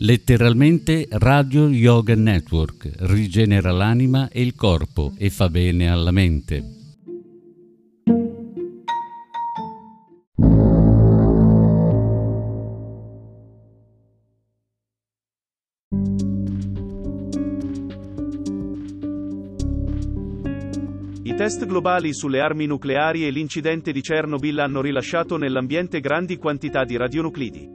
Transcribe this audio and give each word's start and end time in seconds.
Letteralmente 0.00 1.06
Radio 1.10 1.68
Yoga 1.68 2.14
Network 2.14 2.90
rigenera 3.00 3.72
l'anima 3.72 4.28
e 4.28 4.42
il 4.42 4.54
corpo 4.54 5.12
e 5.18 5.30
fa 5.30 5.48
bene 5.48 5.90
alla 5.90 6.10
mente. 6.10 6.76
Test 21.38 21.66
globali 21.66 22.12
sulle 22.12 22.40
armi 22.40 22.66
nucleari 22.66 23.24
e 23.24 23.30
l'incidente 23.30 23.92
di 23.92 24.00
Chernobyl 24.00 24.58
hanno 24.58 24.80
rilasciato 24.80 25.36
nell'ambiente 25.36 26.00
grandi 26.00 26.36
quantità 26.36 26.84
di 26.84 26.96
radionuclidi. 26.96 27.68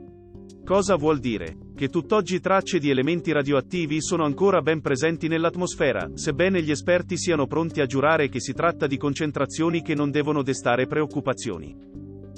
Cosa 0.62 0.96
vuol 0.96 1.18
dire? 1.18 1.63
Che 1.76 1.88
tutt'oggi 1.88 2.38
tracce 2.38 2.78
di 2.78 2.88
elementi 2.88 3.32
radioattivi 3.32 4.00
sono 4.00 4.24
ancora 4.24 4.62
ben 4.62 4.80
presenti 4.80 5.26
nell'atmosfera, 5.26 6.12
sebbene 6.14 6.62
gli 6.62 6.70
esperti 6.70 7.16
siano 7.16 7.48
pronti 7.48 7.80
a 7.80 7.86
giurare 7.86 8.28
che 8.28 8.40
si 8.40 8.52
tratta 8.52 8.86
di 8.86 8.96
concentrazioni 8.96 9.82
che 9.82 9.96
non 9.96 10.12
devono 10.12 10.44
destare 10.44 10.86
preoccupazioni. 10.86 11.76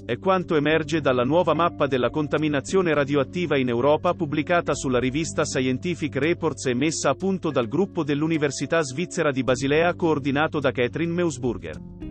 È 0.06 0.16
quanto 0.18 0.56
emerge 0.56 1.02
dalla 1.02 1.24
nuova 1.24 1.52
mappa 1.52 1.86
della 1.86 2.08
contaminazione 2.08 2.94
radioattiva 2.94 3.58
in 3.58 3.68
Europa 3.68 4.14
pubblicata 4.14 4.74
sulla 4.74 4.98
rivista 4.98 5.44
Scientific 5.44 6.16
Reports 6.16 6.66
e 6.66 6.74
messa 6.74 7.10
a 7.10 7.14
punto 7.14 7.50
dal 7.50 7.68
gruppo 7.68 8.04
dell'Università 8.04 8.80
svizzera 8.80 9.32
di 9.32 9.42
Basilea 9.42 9.94
coordinato 9.94 10.60
da 10.60 10.70
Catherine 10.70 11.12
Meusburger. 11.12 12.05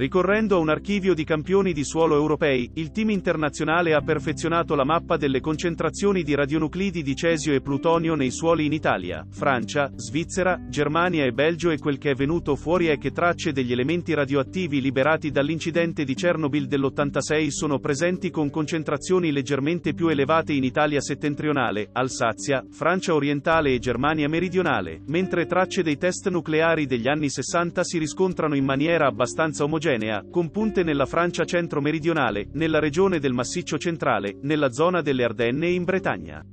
Ricorrendo 0.00 0.56
a 0.56 0.60
un 0.60 0.70
archivio 0.70 1.12
di 1.12 1.24
campioni 1.24 1.74
di 1.74 1.84
suolo 1.84 2.14
europei, 2.14 2.70
il 2.76 2.90
team 2.90 3.10
internazionale 3.10 3.92
ha 3.92 4.00
perfezionato 4.00 4.74
la 4.74 4.82
mappa 4.82 5.18
delle 5.18 5.40
concentrazioni 5.40 6.22
di 6.22 6.34
radionuclidi 6.34 7.02
di 7.02 7.14
cesio 7.14 7.52
e 7.52 7.60
plutonio 7.60 8.14
nei 8.14 8.30
suoli 8.30 8.64
in 8.64 8.72
Italia, 8.72 9.26
Francia, 9.30 9.92
Svizzera, 9.94 10.58
Germania 10.70 11.26
e 11.26 11.32
Belgio 11.32 11.68
e 11.68 11.78
quel 11.78 11.98
che 11.98 12.12
è 12.12 12.14
venuto 12.14 12.56
fuori 12.56 12.86
è 12.86 12.96
che 12.96 13.10
tracce 13.10 13.52
degli 13.52 13.72
elementi 13.72 14.14
radioattivi 14.14 14.80
liberati 14.80 15.30
dall'incidente 15.30 16.04
di 16.04 16.14
Chernobyl 16.14 16.66
dell'86 16.66 17.48
sono 17.48 17.78
presenti 17.78 18.30
con 18.30 18.48
concentrazioni 18.48 19.30
leggermente 19.30 19.92
più 19.92 20.08
elevate 20.08 20.54
in 20.54 20.64
Italia 20.64 21.02
settentrionale, 21.02 21.90
Alsazia, 21.92 22.64
Francia 22.70 23.12
orientale 23.12 23.74
e 23.74 23.78
Germania 23.78 24.30
meridionale, 24.30 25.02
mentre 25.08 25.44
tracce 25.44 25.82
dei 25.82 25.98
test 25.98 26.30
nucleari 26.30 26.86
degli 26.86 27.06
anni 27.06 27.28
60 27.28 27.84
si 27.84 27.98
riscontrano 27.98 28.54
in 28.54 28.64
maniera 28.64 29.06
abbastanza 29.06 29.64
omogenea 29.64 29.88
omogenea, 29.90 30.24
con 30.30 30.50
punte 30.50 30.82
nella 30.84 31.06
Francia 31.06 31.44
centro-meridionale, 31.44 32.48
nella 32.52 32.78
regione 32.78 33.18
del 33.18 33.32
Massiccio 33.32 33.78
centrale, 33.78 34.36
nella 34.42 34.70
zona 34.70 35.00
delle 35.00 35.24
Ardenne 35.24 35.66
e 35.66 35.72
in 35.72 35.84
Bretagna. 35.84 36.44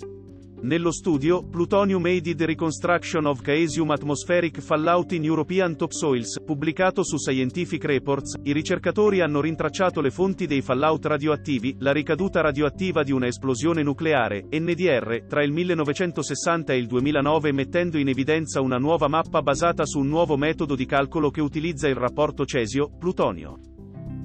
Nello 0.60 0.92
studio, 0.92 1.44
Plutonium 1.44 2.04
Aided 2.06 2.42
Reconstruction 2.42 3.28
of 3.28 3.42
Caesium 3.42 3.92
Atmospheric 3.92 4.60
Fallout 4.60 5.12
in 5.12 5.24
European 5.24 5.76
Topsoils, 5.76 6.42
pubblicato 6.44 7.04
su 7.04 7.18
Scientific 7.18 7.84
Reports, 7.84 8.40
i 8.42 8.54
ricercatori 8.54 9.22
hanno 9.22 9.40
rintracciato 9.40 10.02
le 10.02 10.10
fonti 10.10 10.48
dei 10.48 10.64
fallout 10.64 11.06
radioattivi, 11.06 11.76
la 11.78 11.92
ricaduta 11.92 12.42
radioattiva 12.42 13.04
di 13.04 13.12
una 13.12 13.28
esplosione 13.28 13.84
nucleare, 13.84 14.48
NDR, 14.50 15.26
tra 15.28 15.44
il 15.44 15.52
1960 15.52 16.74
e 16.74 16.78
il 16.78 16.88
2009 16.88 17.52
mettendo 17.52 18.00
in 18.00 18.08
evidenza 18.08 18.60
una 18.60 18.80
nuova 18.80 19.08
mappa 19.08 19.44
basata 19.44 19.86
su 19.86 20.00
un 20.00 20.08
nuovo 20.08 20.38
metodo 20.38 20.74
di 20.74 20.88
calcolo 20.88 21.30
che 21.30 21.42
utilizza 21.42 21.88
il 21.88 21.96
rapporto 21.96 22.46
cesio-plutonio. 22.46 23.77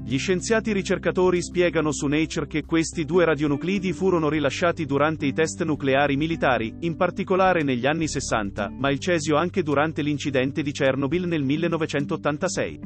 Gli 0.04 0.18
scienziati 0.18 0.72
ricercatori 0.72 1.40
spiegano 1.40 1.92
su 1.92 2.06
Nature 2.08 2.48
che 2.48 2.64
questi 2.64 3.04
due 3.04 3.24
radionuclidi 3.24 3.92
furono 3.92 4.28
rilasciati 4.28 4.84
durante 4.84 5.26
i 5.26 5.32
test 5.32 5.62
nucleari 5.62 6.16
militari, 6.16 6.74
in 6.80 6.96
particolare 6.96 7.62
negli 7.62 7.86
anni 7.86 8.08
60, 8.08 8.74
ma 8.76 8.90
il 8.90 8.98
cesio 8.98 9.36
anche 9.36 9.62
durante 9.62 10.02
l'incidente 10.02 10.62
di 10.62 10.72
Chernobyl 10.72 11.26
nel 11.26 11.44
1986. 11.44 12.80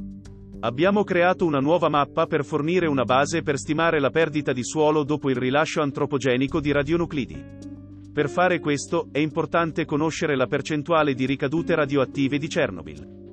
Abbiamo 0.61 1.05
creato 1.05 1.47
una 1.47 1.59
nuova 1.59 1.89
mappa 1.89 2.27
per 2.27 2.45
fornire 2.45 2.87
una 2.87 3.05
base 3.05 3.43
per 3.43 3.59
stimare 3.59 3.99
la 3.99 4.11
perdita 4.11 4.53
di 4.53 4.63
suolo 4.63 5.03
dopo 5.03 5.31
il 5.31 5.37
rilascio 5.37 5.81
antropogenico 5.81 6.61
di 6.61 6.71
radionuclidi. 6.71 7.45
Per 8.13 8.29
fare 8.29 8.61
questo, 8.61 9.09
è 9.11 9.19
importante 9.19 9.87
conoscere 9.87 10.37
la 10.37 10.47
percentuale 10.47 11.15
di 11.15 11.25
ricadute 11.25 11.75
radioattive 11.75 12.39
di 12.39 12.47
Chernobyl. 12.47 13.26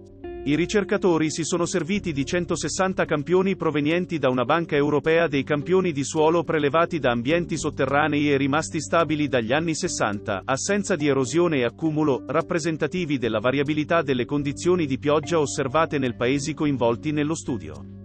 I 0.45 0.55
ricercatori 0.55 1.31
si 1.31 1.45
sono 1.45 1.65
serviti 1.65 2.11
di 2.11 2.25
160 2.25 3.05
campioni 3.05 3.55
provenienti 3.55 4.19
da 4.19 4.27
una 4.27 4.43
banca 4.43 4.75
europea 4.75 5.27
dei 5.27 5.43
campioni 5.43 5.93
di 5.93 6.03
suolo 6.03 6.43
prelevati 6.43 6.99
da 6.99 7.11
ambienti 7.11 7.57
sotterranei 7.57 8.29
e 8.29 8.35
rimasti 8.35 8.81
stabili 8.81 9.29
dagli 9.29 9.53
anni 9.53 9.73
60, 9.73 10.41
assenza 10.43 10.97
di 10.97 11.07
erosione 11.07 11.59
e 11.59 11.63
accumulo, 11.63 12.25
rappresentativi 12.27 13.17
della 13.17 13.39
variabilità 13.39 14.01
delle 14.01 14.25
condizioni 14.25 14.85
di 14.85 14.99
pioggia 14.99 15.39
osservate 15.39 15.97
nel 15.97 16.17
paesi 16.17 16.53
coinvolti 16.53 17.13
nello 17.13 17.35
studio. 17.35 18.02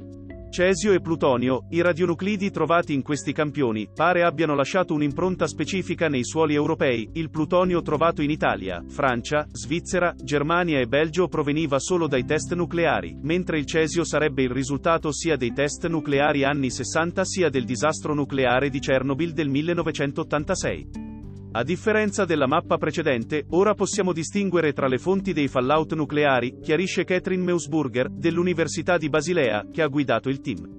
Cesio 0.50 0.92
e 0.92 1.00
plutonio, 1.00 1.66
i 1.70 1.82
radionuclidi 1.82 2.50
trovati 2.50 2.94
in 2.94 3.02
questi 3.02 3.32
campioni, 3.32 3.88
pare 3.94 4.22
abbiano 4.22 4.54
lasciato 4.54 4.94
un'impronta 4.94 5.46
specifica 5.46 6.08
nei 6.08 6.24
suoli 6.24 6.54
europei, 6.54 7.08
il 7.12 7.28
plutonio 7.28 7.82
trovato 7.82 8.22
in 8.22 8.30
Italia, 8.30 8.82
Francia, 8.88 9.46
Svizzera, 9.52 10.14
Germania 10.16 10.80
e 10.80 10.86
Belgio 10.86 11.28
proveniva 11.28 11.78
solo 11.78 12.08
dai 12.08 12.24
test 12.24 12.54
nucleari, 12.54 13.14
mentre 13.20 13.58
il 13.58 13.66
cesio 13.66 14.04
sarebbe 14.04 14.42
il 14.42 14.50
risultato 14.50 15.12
sia 15.12 15.36
dei 15.36 15.52
test 15.52 15.86
nucleari 15.86 16.44
anni 16.44 16.70
60 16.70 17.24
sia 17.24 17.50
del 17.50 17.64
disastro 17.64 18.14
nucleare 18.14 18.70
di 18.70 18.80
Chernobyl 18.80 19.32
del 19.32 19.48
1986. 19.48 21.07
A 21.50 21.62
differenza 21.62 22.26
della 22.26 22.46
mappa 22.46 22.76
precedente, 22.76 23.46
ora 23.50 23.72
possiamo 23.72 24.12
distinguere 24.12 24.74
tra 24.74 24.86
le 24.86 24.98
fonti 24.98 25.32
dei 25.32 25.48
fallout 25.48 25.94
nucleari, 25.94 26.58
chiarisce 26.60 27.04
Catherine 27.04 27.42
Meusburger, 27.42 28.10
dell'Università 28.10 28.98
di 28.98 29.08
Basilea, 29.08 29.66
che 29.72 29.80
ha 29.80 29.86
guidato 29.86 30.28
il 30.28 30.40
team. 30.40 30.76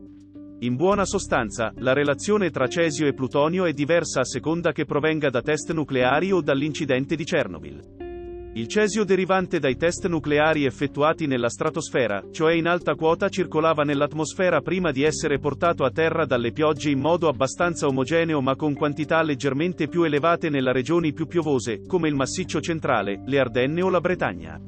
In 0.60 0.76
buona 0.76 1.06
sostanza, 1.06 1.74
la 1.78 1.94
relazione 1.94 2.52
tra 2.52 2.68
cesio 2.68 3.08
e 3.08 3.14
plutonio 3.14 3.66
è 3.66 3.74
diversa 3.74 4.20
a 4.20 4.26
seconda 4.26 4.72
che 4.72 4.86
provenga 4.86 5.30
da 5.30 5.42
test 5.42 5.72
nucleari 5.72 6.32
o 6.32 6.42
dall'incidente 6.42 7.16
di 7.16 7.24
Chernobyl. 7.24 8.09
Il 8.54 8.68
cesio 8.68 9.04
derivante 9.04 9.60
dai 9.60 9.76
test 9.76 10.08
nucleari 10.08 10.66
effettuati 10.66 11.28
nella 11.28 11.50
stratosfera, 11.50 12.24
cioè 12.32 12.54
in 12.54 12.68
alta 12.68 12.96
quota 12.96 13.30
circolava 13.30 13.84
nell'atmosfera 13.84 14.62
prima 14.62 14.92
di 14.92 15.04
essere 15.04 15.38
portato 15.38 15.86
a 15.86 15.92
terra 15.92 16.26
dalle 16.26 16.52
piogge 16.52 16.90
in 16.90 17.00
modo 17.00 17.28
abbastanza 17.28 17.86
omogeneo 17.86 18.42
ma 18.42 18.56
con 18.56 18.74
quantità 18.74 19.22
leggermente 19.22 19.88
più 19.88 20.02
elevate 20.04 20.50
nelle 20.50 20.74
regioni 20.74 21.14
più 21.14 21.28
piovose, 21.28 21.82
come 21.86 22.08
il 22.08 22.16
Massiccio 22.16 22.60
centrale, 22.60 23.22
le 23.24 23.40
Ardenne 23.40 23.84
o 23.84 23.90
la 23.90 24.02
Bretagna. 24.02 24.60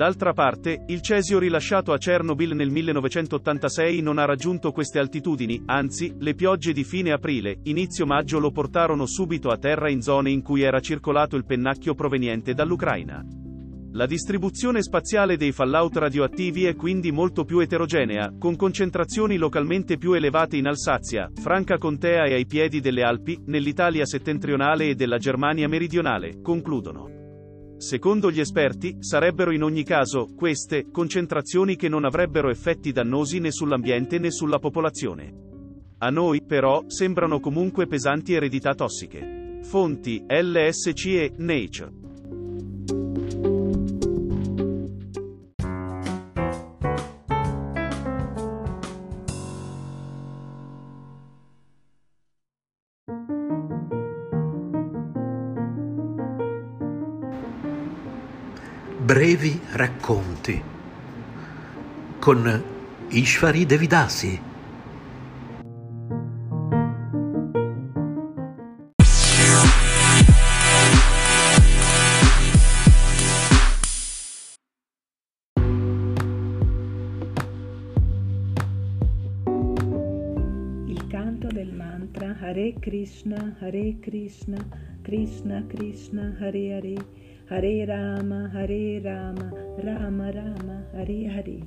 D'altra 0.00 0.32
parte, 0.32 0.84
il 0.86 1.02
cesio 1.02 1.38
rilasciato 1.38 1.92
a 1.92 1.98
Chernobyl 1.98 2.54
nel 2.54 2.70
1986 2.70 4.00
non 4.00 4.16
ha 4.16 4.24
raggiunto 4.24 4.72
queste 4.72 4.98
altitudini, 4.98 5.62
anzi, 5.66 6.14
le 6.18 6.34
piogge 6.34 6.72
di 6.72 6.84
fine 6.84 7.12
aprile, 7.12 7.58
inizio 7.64 8.06
maggio 8.06 8.38
lo 8.38 8.50
portarono 8.50 9.04
subito 9.04 9.50
a 9.50 9.58
terra 9.58 9.90
in 9.90 10.00
zone 10.00 10.30
in 10.30 10.40
cui 10.40 10.62
era 10.62 10.80
circolato 10.80 11.36
il 11.36 11.44
pennacchio 11.44 11.94
proveniente 11.94 12.54
dall'Ucraina. 12.54 13.22
La 13.92 14.06
distribuzione 14.06 14.80
spaziale 14.80 15.36
dei 15.36 15.52
fallout 15.52 15.94
radioattivi 15.98 16.64
è 16.64 16.74
quindi 16.74 17.12
molto 17.12 17.44
più 17.44 17.58
eterogenea, 17.58 18.32
con 18.38 18.56
concentrazioni 18.56 19.36
localmente 19.36 19.98
più 19.98 20.14
elevate 20.14 20.56
in 20.56 20.66
Alsazia, 20.66 21.30
Franca 21.34 21.76
Contea 21.76 22.24
e 22.24 22.32
ai 22.32 22.46
piedi 22.46 22.80
delle 22.80 23.02
Alpi, 23.02 23.38
nell'Italia 23.48 24.06
settentrionale 24.06 24.88
e 24.88 24.94
della 24.94 25.18
Germania 25.18 25.68
meridionale, 25.68 26.40
concludono. 26.40 27.19
Secondo 27.80 28.30
gli 28.30 28.40
esperti, 28.40 28.98
sarebbero 28.98 29.52
in 29.52 29.62
ogni 29.62 29.84
caso, 29.84 30.34
queste, 30.36 30.90
concentrazioni 30.90 31.76
che 31.76 31.88
non 31.88 32.04
avrebbero 32.04 32.50
effetti 32.50 32.92
dannosi 32.92 33.38
né 33.38 33.50
sull'ambiente 33.50 34.18
né 34.18 34.30
sulla 34.30 34.58
popolazione. 34.58 35.32
A 35.96 36.10
noi, 36.10 36.42
però, 36.42 36.84
sembrano 36.88 37.40
comunque 37.40 37.86
pesanti 37.86 38.34
eredità 38.34 38.74
tossiche. 38.74 39.60
Fonti, 39.62 40.22
LSC 40.28 41.06
e 41.06 41.32
Nature. 41.38 42.09
Brevi 59.10 59.60
racconti 59.72 60.62
con 62.20 62.64
Ishvari 63.08 63.66
Devidasi. 63.66 64.42
Del 81.52 81.74
mantra 81.74 82.36
Hare 82.40 82.74
Krishna, 82.78 83.56
Hare 83.58 83.96
Krishna, 83.98 84.56
Krishna 85.02 85.64
Krishna, 85.66 86.36
Hare 86.38 86.74
Hare, 86.74 86.94
Hare 87.52 87.84
Rama, 87.84 88.48
Hare 88.54 89.00
Rama, 89.00 89.52
Rama 89.78 90.30
Rama, 90.30 90.86
Hare 90.92 91.26
Hare. 91.26 91.58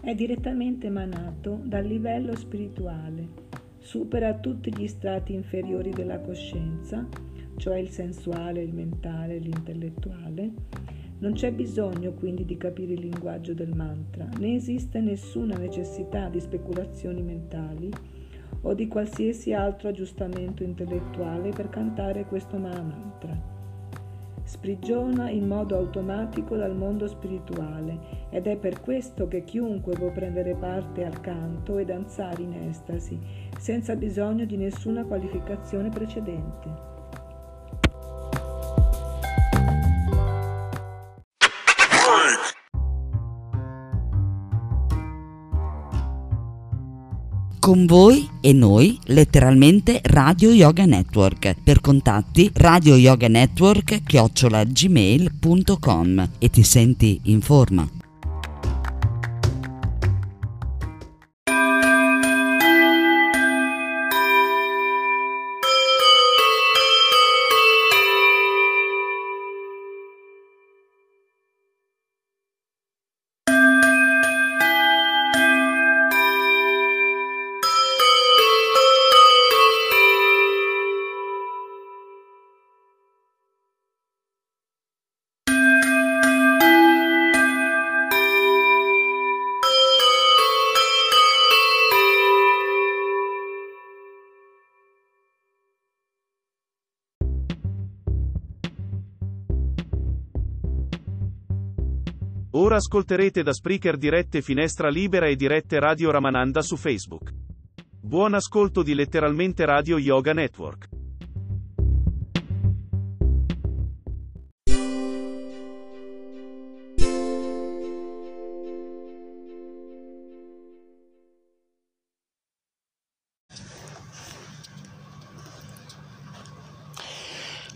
È 0.00 0.14
direttamente 0.14 0.86
emanato 0.86 1.58
dal 1.64 1.84
livello 1.84 2.36
spirituale, 2.36 3.26
supera 3.78 4.34
tutti 4.34 4.72
gli 4.72 4.86
strati 4.86 5.34
inferiori 5.34 5.90
della 5.90 6.20
coscienza, 6.20 7.08
cioè 7.56 7.78
il 7.78 7.88
sensuale, 7.88 8.62
il 8.62 8.72
mentale, 8.72 9.38
l'intellettuale, 9.38 10.52
non 11.18 11.32
c'è 11.32 11.50
bisogno 11.50 12.12
quindi 12.12 12.44
di 12.44 12.56
capire 12.56 12.92
il 12.92 13.00
linguaggio 13.00 13.52
del 13.52 13.74
mantra, 13.74 14.28
né 14.38 14.54
esiste 14.54 15.00
nessuna 15.00 15.56
necessità 15.56 16.28
di 16.28 16.38
speculazioni 16.38 17.20
mentali 17.20 17.90
o 18.60 18.74
di 18.74 18.86
qualsiasi 18.86 19.52
altro 19.52 19.88
aggiustamento 19.88 20.62
intellettuale 20.62 21.50
per 21.50 21.68
cantare 21.68 22.26
questo 22.26 22.58
Mahamantra. 22.58 23.55
Sprigiona 24.46 25.28
in 25.28 25.48
modo 25.48 25.76
automatico 25.76 26.54
dal 26.54 26.76
mondo 26.76 27.08
spirituale 27.08 28.28
ed 28.30 28.46
è 28.46 28.56
per 28.56 28.80
questo 28.80 29.26
che 29.26 29.42
chiunque 29.42 29.94
può 29.94 30.12
prendere 30.12 30.54
parte 30.54 31.04
al 31.04 31.20
canto 31.20 31.78
e 31.78 31.84
danzare 31.84 32.42
in 32.42 32.52
estasi 32.68 33.18
senza 33.58 33.96
bisogno 33.96 34.44
di 34.44 34.56
nessuna 34.56 35.04
qualificazione 35.04 35.88
precedente. 35.88 36.95
Con 47.66 47.84
voi 47.84 48.28
e 48.40 48.52
noi, 48.52 48.96
letteralmente 49.06 50.00
Radio 50.04 50.52
Yoga 50.52 50.84
Network. 50.84 51.56
Per 51.64 51.80
contatti 51.80 52.48
Radio 52.54 52.94
Yoga 52.94 53.26
Network 53.26 54.04
chiocciolagmail.com 54.04 56.28
e 56.38 56.48
ti 56.48 56.62
senti 56.62 57.18
in 57.24 57.40
forma. 57.40 58.05
Ora 102.76 102.84
ascolterete 102.84 103.42
da 103.42 103.54
Spreaker 103.54 103.96
dirette 103.96 104.42
Finestra 104.42 104.90
Libera 104.90 105.28
e 105.28 105.34
dirette 105.34 105.80
Radio 105.80 106.10
Ramananda 106.10 106.60
su 106.60 106.76
Facebook. 106.76 107.32
Buon 108.02 108.34
ascolto 108.34 108.82
di 108.82 108.94
letteralmente 108.94 109.64
Radio 109.64 109.96
Yoga 109.96 110.34
Network. 110.34 110.88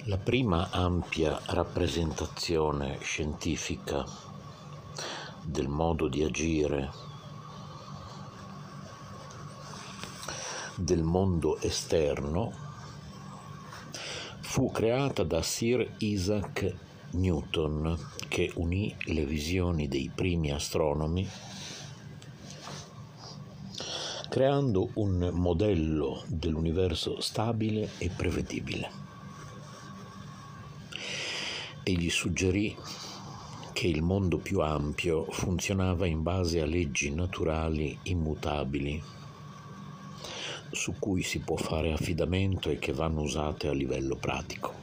La 0.05 0.19
prima 0.19 0.69
ampia 0.71 1.41
rappresentazione 1.47 2.99
scientifica 3.01 4.29
del 5.51 5.69
modo 5.69 6.07
di 6.07 6.23
agire 6.23 6.91
del 10.77 11.03
mondo 11.03 11.61
esterno 11.61 12.53
fu 14.41 14.71
creata 14.71 15.25
da 15.25 15.43
Sir 15.43 15.97
Isaac 15.99 16.75
Newton 17.11 17.99
che 18.29 18.53
unì 18.55 18.95
le 19.07 19.25
visioni 19.25 19.89
dei 19.89 20.11
primi 20.15 20.53
astronomi 20.53 21.29
creando 24.29 24.91
un 24.95 25.31
modello 25.33 26.23
dell'universo 26.29 27.21
stabile 27.21 27.91
e 27.99 28.09
prevedibile. 28.11 28.89
Egli 31.83 32.09
suggerì 32.09 32.77
che 33.81 33.87
il 33.87 34.03
mondo 34.03 34.37
più 34.37 34.61
ampio 34.61 35.25
funzionava 35.31 36.05
in 36.05 36.23
base 36.23 36.61
a 36.61 36.67
leggi 36.67 37.11
naturali 37.15 37.99
immutabili 38.03 39.03
su 40.71 40.97
cui 40.99 41.23
si 41.23 41.39
può 41.39 41.57
fare 41.57 41.91
affidamento 41.91 42.69
e 42.69 42.79
che 42.79 42.93
vanno 42.93 43.23
usate 43.23 43.69
a 43.69 43.73
livello 43.73 44.17
pratico. 44.17 44.75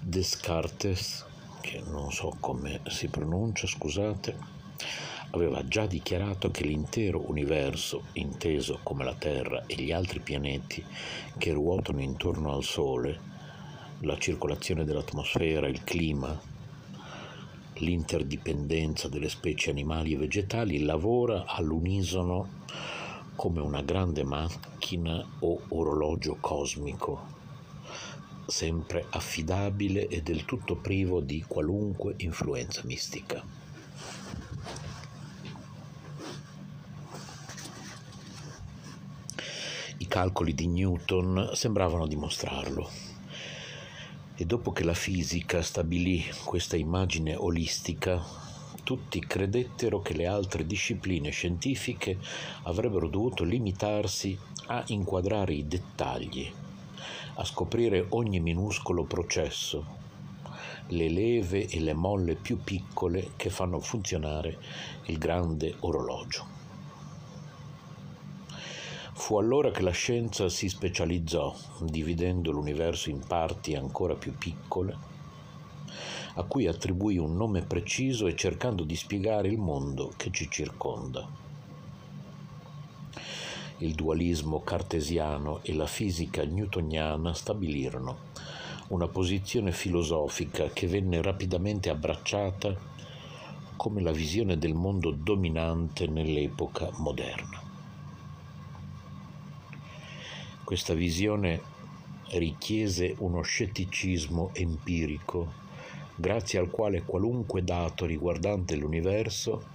Descartes, 0.00 1.26
che 1.60 1.82
non 1.86 2.10
so 2.12 2.34
come 2.40 2.80
si 2.86 3.08
pronuncia, 3.08 3.66
scusate, 3.66 4.38
aveva 5.34 5.66
già 5.66 5.86
dichiarato 5.86 6.50
che 6.52 6.64
l'intero 6.64 7.28
universo, 7.28 8.04
inteso 8.12 8.78
come 8.84 9.04
la 9.04 9.14
Terra 9.14 9.64
e 9.66 9.74
gli 9.74 9.90
altri 9.90 10.20
pianeti 10.20 10.84
che 11.36 11.52
ruotano 11.52 12.00
intorno 12.00 12.54
al 12.54 12.62
Sole, 12.62 13.32
la 14.00 14.16
circolazione 14.16 14.84
dell'atmosfera, 14.84 15.66
il 15.66 15.82
clima, 15.82 16.40
l'interdipendenza 17.78 19.08
delle 19.08 19.28
specie 19.28 19.70
animali 19.70 20.12
e 20.12 20.18
vegetali, 20.18 20.78
lavora 20.80 21.44
all'unisono 21.46 22.62
come 23.34 23.60
una 23.60 23.82
grande 23.82 24.22
macchina 24.22 25.26
o 25.40 25.62
orologio 25.70 26.36
cosmico, 26.38 27.32
sempre 28.46 29.04
affidabile 29.10 30.06
e 30.06 30.22
del 30.22 30.44
tutto 30.44 30.76
privo 30.76 31.20
di 31.20 31.42
qualunque 31.42 32.14
influenza 32.18 32.82
mistica. 32.84 33.63
Calcoli 40.14 40.54
di 40.54 40.68
Newton 40.68 41.50
sembravano 41.54 42.06
dimostrarlo. 42.06 42.88
E 44.36 44.44
dopo 44.44 44.70
che 44.70 44.84
la 44.84 44.94
fisica 44.94 45.60
stabilì 45.60 46.24
questa 46.44 46.76
immagine 46.76 47.34
olistica, 47.34 48.22
tutti 48.84 49.18
credettero 49.18 50.02
che 50.02 50.14
le 50.14 50.28
altre 50.28 50.66
discipline 50.66 51.30
scientifiche 51.30 52.16
avrebbero 52.62 53.08
dovuto 53.08 53.42
limitarsi 53.42 54.38
a 54.66 54.84
inquadrare 54.86 55.52
i 55.52 55.66
dettagli, 55.66 56.48
a 57.34 57.44
scoprire 57.44 58.06
ogni 58.10 58.38
minuscolo 58.38 59.02
processo, 59.02 59.84
le 60.90 61.08
leve 61.08 61.66
e 61.66 61.80
le 61.80 61.92
molle 61.92 62.36
più 62.36 62.62
piccole 62.62 63.32
che 63.34 63.50
fanno 63.50 63.80
funzionare 63.80 64.58
il 65.06 65.18
grande 65.18 65.74
orologio. 65.80 66.53
Fu 69.16 69.38
allora 69.38 69.70
che 69.70 69.80
la 69.80 69.92
scienza 69.92 70.48
si 70.48 70.68
specializzò, 70.68 71.54
dividendo 71.80 72.50
l'universo 72.50 73.10
in 73.10 73.24
parti 73.24 73.74
ancora 73.74 74.16
più 74.16 74.36
piccole, 74.36 74.96
a 76.34 76.42
cui 76.42 76.66
attribuì 76.66 77.16
un 77.16 77.36
nome 77.36 77.62
preciso 77.62 78.26
e 78.26 78.34
cercando 78.34 78.82
di 78.82 78.96
spiegare 78.96 79.48
il 79.48 79.56
mondo 79.56 80.12
che 80.16 80.30
ci 80.30 80.50
circonda. 80.50 81.26
Il 83.78 83.94
dualismo 83.94 84.62
cartesiano 84.62 85.60
e 85.62 85.74
la 85.74 85.86
fisica 85.86 86.44
newtoniana 86.44 87.32
stabilirono 87.32 88.32
una 88.88 89.06
posizione 89.06 89.70
filosofica 89.70 90.68
che 90.68 90.86
venne 90.88 91.22
rapidamente 91.22 91.88
abbracciata 91.88 92.76
come 93.76 94.02
la 94.02 94.12
visione 94.12 94.58
del 94.58 94.74
mondo 94.74 95.12
dominante 95.12 96.06
nell'epoca 96.08 96.90
moderna. 96.96 97.63
Questa 100.64 100.94
visione 100.94 101.60
richiese 102.30 103.14
uno 103.18 103.42
scetticismo 103.42 104.50
empirico, 104.54 105.52
grazie 106.14 106.58
al 106.58 106.70
quale 106.70 107.02
qualunque 107.02 107.62
dato 107.62 108.06
riguardante 108.06 108.74
l'universo 108.74 109.66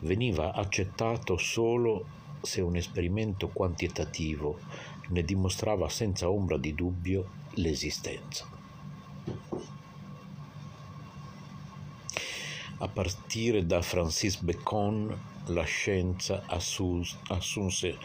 veniva 0.00 0.52
accettato 0.52 1.36
solo 1.36 2.04
se 2.42 2.60
un 2.60 2.74
esperimento 2.74 3.50
quantitativo 3.50 4.58
ne 5.10 5.22
dimostrava 5.22 5.88
senza 5.88 6.28
ombra 6.28 6.58
di 6.58 6.74
dubbio 6.74 7.30
l'esistenza. 7.54 8.44
A 12.78 12.88
partire 12.88 13.64
da 13.64 13.80
Francis 13.80 14.38
Bacon 14.38 15.30
la 15.46 15.64
scienza 15.64 16.42
assunse 16.46 17.96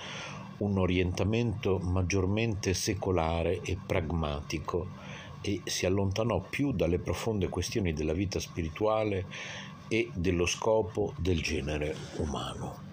un 0.57 0.77
orientamento 0.77 1.77
maggiormente 1.79 2.73
secolare 2.73 3.61
e 3.61 3.77
pragmatico 3.83 4.87
e 5.41 5.61
si 5.65 5.85
allontanò 5.85 6.39
più 6.41 6.71
dalle 6.71 6.99
profonde 6.99 7.49
questioni 7.49 7.93
della 7.93 8.13
vita 8.13 8.39
spirituale 8.39 9.25
e 9.87 10.09
dello 10.13 10.45
scopo 10.45 11.13
del 11.17 11.41
genere 11.41 11.95
umano. 12.17 12.85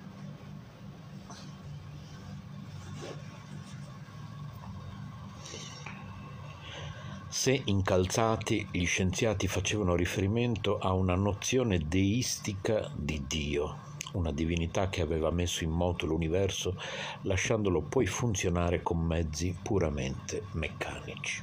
Se 7.28 7.60
incalzati 7.64 8.68
gli 8.70 8.86
scienziati 8.86 9.48
facevano 9.48 9.96
riferimento 9.96 10.78
a 10.78 10.92
una 10.92 11.14
nozione 11.14 11.78
deistica 11.86 12.90
di 12.96 13.22
Dio, 13.26 13.93
una 14.14 14.32
divinità 14.32 14.88
che 14.88 15.02
aveva 15.02 15.30
messo 15.30 15.64
in 15.64 15.70
moto 15.70 16.06
l'universo 16.06 16.76
lasciandolo 17.22 17.80
poi 17.82 18.06
funzionare 18.06 18.82
con 18.82 18.98
mezzi 18.98 19.56
puramente 19.62 20.46
meccanici. 20.52 21.42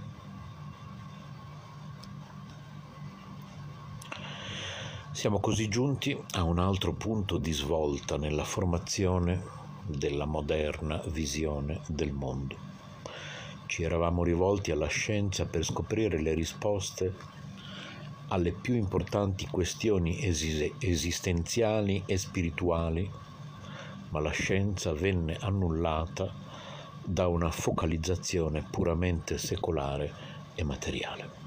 Siamo 5.11 5.39
così 5.39 5.67
giunti 5.67 6.17
a 6.31 6.43
un 6.43 6.57
altro 6.57 6.93
punto 6.93 7.37
di 7.37 7.51
svolta 7.51 8.17
nella 8.17 8.43
formazione 8.45 9.43
della 9.85 10.25
moderna 10.25 11.01
visione 11.07 11.81
del 11.87 12.11
mondo. 12.11 12.69
Ci 13.65 13.83
eravamo 13.83 14.23
rivolti 14.23 14.71
alla 14.71 14.87
scienza 14.87 15.45
per 15.45 15.63
scoprire 15.63 16.19
le 16.21 16.33
risposte 16.33 17.13
alle 18.31 18.53
più 18.53 18.75
importanti 18.75 19.45
questioni 19.47 20.19
esistenziali 20.21 22.03
e 22.05 22.17
spirituali, 22.17 23.09
ma 24.09 24.19
la 24.21 24.31
scienza 24.31 24.93
venne 24.93 25.37
annullata 25.39 26.33
da 27.03 27.27
una 27.27 27.51
focalizzazione 27.51 28.65
puramente 28.69 29.37
secolare 29.37 30.13
e 30.55 30.63
materiale. 30.63 31.39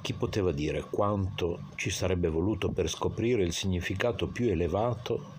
Chi 0.00 0.12
poteva 0.12 0.50
dire 0.50 0.82
quanto 0.90 1.68
ci 1.76 1.90
sarebbe 1.90 2.28
voluto 2.28 2.70
per 2.70 2.88
scoprire 2.88 3.44
il 3.44 3.52
significato 3.52 4.26
più 4.26 4.48
elevato 4.48 5.34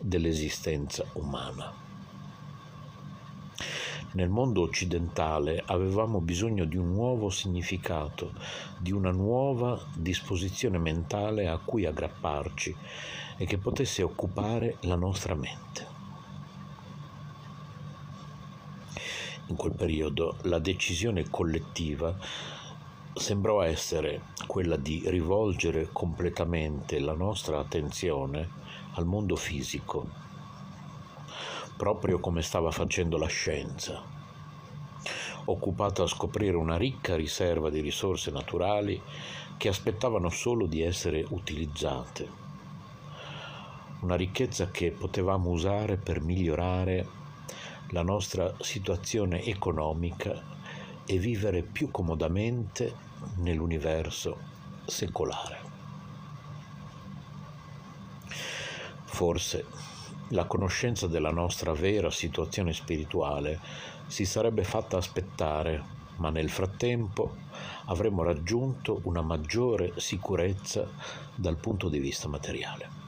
dell'esistenza 0.00 1.04
umana? 1.14 1.87
Nel 4.10 4.30
mondo 4.30 4.62
occidentale 4.62 5.62
avevamo 5.66 6.20
bisogno 6.20 6.64
di 6.64 6.78
un 6.78 6.92
nuovo 6.92 7.28
significato, 7.28 8.32
di 8.78 8.90
una 8.90 9.10
nuova 9.10 9.78
disposizione 9.94 10.78
mentale 10.78 11.46
a 11.46 11.58
cui 11.58 11.84
aggrapparci 11.84 12.74
e 13.36 13.44
che 13.44 13.58
potesse 13.58 14.02
occupare 14.02 14.78
la 14.80 14.96
nostra 14.96 15.34
mente. 15.34 15.86
In 19.48 19.56
quel 19.56 19.74
periodo 19.74 20.36
la 20.42 20.58
decisione 20.58 21.28
collettiva 21.28 22.16
sembrò 23.14 23.62
essere 23.62 24.22
quella 24.46 24.76
di 24.76 25.02
rivolgere 25.06 25.88
completamente 25.92 26.98
la 26.98 27.14
nostra 27.14 27.58
attenzione 27.58 28.48
al 28.92 29.04
mondo 29.04 29.36
fisico, 29.36 30.27
proprio 31.78 32.18
come 32.18 32.42
stava 32.42 32.72
facendo 32.72 33.16
la 33.16 33.28
scienza, 33.28 34.02
occupata 35.44 36.02
a 36.02 36.08
scoprire 36.08 36.56
una 36.56 36.76
ricca 36.76 37.14
riserva 37.14 37.70
di 37.70 37.80
risorse 37.80 38.32
naturali 38.32 39.00
che 39.56 39.68
aspettavano 39.68 40.28
solo 40.28 40.66
di 40.66 40.82
essere 40.82 41.24
utilizzate, 41.28 42.28
una 44.00 44.16
ricchezza 44.16 44.72
che 44.72 44.90
potevamo 44.90 45.50
usare 45.50 45.96
per 45.96 46.20
migliorare 46.20 47.06
la 47.90 48.02
nostra 48.02 48.52
situazione 48.58 49.44
economica 49.44 50.42
e 51.06 51.16
vivere 51.18 51.62
più 51.62 51.92
comodamente 51.92 52.92
nell'universo 53.36 54.36
secolare. 54.84 55.60
Forse 59.04 59.96
la 60.28 60.44
conoscenza 60.44 61.06
della 61.06 61.30
nostra 61.30 61.72
vera 61.72 62.10
situazione 62.10 62.72
spirituale 62.72 63.60
si 64.06 64.24
sarebbe 64.24 64.64
fatta 64.64 64.96
aspettare, 64.96 65.82
ma 66.16 66.30
nel 66.30 66.50
frattempo 66.50 67.36
avremmo 67.86 68.22
raggiunto 68.22 69.00
una 69.04 69.22
maggiore 69.22 69.92
sicurezza 69.96 70.88
dal 71.34 71.56
punto 71.56 71.88
di 71.88 71.98
vista 71.98 72.28
materiale. 72.28 72.98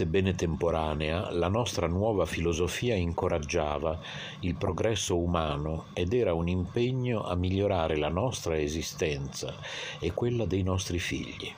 sebbene 0.00 0.34
temporanea, 0.34 1.30
la 1.32 1.48
nostra 1.48 1.86
nuova 1.86 2.24
filosofia 2.24 2.94
incoraggiava 2.94 3.98
il 4.40 4.54
progresso 4.54 5.18
umano 5.18 5.86
ed 5.92 6.14
era 6.14 6.32
un 6.32 6.48
impegno 6.48 7.24
a 7.24 7.34
migliorare 7.34 7.98
la 7.98 8.08
nostra 8.08 8.58
esistenza 8.58 9.52
e 9.98 10.14
quella 10.14 10.46
dei 10.46 10.62
nostri 10.62 10.98
figli. 11.00 11.52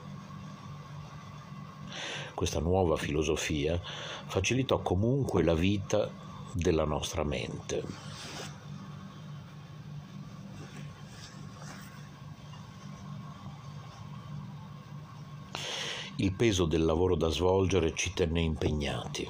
Questa 2.33 2.59
nuova 2.59 2.97
filosofia 2.97 3.79
facilitò 4.25 4.81
comunque 4.81 5.43
la 5.43 5.53
vita 5.53 6.09
della 6.53 6.85
nostra 6.85 7.23
mente. 7.23 7.83
Il 16.17 16.33
peso 16.33 16.65
del 16.65 16.85
lavoro 16.85 17.15
da 17.15 17.29
svolgere 17.29 17.93
ci 17.95 18.13
tenne 18.13 18.39
impegnati, 18.39 19.27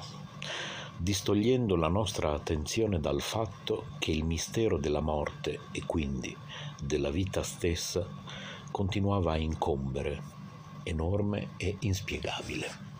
distogliendo 0.96 1.76
la 1.76 1.88
nostra 1.88 2.32
attenzione 2.32 3.00
dal 3.00 3.20
fatto 3.20 3.86
che 3.98 4.10
il 4.10 4.22
mistero 4.22 4.78
della 4.78 5.00
morte 5.00 5.60
e 5.72 5.82
quindi 5.86 6.36
della 6.80 7.10
vita 7.10 7.42
stessa 7.42 8.06
continuava 8.70 9.32
a 9.32 9.36
incombere, 9.36 10.22
enorme 10.82 11.52
e 11.56 11.76
inspiegabile. 11.80 12.93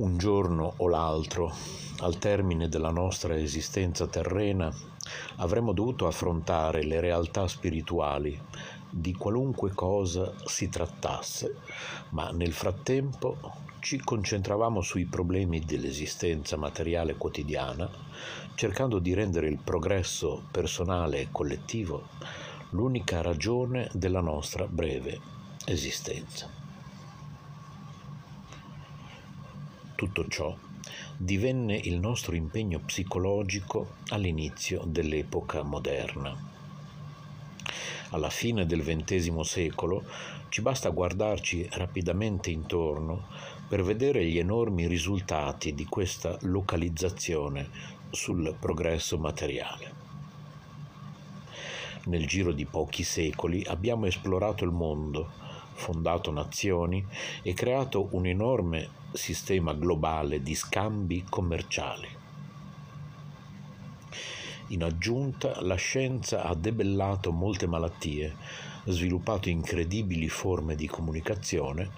Un 0.00 0.16
giorno 0.16 0.72
o 0.78 0.88
l'altro, 0.88 1.52
al 1.98 2.16
termine 2.16 2.70
della 2.70 2.90
nostra 2.90 3.36
esistenza 3.36 4.06
terrena, 4.06 4.74
avremmo 5.36 5.72
dovuto 5.72 6.06
affrontare 6.06 6.82
le 6.84 7.00
realtà 7.00 7.46
spirituali 7.46 8.40
di 8.88 9.12
qualunque 9.12 9.72
cosa 9.74 10.32
si 10.46 10.70
trattasse, 10.70 11.54
ma 12.10 12.30
nel 12.30 12.54
frattempo 12.54 13.36
ci 13.80 14.00
concentravamo 14.00 14.80
sui 14.80 15.04
problemi 15.04 15.60
dell'esistenza 15.60 16.56
materiale 16.56 17.16
quotidiana, 17.16 17.86
cercando 18.54 19.00
di 19.00 19.12
rendere 19.12 19.48
il 19.48 19.58
progresso 19.58 20.44
personale 20.50 21.20
e 21.20 21.28
collettivo 21.30 22.04
l'unica 22.70 23.20
ragione 23.20 23.90
della 23.92 24.22
nostra 24.22 24.66
breve 24.66 25.20
esistenza. 25.66 26.59
Tutto 30.00 30.26
ciò 30.28 30.56
divenne 31.14 31.76
il 31.76 32.00
nostro 32.00 32.34
impegno 32.34 32.78
psicologico 32.78 33.96
all'inizio 34.08 34.82
dell'epoca 34.86 35.62
moderna 35.62 36.34
alla 38.12 38.30
fine 38.30 38.64
del 38.64 38.82
XX 38.82 39.40
secolo, 39.40 40.04
ci 40.48 40.62
basta 40.62 40.88
guardarci 40.88 41.68
rapidamente 41.72 42.50
intorno 42.50 43.26
per 43.68 43.82
vedere 43.82 44.24
gli 44.24 44.38
enormi 44.38 44.86
risultati 44.86 45.74
di 45.74 45.84
questa 45.84 46.38
localizzazione 46.44 47.68
sul 48.08 48.56
progresso 48.58 49.18
materiale. 49.18 49.92
Nel 52.06 52.26
giro 52.26 52.52
di 52.52 52.64
pochi 52.64 53.02
secoli 53.02 53.62
abbiamo 53.66 54.06
esplorato 54.06 54.64
il 54.64 54.72
mondo, 54.72 55.30
fondato 55.74 56.30
nazioni 56.30 57.06
e 57.42 57.52
creato 57.52 58.08
un 58.12 58.24
enorme 58.24 58.99
sistema 59.12 59.72
globale 59.72 60.42
di 60.42 60.54
scambi 60.54 61.24
commerciali. 61.28 62.08
In 64.68 64.84
aggiunta, 64.84 65.60
la 65.62 65.74
scienza 65.74 66.44
ha 66.44 66.54
debellato 66.54 67.32
molte 67.32 67.66
malattie, 67.66 68.36
sviluppato 68.84 69.48
incredibili 69.48 70.28
forme 70.28 70.76
di 70.76 70.86
comunicazione 70.86 71.90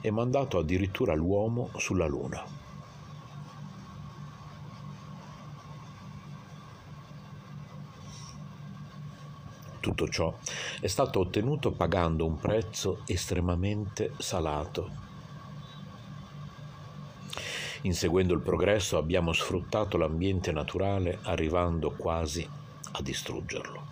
e 0.00 0.10
mandato 0.10 0.58
addirittura 0.58 1.14
l'uomo 1.14 1.70
sulla 1.76 2.06
Luna. 2.06 2.44
Tutto 9.80 10.08
ciò 10.08 10.36
è 10.80 10.86
stato 10.86 11.20
ottenuto 11.20 11.72
pagando 11.72 12.26
un 12.26 12.38
prezzo 12.38 13.00
estremamente 13.06 14.12
salato. 14.18 15.07
Inseguendo 17.82 18.34
il 18.34 18.40
progresso 18.40 18.98
abbiamo 18.98 19.32
sfruttato 19.32 19.96
l'ambiente 19.96 20.50
naturale 20.52 21.18
arrivando 21.22 21.90
quasi 21.92 22.46
a 22.92 23.02
distruggerlo. 23.02 23.86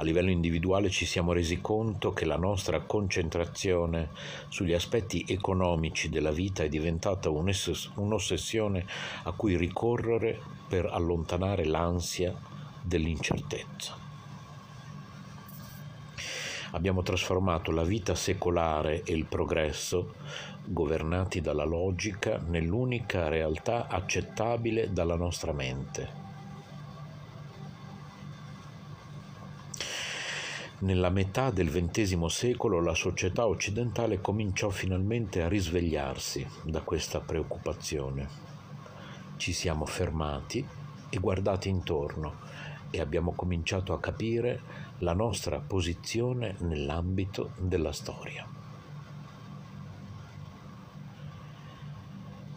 A 0.00 0.04
livello 0.04 0.30
individuale 0.30 0.90
ci 0.90 1.06
siamo 1.06 1.32
resi 1.32 1.60
conto 1.60 2.12
che 2.12 2.24
la 2.24 2.36
nostra 2.36 2.80
concentrazione 2.80 4.10
sugli 4.48 4.72
aspetti 4.72 5.24
economici 5.26 6.08
della 6.08 6.30
vita 6.30 6.62
è 6.62 6.68
diventata 6.68 7.30
un'ossessione 7.30 8.86
a 9.24 9.32
cui 9.32 9.56
ricorrere 9.56 10.40
per 10.68 10.86
allontanare 10.86 11.64
l'ansia 11.64 12.32
dell'incertezza. 12.80 14.07
Abbiamo 16.72 17.02
trasformato 17.02 17.70
la 17.70 17.82
vita 17.82 18.14
secolare 18.14 19.02
e 19.02 19.14
il 19.14 19.24
progresso, 19.24 20.14
governati 20.64 21.40
dalla 21.40 21.64
logica, 21.64 22.38
nell'unica 22.46 23.28
realtà 23.28 23.86
accettabile 23.88 24.92
dalla 24.92 25.16
nostra 25.16 25.52
mente. 25.52 26.26
Nella 30.80 31.08
metà 31.08 31.50
del 31.50 31.70
XX 31.70 32.26
secolo 32.26 32.80
la 32.80 32.94
società 32.94 33.46
occidentale 33.46 34.20
cominciò 34.20 34.68
finalmente 34.68 35.42
a 35.42 35.48
risvegliarsi 35.48 36.46
da 36.62 36.82
questa 36.82 37.18
preoccupazione. 37.18 38.28
Ci 39.38 39.52
siamo 39.52 39.86
fermati 39.86 40.64
e 41.08 41.18
guardati 41.18 41.68
intorno 41.68 42.36
e 42.90 43.00
abbiamo 43.00 43.32
cominciato 43.32 43.92
a 43.92 43.98
capire 43.98 44.87
la 44.98 45.12
nostra 45.12 45.60
posizione 45.60 46.56
nell'ambito 46.58 47.52
della 47.58 47.92
storia. 47.92 48.46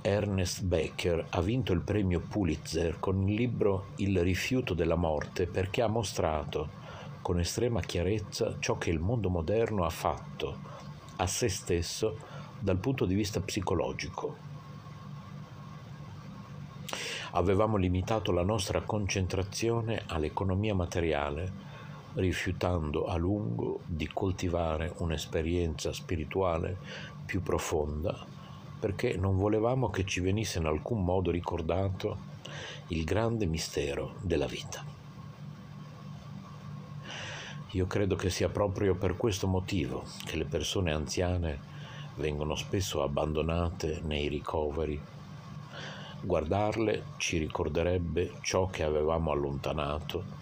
Ernest 0.02 0.64
Becker 0.64 1.28
ha 1.30 1.42
vinto 1.42 1.74
il 1.74 1.82
premio 1.82 2.20
Pulitzer 2.20 3.00
con 3.00 3.28
il 3.28 3.36
libro 3.36 3.90
Il 3.98 4.20
rifiuto 4.22 4.74
della 4.74 4.96
morte 4.96 5.46
perché 5.46 5.84
ha 5.84 5.88
mostrato 5.88 6.80
con 7.22 7.40
estrema 7.40 7.82
chiarezza 7.82 8.56
ciò 8.60 8.78
che 8.80 8.90
il 8.90 9.00
mondo 9.00 9.30
moderno 9.30 9.86
ha 9.86 9.92
fatto 9.92 10.58
a 11.18 11.28
se 11.28 11.50
stesso 11.50 12.18
dal 12.58 12.78
punto 12.78 13.06
di 13.06 13.14
vista 13.14 13.40
psicologico 13.42 14.50
avevamo 17.32 17.78
limitato 17.78 18.32
la 18.32 18.44
nostra 18.44 18.82
concentrazione 18.82 20.04
all'economia 20.08 20.74
materiale, 20.74 21.70
rifiutando 22.16 23.06
a 23.06 23.16
lungo 23.16 23.82
di 23.86 24.08
coltivare 24.08 24.94
un'esperienza 24.98 25.94
spirituale 25.94 26.78
più 27.26 27.42
profonda, 27.42 28.26
perché 28.80 29.16
non 29.16 29.38
volevamo 29.38 29.90
che 29.90 30.06
ci 30.06 30.20
venisse 30.20 30.60
in 30.60 30.66
alcun 30.66 31.04
modo 31.04 31.32
ricordato 31.32 32.30
il 32.88 33.04
grande 33.04 33.46
mistero 33.46 34.16
della 34.22 34.48
vita. 34.48 34.84
Io 37.72 37.88
credo 37.88 38.16
che 38.16 38.30
sia 38.30 38.50
proprio 38.50 38.96
per 38.96 39.16
questo 39.16 39.48
motivo 39.48 40.04
che 40.26 40.36
le 40.36 40.46
persone 40.46 40.92
anziane 40.92 41.70
vengono 42.16 42.56
spesso 42.56 43.02
abbandonate 43.02 44.02
nei 44.04 44.28
ricoveri 44.28 45.02
Guardarle 46.24 47.04
ci 47.18 47.40
ricorderebbe 47.40 48.34
ciò 48.42 48.68
che 48.68 48.84
avevamo 48.84 49.32
allontanato 49.32 50.40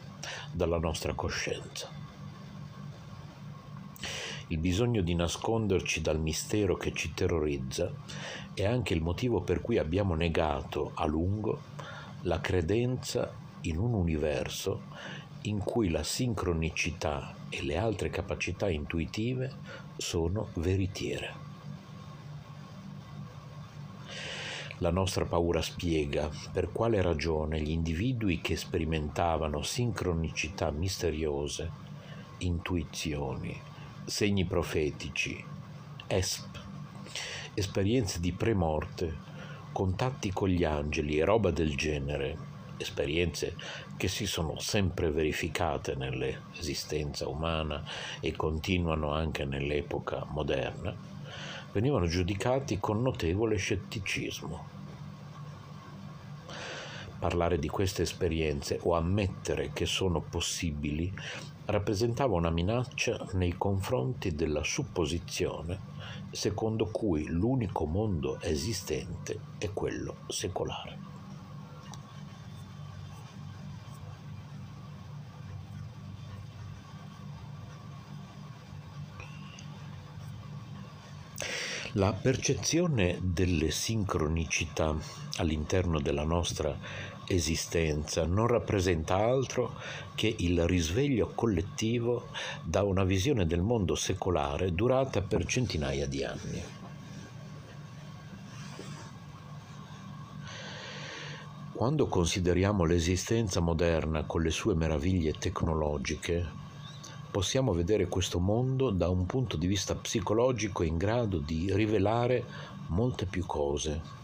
dalla 0.52 0.78
nostra 0.78 1.14
coscienza. 1.14 1.90
Il 4.48 4.58
bisogno 4.58 5.02
di 5.02 5.14
nasconderci 5.14 6.02
dal 6.02 6.20
mistero 6.20 6.76
che 6.76 6.92
ci 6.94 7.14
terrorizza 7.14 7.92
è 8.54 8.66
anche 8.66 8.94
il 8.94 9.02
motivo 9.02 9.42
per 9.42 9.62
cui 9.62 9.78
abbiamo 9.78 10.16
negato 10.16 10.92
a 10.96 11.06
lungo 11.06 11.62
la 12.22 12.42
credenza 12.42 13.32
in 13.62 13.78
un 13.78 13.94
universo 13.94 14.82
in 15.44 15.60
cui 15.60 15.90
la 15.90 16.04
sincronicità 16.04 17.36
e 17.50 17.64
le 17.64 17.78
altre 17.78 18.10
capacità 18.10 18.70
intuitive 18.70 19.54
sono 19.98 20.50
veritiere. 20.56 21.49
La 24.82 24.92
nostra 24.92 25.26
paura 25.26 25.62
spiega 25.62 26.30
per 26.54 26.72
quale 26.72 27.02
ragione 27.02 27.60
gli 27.60 27.72
individui 27.72 28.40
che 28.40 28.56
sperimentavano 28.56 29.62
sincronicità 29.62 30.72
misteriose, 30.72 31.70
intuizioni, 32.38 33.60
segni 34.06 34.46
profetici, 34.46 35.44
ESP, 36.08 36.60
esperienze 37.56 38.22
di 38.22 38.32
premorte, 38.32 39.14
contatti 39.74 40.32
con 40.32 40.48
gli 40.48 40.64
angeli 40.64 41.18
e 41.18 41.26
roba 41.26 41.52
del 41.52 41.76
genere, 41.76 42.38
esperienze 42.78 43.56
che 43.98 44.08
si 44.08 44.26
sono 44.26 44.60
sempre 44.60 45.12
verificate 45.12 45.96
nell'esistenza 45.96 47.28
umana 47.28 47.84
e 48.22 48.34
continuano 48.34 49.12
anche 49.12 49.44
nell'epoca 49.44 50.26
moderna, 50.30 51.19
venivano 51.72 52.08
giudicati 52.08 52.80
con 52.80 53.02
notevole 53.02 53.58
scetticismo. 53.58 54.78
Parlare 57.20 57.60
di 57.60 57.68
queste 57.68 58.04
esperienze 58.04 58.80
o 58.84 58.96
ammettere 58.96 59.72
che 59.74 59.86
sono 59.86 60.22
possibili 60.22 61.14
rappresentava 61.66 62.36
una 62.36 62.50
minaccia 62.50 63.28
nei 63.34 63.56
confronti 63.58 64.34
della 64.34 64.64
supposizione 64.64 65.98
secondo 66.32 66.86
cui 66.88 67.26
l'unico 67.28 67.86
mondo 67.86 68.40
esistente 68.42 69.40
è 69.58 69.72
quello 69.74 70.18
secolare. 70.28 71.09
La 81.94 82.14
percezione 82.14 83.18
delle 83.20 83.72
sincronicità 83.72 84.96
all'interno 85.38 86.00
della 86.00 86.24
nostra 86.24 86.78
esistenza 87.26 88.28
non 88.28 88.46
rappresenta 88.46 89.16
altro 89.16 89.74
che 90.14 90.36
il 90.38 90.68
risveglio 90.68 91.32
collettivo 91.34 92.28
da 92.62 92.84
una 92.84 93.04
visione 93.04 93.48
del 93.48 93.62
mondo 93.62 93.96
secolare 93.96 94.72
durata 94.76 95.22
per 95.22 95.48
centinaia 95.48 96.06
di 96.06 96.24
anni. 96.24 96.64
Quando 101.72 102.08
consideriamo 102.08 102.86
l'esistenza 102.86 103.62
moderna 103.62 104.26
con 104.26 104.44
le 104.44 104.52
sue 104.52 104.76
meraviglie 104.76 105.32
tecnologiche, 105.32 106.59
possiamo 107.32 107.74
vedere 107.74 108.08
questo 108.08 108.40
mondo 108.40 108.90
da 108.90 109.10
un 109.10 109.26
punto 109.26 109.56
di 109.56 109.68
vista 109.68 109.96
psicologico 109.96 110.84
in 110.84 110.98
grado 110.98 111.38
di 111.38 111.72
rivelare 111.74 112.44
molte 112.88 113.26
più 113.26 113.46
cose. 113.46 114.18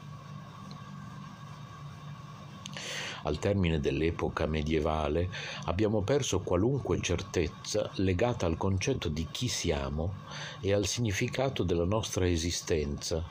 Al 3.24 3.40
termine 3.40 3.80
dell'epoca 3.80 4.46
medievale 4.46 5.30
abbiamo 5.66 6.02
perso 6.02 6.42
qualunque 6.42 7.02
certezza 7.02 7.90
legata 7.96 8.46
al 8.46 8.58
concetto 8.58 9.10
di 9.10 9.28
chi 9.32 9.48
siamo 9.48 10.14
e 10.60 10.74
al 10.74 10.86
significato 10.86 11.64
della 11.64 11.86
nostra 11.86 12.28
esistenza, 12.28 13.24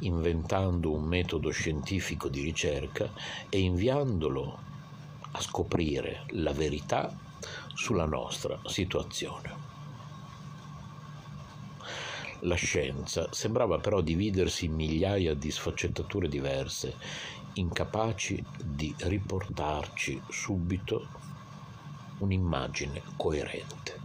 inventando 0.00 0.92
un 0.92 1.04
metodo 1.04 1.50
scientifico 1.50 2.28
di 2.28 2.40
ricerca 2.40 3.10
e 3.50 3.58
inviandolo 3.58 4.58
a 5.32 5.40
scoprire 5.40 6.24
la 6.28 6.52
verità 6.52 7.24
sulla 7.76 8.06
nostra 8.06 8.58
situazione. 8.64 9.64
La 12.40 12.54
scienza 12.54 13.28
sembrava 13.32 13.78
però 13.78 14.00
dividersi 14.00 14.64
in 14.64 14.74
migliaia 14.74 15.34
di 15.34 15.50
sfaccettature 15.50 16.28
diverse, 16.28 16.96
incapaci 17.54 18.44
di 18.62 18.94
riportarci 18.98 20.20
subito 20.28 21.08
un'immagine 22.18 23.02
coerente. 23.16 24.00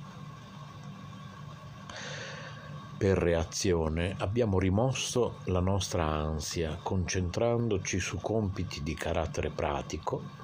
Per 2.98 3.18
reazione 3.18 4.16
abbiamo 4.20 4.60
rimosso 4.60 5.40
la 5.46 5.60
nostra 5.60 6.06
ansia 6.06 6.78
concentrandoci 6.82 8.00
su 8.00 8.20
compiti 8.20 8.84
di 8.84 8.94
carattere 8.94 9.50
pratico 9.50 10.40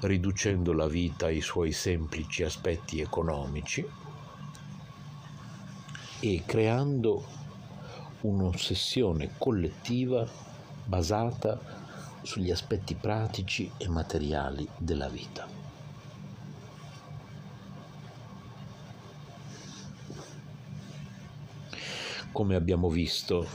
riducendo 0.00 0.72
la 0.72 0.86
vita 0.86 1.26
ai 1.26 1.40
suoi 1.40 1.72
semplici 1.72 2.42
aspetti 2.42 3.00
economici 3.00 3.86
e 6.20 6.42
creando 6.46 7.24
un'ossessione 8.22 9.32
collettiva 9.38 10.26
basata 10.84 11.58
sugli 12.22 12.50
aspetti 12.50 12.94
pratici 12.94 13.70
e 13.76 13.88
materiali 13.88 14.68
della 14.76 15.08
vita. 15.08 15.46
Come 22.32 22.54
abbiamo 22.54 22.88
visto, 22.88 23.46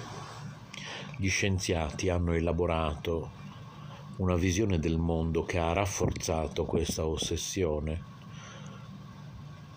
gli 1.18 1.30
scienziati 1.30 2.10
hanno 2.10 2.34
elaborato 2.34 3.35
una 4.18 4.36
visione 4.36 4.80
del 4.80 4.98
mondo 4.98 5.44
che 5.44 5.58
ha 5.58 5.74
rafforzato 5.74 6.64
questa 6.64 7.06
ossessione, 7.06 8.14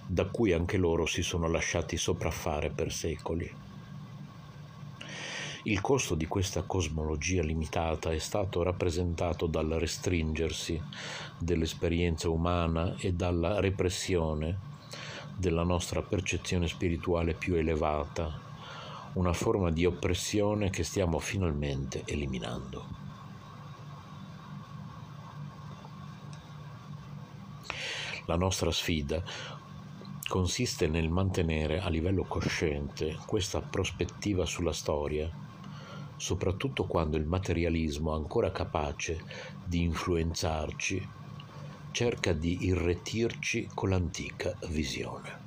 da 0.07 0.27
cui 0.27 0.53
anche 0.53 0.77
loro 0.77 1.07
si 1.07 1.23
sono 1.23 1.49
lasciati 1.49 1.97
sopraffare 1.97 2.71
per 2.71 2.93
secoli. 2.93 3.53
Il 5.65 5.81
costo 5.81 6.15
di 6.15 6.27
questa 6.27 6.63
cosmologia 6.63 7.43
limitata 7.43 8.13
è 8.13 8.19
stato 8.19 8.63
rappresentato 8.63 9.47
dal 9.47 9.71
restringersi 9.71 10.81
dell'esperienza 11.37 12.31
umana 12.31 12.95
e 12.97 13.13
dalla 13.13 13.59
repressione 13.59 14.57
della 15.37 15.65
nostra 15.65 16.01
percezione 16.01 16.69
spirituale 16.69 17.35
più 17.35 17.55
elevata, 17.55 18.41
una 19.15 19.33
forma 19.33 19.73
di 19.73 19.85
oppressione 19.85 20.71
che 20.71 20.85
stiamo 20.85 21.19
finalmente 21.19 22.03
eliminando. 22.07 23.08
La 28.29 28.37
nostra 28.37 28.71
sfida 28.71 29.23
consiste 30.29 30.87
nel 30.87 31.09
mantenere 31.09 31.81
a 31.81 31.89
livello 31.89 32.25
cosciente 32.25 33.17
questa 33.25 33.63
prospettiva 33.63 34.45
sulla 34.45 34.75
storia, 34.75 35.31
soprattutto 36.15 36.85
quando 36.85 37.17
il 37.17 37.25
materialismo 37.25 38.13
ancora 38.13 38.53
capace 38.53 39.25
di 39.65 39.81
influenzarci 39.81 41.09
cerca 41.91 42.35
di 42.35 42.67
irretirci 42.67 43.71
con 43.73 43.89
l'antica 43.89 44.55
visione. 44.69 45.47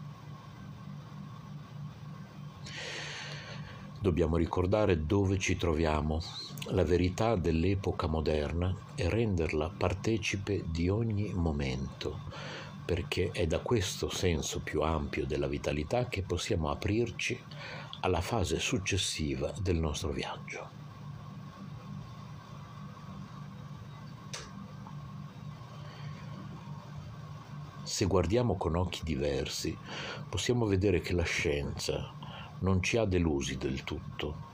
Dobbiamo 4.00 4.38
ricordare 4.38 5.06
dove 5.06 5.38
ci 5.38 5.56
troviamo, 5.56 6.20
la 6.70 6.84
verità 6.84 7.36
dell'epoca 7.36 8.08
moderna 8.08 8.76
e 8.96 9.08
renderla 9.08 9.70
partecipe 9.70 10.64
di 10.66 10.90
ogni 10.90 11.32
momento, 11.36 12.22
perché 12.92 13.32
è 13.32 13.48
da 13.48 13.60
questo 13.60 14.10
senso 14.10 14.60
più 14.60 14.82
ampio 14.82 15.26
della 15.26 15.48
vitalità 15.48 16.10
che 16.10 16.24
possiamo 16.24 16.70
aprirci 16.70 17.42
alla 18.02 18.20
fase 18.20 18.60
successiva 18.60 19.54
del 19.62 19.78
nostro 19.78 20.12
viaggio. 20.12 20.70
Se 27.84 28.04
guardiamo 28.08 28.58
con 28.58 28.76
occhi 28.76 29.00
diversi, 29.06 29.74
possiamo 30.28 30.66
vedere 30.66 31.00
che 31.00 31.14
la 31.14 31.24
scienza 31.24 32.12
non 32.60 32.84
ci 32.84 32.98
ha 32.98 33.06
delusi 33.06 33.56
del 33.58 33.86
tutto. 33.86 34.50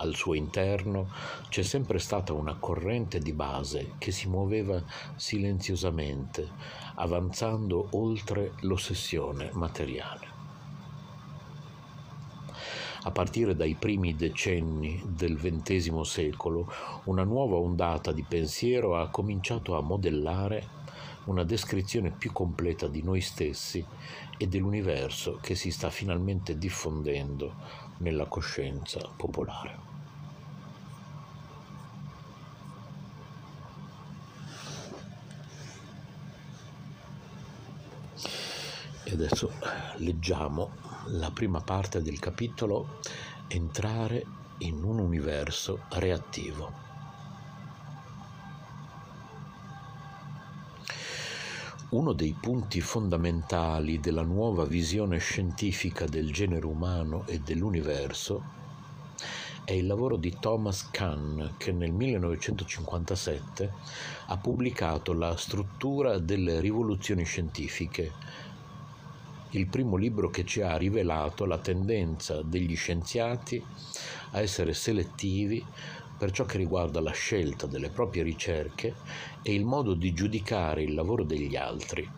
Al 0.00 0.14
suo 0.14 0.34
interno 0.34 1.10
c'è 1.48 1.62
sempre 1.62 1.98
stata 1.98 2.32
una 2.32 2.54
corrente 2.54 3.18
di 3.18 3.32
base 3.32 3.94
che 3.98 4.12
si 4.12 4.28
muoveva 4.28 4.80
silenziosamente, 5.16 6.48
avanzando 6.98 7.88
oltre 7.92 8.52
l'ossessione 8.60 9.50
materiale. 9.54 10.36
A 13.02 13.10
partire 13.10 13.54
dai 13.54 13.74
primi 13.74 14.16
decenni 14.16 15.02
del 15.06 15.38
XX 15.38 16.00
secolo, 16.00 16.70
una 17.04 17.22
nuova 17.22 17.56
ondata 17.56 18.12
di 18.12 18.22
pensiero 18.22 18.96
ha 18.96 19.08
cominciato 19.08 19.76
a 19.76 19.80
modellare 19.80 20.76
una 21.24 21.44
descrizione 21.44 22.10
più 22.10 22.32
completa 22.32 22.88
di 22.88 23.02
noi 23.02 23.20
stessi 23.20 23.84
e 24.36 24.46
dell'universo 24.46 25.38
che 25.40 25.54
si 25.54 25.70
sta 25.70 25.90
finalmente 25.90 26.58
diffondendo 26.58 27.54
nella 27.98 28.26
coscienza 28.26 29.00
popolare. 29.16 29.87
E 39.08 39.12
adesso 39.12 39.50
leggiamo 39.96 40.72
la 41.12 41.30
prima 41.30 41.62
parte 41.62 42.02
del 42.02 42.18
capitolo 42.18 42.98
Entrare 43.46 44.26
in 44.58 44.82
un 44.82 44.98
universo 44.98 45.84
reattivo. 45.92 46.70
Uno 51.88 52.12
dei 52.12 52.36
punti 52.38 52.82
fondamentali 52.82 53.98
della 53.98 54.24
nuova 54.24 54.66
visione 54.66 55.16
scientifica 55.16 56.04
del 56.04 56.30
genere 56.30 56.66
umano 56.66 57.26
e 57.26 57.40
dell'universo 57.40 58.56
è 59.64 59.72
il 59.72 59.86
lavoro 59.86 60.16
di 60.16 60.36
Thomas 60.38 60.90
Kahn 60.90 61.54
che 61.56 61.72
nel 61.72 61.92
1957 61.92 63.72
ha 64.26 64.36
pubblicato 64.36 65.12
La 65.12 65.36
struttura 65.36 66.18
delle 66.18 66.60
rivoluzioni 66.60 67.24
scientifiche, 67.24 68.12
il 69.52 69.66
primo 69.66 69.96
libro 69.96 70.28
che 70.28 70.44
ci 70.44 70.60
ha 70.60 70.76
rivelato 70.76 71.46
la 71.46 71.58
tendenza 71.58 72.42
degli 72.42 72.76
scienziati 72.76 73.62
a 74.32 74.40
essere 74.40 74.74
selettivi 74.74 75.64
per 76.18 76.32
ciò 76.32 76.44
che 76.44 76.58
riguarda 76.58 77.00
la 77.00 77.12
scelta 77.12 77.66
delle 77.66 77.90
proprie 77.90 78.22
ricerche 78.22 78.94
e 79.40 79.54
il 79.54 79.64
modo 79.64 79.94
di 79.94 80.12
giudicare 80.12 80.82
il 80.82 80.92
lavoro 80.92 81.24
degli 81.24 81.56
altri. 81.56 82.17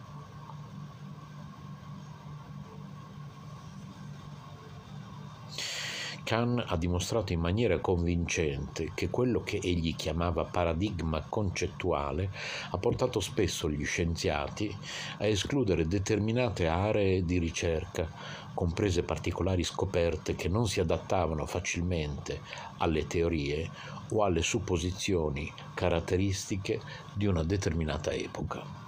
Kahn 6.31 6.63
ha 6.65 6.77
dimostrato 6.77 7.33
in 7.33 7.41
maniera 7.41 7.81
convincente 7.81 8.93
che 8.95 9.11
quello 9.11 9.43
che 9.43 9.59
egli 9.61 9.97
chiamava 9.97 10.45
paradigma 10.45 11.25
concettuale 11.29 12.31
ha 12.71 12.79
portato 12.79 13.19
spesso 13.19 13.69
gli 13.69 13.85
scienziati 13.85 14.73
a 15.19 15.27
escludere 15.27 15.89
determinate 15.89 16.69
aree 16.69 17.25
di 17.25 17.39
ricerca, 17.39 18.09
comprese 18.55 19.03
particolari 19.03 19.65
scoperte 19.65 20.37
che 20.37 20.49
non 20.49 20.69
si 20.69 20.79
adattavano 20.79 21.47
facilmente 21.47 22.43
alle 22.77 23.09
teorie 23.09 23.69
o 24.11 24.23
alle 24.23 24.43
supposizioni 24.43 25.53
caratteristiche 25.75 26.81
di 27.13 27.27
una 27.27 27.43
determinata 27.43 28.13
epoca. 28.13 28.80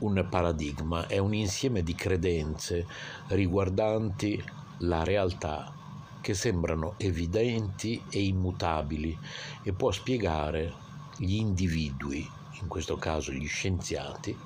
Un 0.00 0.24
paradigma 0.30 1.08
è 1.08 1.18
un 1.18 1.34
insieme 1.34 1.82
di 1.82 1.92
credenze 1.96 2.86
riguardanti 3.28 4.40
la 4.78 5.02
realtà 5.02 5.72
che 6.20 6.34
sembrano 6.34 6.94
evidenti 6.98 8.00
e 8.08 8.22
immutabili 8.22 9.18
e 9.64 9.72
può 9.72 9.90
spiegare 9.90 10.72
gli 11.16 11.34
individui, 11.34 12.24
in 12.60 12.68
questo 12.68 12.96
caso 12.96 13.32
gli 13.32 13.48
scienziati, 13.48 14.36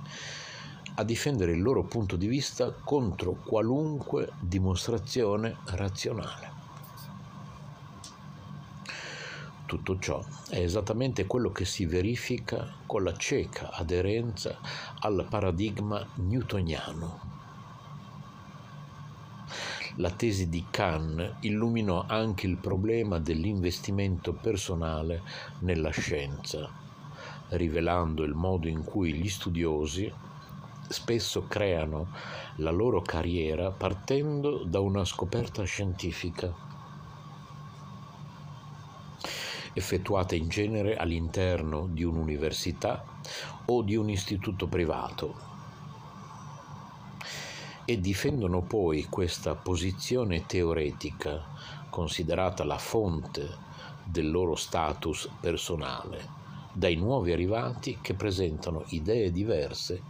a 0.94 1.04
difendere 1.04 1.52
il 1.52 1.60
loro 1.60 1.84
punto 1.84 2.16
di 2.16 2.28
vista 2.28 2.72
contro 2.72 3.32
qualunque 3.44 4.32
dimostrazione 4.40 5.58
razionale. 5.66 6.51
Tutto 9.72 9.98
ciò 9.98 10.22
è 10.50 10.58
esattamente 10.58 11.26
quello 11.26 11.50
che 11.50 11.64
si 11.64 11.86
verifica 11.86 12.70
con 12.84 13.02
la 13.04 13.16
cieca 13.16 13.70
aderenza 13.72 14.58
al 14.98 15.26
paradigma 15.30 16.06
newtoniano. 16.16 17.18
La 19.96 20.10
tesi 20.10 20.50
di 20.50 20.66
Kahn 20.70 21.36
illuminò 21.40 22.04
anche 22.06 22.46
il 22.46 22.58
problema 22.58 23.18
dell'investimento 23.18 24.34
personale 24.34 25.22
nella 25.60 25.88
scienza, 25.88 26.70
rivelando 27.52 28.24
il 28.24 28.34
modo 28.34 28.68
in 28.68 28.84
cui 28.84 29.14
gli 29.14 29.28
studiosi 29.30 30.12
spesso 30.86 31.46
creano 31.46 32.10
la 32.56 32.70
loro 32.70 33.00
carriera 33.00 33.70
partendo 33.70 34.64
da 34.64 34.80
una 34.80 35.06
scoperta 35.06 35.62
scientifica 35.64 36.54
effettuate 39.74 40.36
in 40.36 40.48
genere 40.48 40.96
all'interno 40.96 41.86
di 41.90 42.04
un'università 42.04 43.04
o 43.66 43.82
di 43.82 43.96
un 43.96 44.08
istituto 44.10 44.66
privato 44.66 45.50
e 47.84 48.00
difendono 48.00 48.62
poi 48.62 49.04
questa 49.04 49.54
posizione 49.54 50.46
teoretica, 50.46 51.44
considerata 51.90 52.64
la 52.64 52.78
fonte 52.78 53.48
del 54.04 54.30
loro 54.30 54.54
status 54.54 55.28
personale, 55.40 56.40
dai 56.72 56.96
nuovi 56.96 57.32
arrivati 57.32 57.98
che 58.00 58.14
presentano 58.14 58.84
idee 58.88 59.30
diverse 59.30 60.02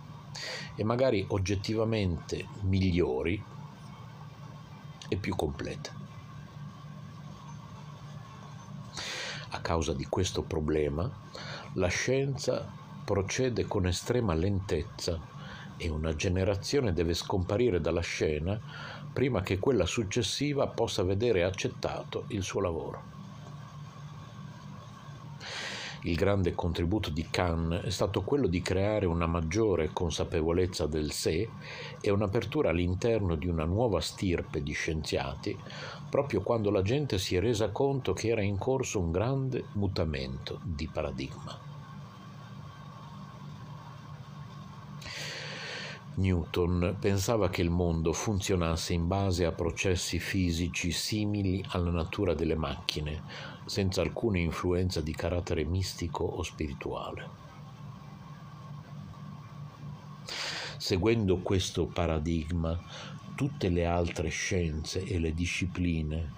e 0.74 0.84
magari 0.84 1.24
oggettivamente 1.28 2.46
migliori 2.62 3.42
e 5.08 5.16
più 5.16 5.34
complete. 5.34 6.01
Causa 9.62 9.94
di 9.94 10.04
questo 10.04 10.42
problema, 10.42 11.10
la 11.74 11.88
scienza 11.88 12.70
procede 13.04 13.66
con 13.66 13.86
estrema 13.86 14.34
lentezza 14.34 15.18
e 15.78 15.88
una 15.88 16.14
generazione 16.14 16.92
deve 16.92 17.14
scomparire 17.14 17.80
dalla 17.80 18.02
scena 18.02 18.60
prima 19.12 19.40
che 19.40 19.58
quella 19.58 19.86
successiva 19.86 20.66
possa 20.66 21.02
vedere 21.02 21.44
accettato 21.44 22.24
il 22.28 22.42
suo 22.42 22.60
lavoro. 22.60 23.12
Il 26.04 26.16
grande 26.16 26.52
contributo 26.54 27.10
di 27.10 27.28
Khan 27.30 27.82
è 27.84 27.90
stato 27.90 28.22
quello 28.22 28.48
di 28.48 28.60
creare 28.60 29.06
una 29.06 29.26
maggiore 29.26 29.90
consapevolezza 29.92 30.86
del 30.86 31.12
sé 31.12 31.48
e 32.00 32.10
un'apertura 32.10 32.70
all'interno 32.70 33.36
di 33.36 33.46
una 33.46 33.64
nuova 33.64 34.00
stirpe 34.00 34.64
di 34.64 34.72
scienziati, 34.72 35.56
proprio 36.12 36.42
quando 36.42 36.70
la 36.70 36.82
gente 36.82 37.16
si 37.16 37.36
è 37.36 37.40
resa 37.40 37.70
conto 37.70 38.12
che 38.12 38.28
era 38.28 38.42
in 38.42 38.58
corso 38.58 39.00
un 39.00 39.10
grande 39.10 39.64
mutamento 39.72 40.60
di 40.62 40.86
paradigma. 40.86 41.58
Newton 46.16 46.98
pensava 47.00 47.48
che 47.48 47.62
il 47.62 47.70
mondo 47.70 48.12
funzionasse 48.12 48.92
in 48.92 49.08
base 49.08 49.46
a 49.46 49.52
processi 49.52 50.18
fisici 50.18 50.90
simili 50.90 51.64
alla 51.68 51.90
natura 51.90 52.34
delle 52.34 52.56
macchine, 52.56 53.22
senza 53.64 54.02
alcuna 54.02 54.36
influenza 54.36 55.00
di 55.00 55.14
carattere 55.14 55.64
mistico 55.64 56.24
o 56.24 56.42
spirituale. 56.42 57.40
Seguendo 60.76 61.38
questo 61.38 61.86
paradigma, 61.86 62.78
tutte 63.42 63.70
le 63.70 63.84
altre 63.86 64.28
scienze 64.28 65.02
e 65.02 65.18
le 65.18 65.34
discipline 65.34 66.32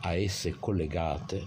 a 0.00 0.16
esse 0.16 0.58
collegate 0.58 1.46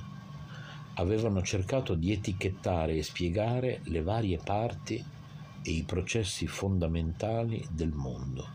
avevano 0.94 1.42
cercato 1.42 1.96
di 1.96 2.14
etichettare 2.14 2.96
e 2.96 3.04
spiegare 3.04 3.82
le 3.88 4.02
varie 4.02 4.38
parti 4.38 5.04
e 5.62 5.70
i 5.70 5.84
processi 5.84 6.48
fondamentali 6.48 7.68
del 7.70 7.92
mondo. 7.92 8.48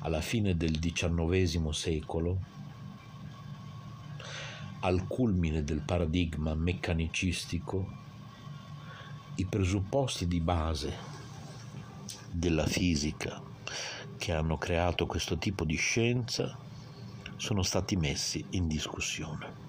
Alla 0.00 0.20
fine 0.20 0.56
del 0.56 0.76
XIX 0.76 1.68
secolo, 1.68 2.38
al 4.80 5.06
culmine 5.06 5.62
del 5.62 5.82
paradigma 5.82 6.52
meccanicistico, 6.52 7.98
i 9.36 9.44
presupposti 9.44 10.26
di 10.26 10.40
base 10.40 11.19
della 12.32 12.66
fisica 12.66 13.42
che 14.16 14.32
hanno 14.32 14.58
creato 14.58 15.06
questo 15.06 15.38
tipo 15.38 15.64
di 15.64 15.76
scienza 15.76 16.58
sono 17.36 17.62
stati 17.62 17.96
messi 17.96 18.44
in 18.50 18.68
discussione. 18.68 19.68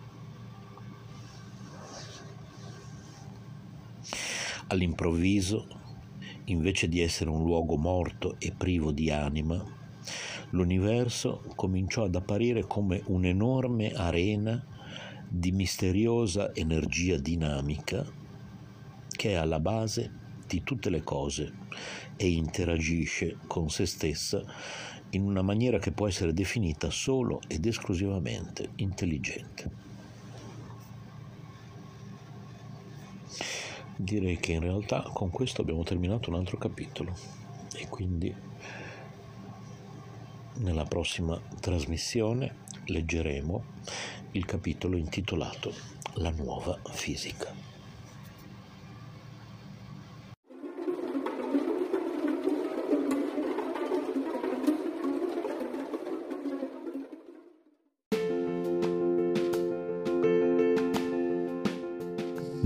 All'improvviso, 4.67 5.67
invece 6.45 6.89
di 6.89 7.01
essere 7.01 7.29
un 7.29 7.43
luogo 7.43 7.77
morto 7.77 8.35
e 8.39 8.51
privo 8.51 8.91
di 8.91 9.09
anima, 9.09 9.63
l'universo 10.49 11.43
cominciò 11.55 12.03
ad 12.03 12.15
apparire 12.15 12.67
come 12.67 13.01
un'enorme 13.05 13.93
arena 13.93 14.65
di 15.29 15.51
misteriosa 15.51 16.53
energia 16.53 17.17
dinamica 17.17 18.05
che 19.07 19.29
è 19.29 19.33
alla 19.35 19.61
base 19.61 20.20
di 20.51 20.63
tutte 20.63 20.89
le 20.89 21.01
cose 21.01 21.53
e 22.17 22.29
interagisce 22.29 23.37
con 23.47 23.69
se 23.69 23.85
stessa 23.85 24.43
in 25.11 25.23
una 25.23 25.41
maniera 25.41 25.79
che 25.79 25.93
può 25.93 26.07
essere 26.07 26.33
definita 26.33 26.89
solo 26.89 27.39
ed 27.47 27.65
esclusivamente 27.65 28.71
intelligente. 28.75 29.91
direi 34.03 34.37
che 34.39 34.53
in 34.53 34.61
realtà 34.61 35.03
con 35.13 35.29
questo 35.29 35.61
abbiamo 35.61 35.83
terminato 35.83 36.29
un 36.29 36.35
altro 36.37 36.57
capitolo 36.57 37.13
e 37.75 37.87
quindi 37.87 38.33
nella 40.55 40.85
prossima 40.85 41.39
trasmissione 41.59 42.55
leggeremo 42.85 43.63
il 44.31 44.45
capitolo 44.45 44.97
intitolato 44.97 45.73
La 46.15 46.31
nuova 46.31 46.77
fisica. 46.91 47.70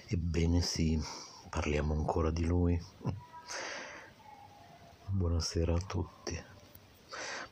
Ebbene 0.09 0.61
sì, 0.61 1.01
parliamo 1.49 1.95
ancora 1.95 2.31
di 2.31 2.45
lui. 2.45 2.79
Buonasera 5.09 5.73
a 5.73 5.79
tutti. 5.79 6.55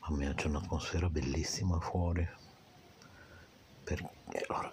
Mamma 0.06 0.18
mia, 0.18 0.34
c'è 0.34 0.48
un'atmosfera 0.48 1.08
bellissima 1.08 1.80
fuori. 1.80 2.28
Perché 3.84 4.44
allora, 4.46 4.70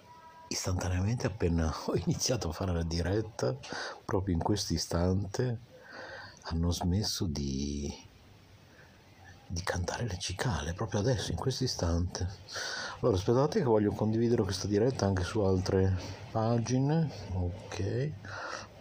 istantaneamente 0.48 1.26
appena 1.26 1.72
ho 1.86 1.96
iniziato 1.96 2.50
a 2.50 2.52
fare 2.52 2.74
la 2.74 2.82
diretta, 2.82 3.56
proprio 4.04 4.34
in 4.34 4.42
questo 4.42 4.74
istante, 4.74 5.58
hanno 6.42 6.70
smesso 6.70 7.24
di, 7.24 7.90
di 9.46 9.62
cantare 9.62 10.06
le 10.06 10.18
cicale, 10.18 10.74
proprio 10.74 11.00
adesso, 11.00 11.30
in 11.30 11.38
questo 11.38 11.64
istante. 11.64 12.28
Allora, 13.00 13.16
aspettate 13.16 13.60
che 13.60 13.64
voglio 13.64 13.92
condividere 13.92 14.42
questa 14.42 14.66
diretta 14.66 15.06
anche 15.06 15.24
su 15.24 15.40
altre 15.40 15.96
pagine. 16.30 17.10
Ok, 17.32 18.10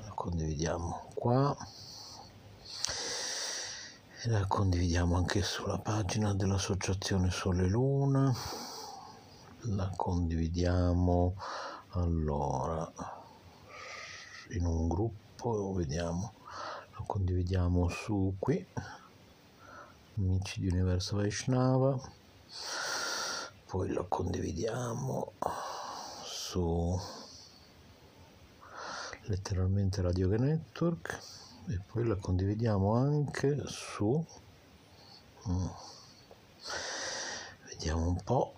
la 0.04 0.12
condividiamo 0.14 1.12
qua 1.14 1.56
e 4.24 4.30
la 4.30 4.46
condividiamo 4.46 5.18
anche 5.18 5.42
sulla 5.42 5.80
pagina 5.80 6.36
dell'associazione 6.36 7.32
Sole 7.32 7.68
Luna. 7.68 8.32
La 9.62 9.92
condividiamo 9.96 11.36
allora 11.90 12.92
in 14.50 14.66
un 14.68 14.88
gruppo 14.88 15.74
vediamo. 15.74 16.34
La 16.92 17.04
condividiamo 17.04 17.90
su 17.90 18.36
qui. 18.38 18.64
Amici 20.18 20.60
di 20.60 20.68
Universo 20.68 21.16
Vaishnava. 21.16 22.00
Poi 23.66 23.92
la 23.92 24.06
condividiamo 24.08 25.32
su 26.24 26.96
letteralmente 29.24 30.04
Radio 30.04 30.28
Network 30.28 31.50
e 31.67 31.80
poi 31.91 32.06
la 32.06 32.15
condividiamo 32.15 32.93
anche 32.93 33.63
su 33.65 34.24
mm. 35.47 35.67
vediamo 37.67 38.08
un 38.08 38.24
po' 38.24 38.54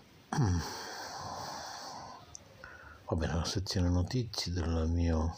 va 3.14 3.16
bene 3.16 3.34
la 3.36 3.46
sezione 3.46 3.90
notizie 3.90 4.52
del 4.52 4.88
mio 4.88 5.36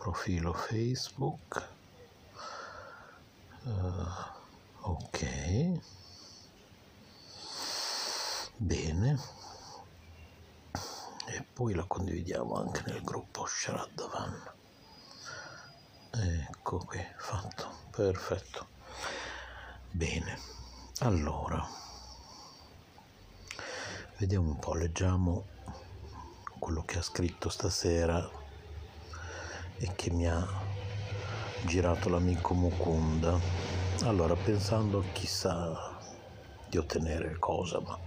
profilo 0.00 0.54
facebook. 0.54 1.68
Uh, 3.64 4.90
ok. 4.92 5.80
Bene. 8.56 9.18
E 11.26 11.44
poi 11.52 11.74
la 11.74 11.84
condividiamo 11.84 12.54
anche 12.54 12.82
nel 12.86 13.02
gruppo 13.02 13.44
Sharadavan 13.46 14.58
ecco 16.12 16.78
qui 16.78 17.00
fatto 17.16 17.68
perfetto. 17.90 18.66
Bene 19.90 20.38
allora 21.00 21.64
vediamo 24.18 24.48
un 24.48 24.58
po' 24.58 24.74
leggiamo 24.74 25.46
quello 26.58 26.84
che 26.84 26.98
ha 26.98 27.02
scritto 27.02 27.48
stasera 27.48 28.28
e 29.78 29.92
che 29.94 30.10
mi 30.10 30.28
ha 30.28 30.46
girato 31.64 32.08
l'amico 32.08 32.54
Mukunda. 32.54 33.38
Allora 34.02 34.34
pensando 34.34 35.04
chissà 35.12 35.96
di 36.68 36.76
ottenere 36.76 37.36
cosa 37.38 37.80
ma 37.80 37.98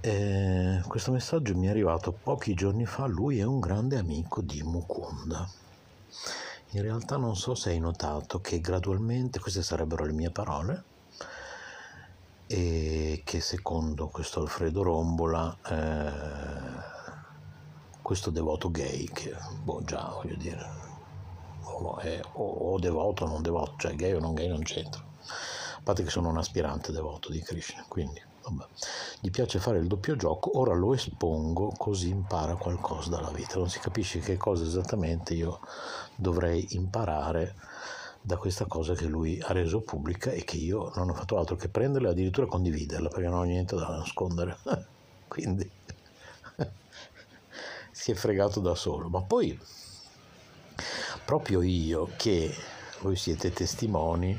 eh, 0.00 0.82
questo 0.86 1.12
messaggio 1.12 1.56
mi 1.56 1.68
è 1.68 1.70
arrivato 1.70 2.12
pochi 2.12 2.54
giorni 2.54 2.84
fa. 2.84 3.06
Lui 3.06 3.38
è 3.38 3.44
un 3.44 3.60
grande 3.60 3.96
amico 3.96 4.40
di 4.42 4.62
Mukunda 4.62 5.48
in 6.74 6.82
realtà 6.82 7.16
non 7.16 7.36
so 7.36 7.54
se 7.54 7.70
hai 7.70 7.78
notato 7.78 8.40
che 8.40 8.60
gradualmente, 8.60 9.38
queste 9.38 9.62
sarebbero 9.62 10.04
le 10.04 10.12
mie 10.12 10.30
parole, 10.30 10.84
e 12.46 13.22
che 13.24 13.40
secondo 13.40 14.08
questo 14.08 14.40
Alfredo 14.40 14.82
Rombola 14.82 15.56
eh, 15.66 16.90
questo 18.02 18.30
devoto 18.30 18.70
gay 18.70 19.04
che 19.06 19.34
boh 19.62 19.82
già 19.84 20.10
voglio 20.12 20.34
dire 20.36 20.68
o, 21.62 21.96
è, 21.96 22.20
o, 22.32 22.72
o 22.72 22.78
devoto 22.78 23.24
o 23.24 23.28
non 23.28 23.40
devoto 23.40 23.74
cioè 23.78 23.94
gay 23.94 24.12
o 24.12 24.20
non 24.20 24.34
gay 24.34 24.48
non 24.48 24.62
c'entra. 24.62 25.00
A 25.00 25.80
parte 25.82 26.02
che 26.02 26.10
sono 26.10 26.28
un 26.28 26.36
aspirante 26.36 26.92
devoto 26.92 27.30
di 27.30 27.40
Krishna 27.40 27.84
quindi 27.88 28.20
vabbè. 28.42 28.64
gli 29.20 29.30
piace 29.30 29.58
fare 29.58 29.78
il 29.78 29.86
doppio 29.86 30.16
gioco 30.16 30.58
ora 30.58 30.74
lo 30.74 30.94
espongo 30.94 31.72
così 31.76 32.08
impara 32.08 32.56
qualcosa 32.56 33.10
dalla 33.10 33.30
vita 33.30 33.58
non 33.58 33.68
si 33.68 33.78
capisce 33.78 34.20
che 34.20 34.36
cosa 34.36 34.64
esattamente 34.64 35.34
io 35.34 35.60
dovrei 36.16 36.66
imparare 36.70 37.54
da 38.24 38.36
questa 38.36 38.66
cosa 38.66 38.94
che 38.94 39.06
lui 39.06 39.40
ha 39.40 39.52
reso 39.52 39.80
pubblica 39.80 40.30
e 40.30 40.44
che 40.44 40.56
io 40.56 40.92
non 40.94 41.10
ho 41.10 41.14
fatto 41.14 41.36
altro 41.38 41.56
che 41.56 41.68
prenderla 41.68 42.08
e 42.08 42.10
addirittura 42.12 42.46
condividerla 42.46 43.08
perché 43.08 43.28
non 43.28 43.40
ho 43.40 43.42
niente 43.42 43.74
da 43.74 43.88
nascondere. 43.88 44.58
Quindi 45.26 45.68
si 47.90 48.12
è 48.12 48.14
fregato 48.14 48.60
da 48.60 48.76
solo. 48.76 49.08
Ma 49.08 49.22
poi 49.22 49.58
proprio 51.24 51.62
io 51.62 52.10
che 52.16 52.54
voi 53.00 53.16
siete 53.16 53.52
testimoni, 53.52 54.38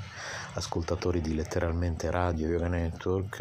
ascoltatori 0.53 1.21
di 1.21 1.33
letteralmente 1.33 2.11
Radio 2.11 2.47
Yoga 2.47 2.67
Network, 2.67 3.39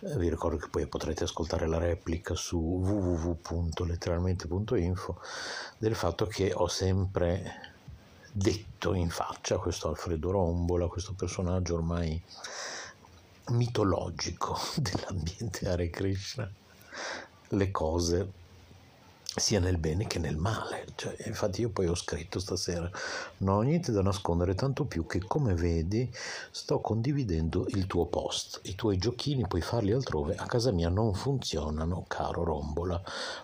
eh, 0.00 0.16
vi 0.16 0.30
ricordo 0.30 0.56
che 0.56 0.68
poi 0.68 0.86
potrete 0.86 1.24
ascoltare 1.24 1.66
la 1.66 1.78
replica 1.78 2.34
su 2.34 2.58
www.letteralmente.info 2.58 5.20
del 5.76 5.94
fatto 5.94 6.24
che 6.26 6.52
ho 6.54 6.68
sempre 6.68 7.74
detto 8.32 8.94
in 8.94 9.10
faccia 9.10 9.56
a 9.56 9.58
questo 9.58 9.88
Alfredo 9.88 10.30
Rombola, 10.30 10.86
questo 10.86 11.12
personaggio 11.12 11.74
ormai 11.74 12.18
mitologico 13.48 14.58
dell'ambiente 14.76 15.68
Hare 15.68 15.90
Krishna, 15.90 16.50
le 17.48 17.70
cose 17.70 18.32
sia 19.38 19.60
nel 19.60 19.78
bene 19.78 20.06
che 20.06 20.18
nel 20.18 20.36
male. 20.36 20.86
Cioè, 20.94 21.16
infatti 21.26 21.60
io 21.60 21.70
poi 21.70 21.86
ho 21.86 21.94
scritto 21.94 22.38
stasera, 22.38 22.90
non 23.38 23.56
ho 23.56 23.60
niente 23.60 23.92
da 23.92 24.02
nascondere, 24.02 24.54
tanto 24.54 24.84
più 24.84 25.06
che 25.06 25.20
come 25.20 25.54
vedi 25.54 26.10
sto 26.50 26.80
condividendo 26.80 27.66
il 27.68 27.86
tuo 27.86 28.06
post. 28.06 28.60
I 28.64 28.74
tuoi 28.74 28.98
giochini 28.98 29.46
puoi 29.46 29.60
farli 29.60 29.92
altrove, 29.92 30.34
a 30.36 30.46
casa 30.46 30.70
mia 30.70 30.88
non 30.88 31.14
funzionano, 31.14 32.04
caro 32.06 32.44
Rombola. 32.44 33.02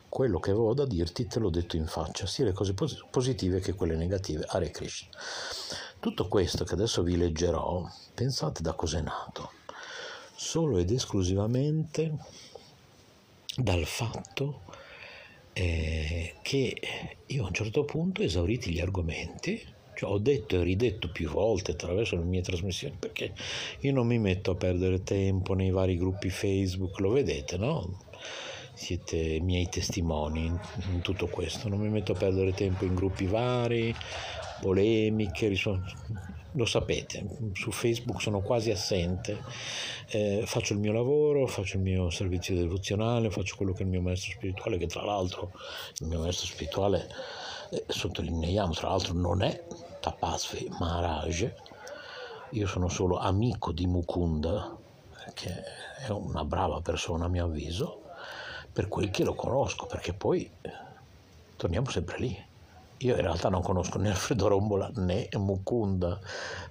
Quello 0.08 0.38
che 0.38 0.50
avevo 0.50 0.74
da 0.74 0.86
dirti 0.86 1.26
te 1.26 1.38
l'ho 1.38 1.50
detto 1.50 1.76
in 1.76 1.86
faccia, 1.86 2.26
sia 2.26 2.44
le 2.44 2.52
cose 2.52 2.74
positive 3.10 3.60
che 3.60 3.74
quelle 3.74 3.96
negative. 3.96 4.44
Hare 4.46 4.70
Krishna. 4.70 5.10
Tutto 5.98 6.28
questo 6.28 6.64
che 6.64 6.74
adesso 6.74 7.02
vi 7.02 7.16
leggerò, 7.16 7.88
pensate 8.12 8.62
da 8.62 8.74
cos'è 8.74 9.00
nato. 9.00 9.50
Solo 10.36 10.78
ed 10.78 10.90
esclusivamente 10.90 12.16
dal 13.56 13.84
fatto 13.86 14.60
eh, 15.54 16.34
che 16.42 16.76
io 17.26 17.44
a 17.44 17.46
un 17.46 17.54
certo 17.54 17.84
punto, 17.84 18.22
esauriti 18.22 18.70
gli 18.70 18.80
argomenti, 18.80 19.60
cioè 19.94 20.10
ho 20.10 20.18
detto 20.18 20.56
e 20.56 20.64
ridetto 20.64 21.10
più 21.10 21.30
volte 21.30 21.72
attraverso 21.72 22.16
le 22.16 22.24
mie 22.24 22.42
trasmissioni, 22.42 22.96
perché 22.98 23.32
io 23.80 23.92
non 23.92 24.06
mi 24.06 24.18
metto 24.18 24.50
a 24.50 24.56
perdere 24.56 25.02
tempo 25.02 25.54
nei 25.54 25.70
vari 25.70 25.96
gruppi 25.96 26.28
Facebook, 26.28 26.98
lo 26.98 27.10
vedete, 27.10 27.56
no? 27.56 28.02
Siete 28.74 29.38
miei 29.40 29.68
testimoni 29.68 30.46
in 30.46 31.00
tutto 31.00 31.28
questo, 31.28 31.68
non 31.68 31.78
mi 31.78 31.88
metto 31.88 32.12
a 32.12 32.16
perdere 32.16 32.52
tempo 32.52 32.84
in 32.84 32.94
gruppi 32.94 33.26
vari, 33.26 33.94
polemiche, 34.60 35.48
lo 36.56 36.64
sapete, 36.64 37.26
su 37.52 37.70
Facebook 37.72 38.20
sono 38.20 38.40
quasi 38.40 38.70
assente, 38.70 39.42
eh, 40.08 40.42
faccio 40.46 40.72
il 40.72 40.78
mio 40.78 40.92
lavoro, 40.92 41.46
faccio 41.46 41.76
il 41.76 41.82
mio 41.82 42.10
servizio 42.10 42.54
devozionale, 42.54 43.30
faccio 43.30 43.56
quello 43.56 43.72
che 43.72 43.82
il 43.82 43.88
mio 43.88 44.00
maestro 44.00 44.32
spirituale, 44.32 44.78
che 44.78 44.86
tra 44.86 45.02
l'altro 45.02 45.50
il 45.98 46.06
mio 46.06 46.20
maestro 46.20 46.46
spirituale, 46.46 47.08
eh, 47.70 47.84
sottolineiamo, 47.88 48.72
tra 48.72 48.88
l'altro 48.88 49.14
non 49.14 49.42
è 49.42 49.64
Tapasvi 50.00 50.68
Maharaj, 50.78 51.52
io 52.50 52.66
sono 52.68 52.88
solo 52.88 53.18
amico 53.18 53.72
di 53.72 53.86
Mukunda, 53.86 54.76
che 55.34 55.52
è 56.06 56.10
una 56.10 56.44
brava 56.44 56.80
persona 56.80 57.24
a 57.24 57.28
mio 57.28 57.46
avviso, 57.46 58.02
per 58.72 58.86
quel 58.88 59.10
che 59.10 59.24
lo 59.24 59.34
conosco, 59.34 59.86
perché 59.86 60.12
poi 60.12 60.48
eh, 60.60 60.70
torniamo 61.56 61.90
sempre 61.90 62.18
lì 62.18 62.44
io 62.98 63.14
in 63.16 63.20
realtà 63.20 63.48
non 63.48 63.62
conosco 63.62 63.98
né 63.98 64.10
Alfredo 64.10 64.48
Rombola 64.48 64.90
né 64.94 65.28
Mukunda, 65.36 66.18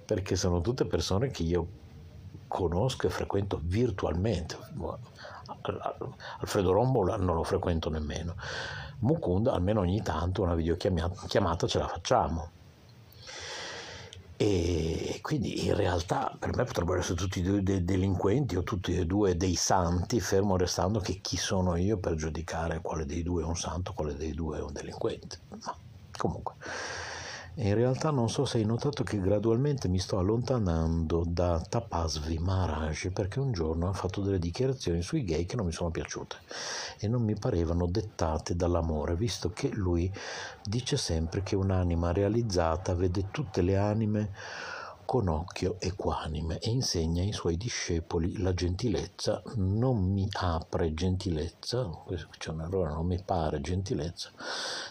perché 0.04 0.36
sono 0.36 0.60
tutte 0.60 0.84
persone 0.86 1.30
che 1.30 1.42
io 1.42 1.66
conosco 2.48 3.06
e 3.06 3.10
frequento 3.10 3.60
virtualmente. 3.62 4.56
Alfredo 6.40 6.72
Rombola 6.72 7.16
non 7.16 7.36
lo 7.36 7.44
frequento 7.44 7.90
nemmeno. 7.90 8.36
Mukunda 9.00 9.52
almeno 9.52 9.80
ogni 9.80 10.02
tanto 10.02 10.42
una 10.42 10.54
videochiamata 10.54 11.66
ce 11.66 11.78
la 11.78 11.88
facciamo. 11.88 12.50
E 14.36 15.20
quindi 15.22 15.64
in 15.66 15.76
realtà 15.76 16.34
per 16.36 16.56
me 16.56 16.64
potrebbero 16.64 16.98
essere 16.98 17.14
tutti 17.14 17.38
e 17.40 17.42
due 17.42 17.62
dei 17.62 17.84
delinquenti 17.84 18.56
o 18.56 18.62
tutti 18.64 18.96
e 18.96 19.06
due 19.06 19.36
dei 19.36 19.54
santi, 19.54 20.20
fermo 20.20 20.56
restando 20.56 20.98
che 20.98 21.20
chi 21.20 21.36
sono 21.36 21.76
io 21.76 21.98
per 21.98 22.16
giudicare 22.16 22.80
quale 22.80 23.06
dei 23.06 23.22
due 23.22 23.42
è 23.42 23.46
un 23.46 23.56
santo, 23.56 23.92
quale 23.92 24.16
dei 24.16 24.32
due 24.32 24.58
è 24.58 24.62
un 24.62 24.72
delinquente. 24.72 25.38
No. 25.50 25.83
Comunque, 26.16 26.54
in 27.56 27.74
realtà 27.74 28.10
non 28.10 28.28
so 28.28 28.44
se 28.44 28.58
hai 28.58 28.64
notato 28.64 29.04
che 29.04 29.20
gradualmente 29.20 29.86
mi 29.86 30.00
sto 30.00 30.18
allontanando 30.18 31.24
da 31.24 31.60
Tapasvi 31.60 32.38
Maharaj 32.38 33.12
perché 33.12 33.38
un 33.38 33.52
giorno 33.52 33.88
ha 33.88 33.92
fatto 33.92 34.20
delle 34.22 34.40
dichiarazioni 34.40 35.02
sui 35.02 35.22
gay 35.24 35.46
che 35.46 35.54
non 35.54 35.66
mi 35.66 35.72
sono 35.72 35.90
piaciute 35.90 36.36
e 36.98 37.06
non 37.06 37.22
mi 37.22 37.36
parevano 37.38 37.86
dettate 37.86 38.56
dall'amore, 38.56 39.14
visto 39.14 39.50
che 39.50 39.68
lui 39.68 40.12
dice 40.64 40.96
sempre 40.96 41.42
che 41.44 41.54
un'anima 41.54 42.12
realizzata 42.12 42.94
vede 42.94 43.30
tutte 43.30 43.62
le 43.62 43.76
anime 43.76 44.32
con 45.04 45.28
occhio 45.28 45.76
equanime 45.78 46.58
e 46.58 46.70
insegna 46.70 47.22
ai 47.22 47.32
suoi 47.32 47.56
discepoli 47.56 48.38
la 48.38 48.54
gentilezza, 48.54 49.42
non 49.56 50.12
mi 50.12 50.28
apre 50.32 50.94
gentilezza, 50.94 51.90
c'è 52.38 52.50
un 52.50 52.62
errore, 52.62 52.92
non 52.92 53.06
mi 53.06 53.20
pare 53.22 53.60
gentilezza, 53.60 54.30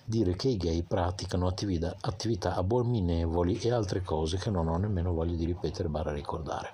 dire 0.05 0.35
che 0.35 0.49
i 0.49 0.57
gay 0.57 0.83
praticano 0.83 1.47
attività, 1.47 1.95
attività 2.01 2.55
abominevoli 2.55 3.59
e 3.59 3.71
altre 3.71 4.01
cose 4.01 4.37
che 4.37 4.49
non 4.49 4.67
ho 4.67 4.77
nemmeno 4.77 5.13
voglia 5.13 5.35
di 5.35 5.45
ripetere 5.45 5.89
barra 5.89 6.11
ricordare. 6.11 6.69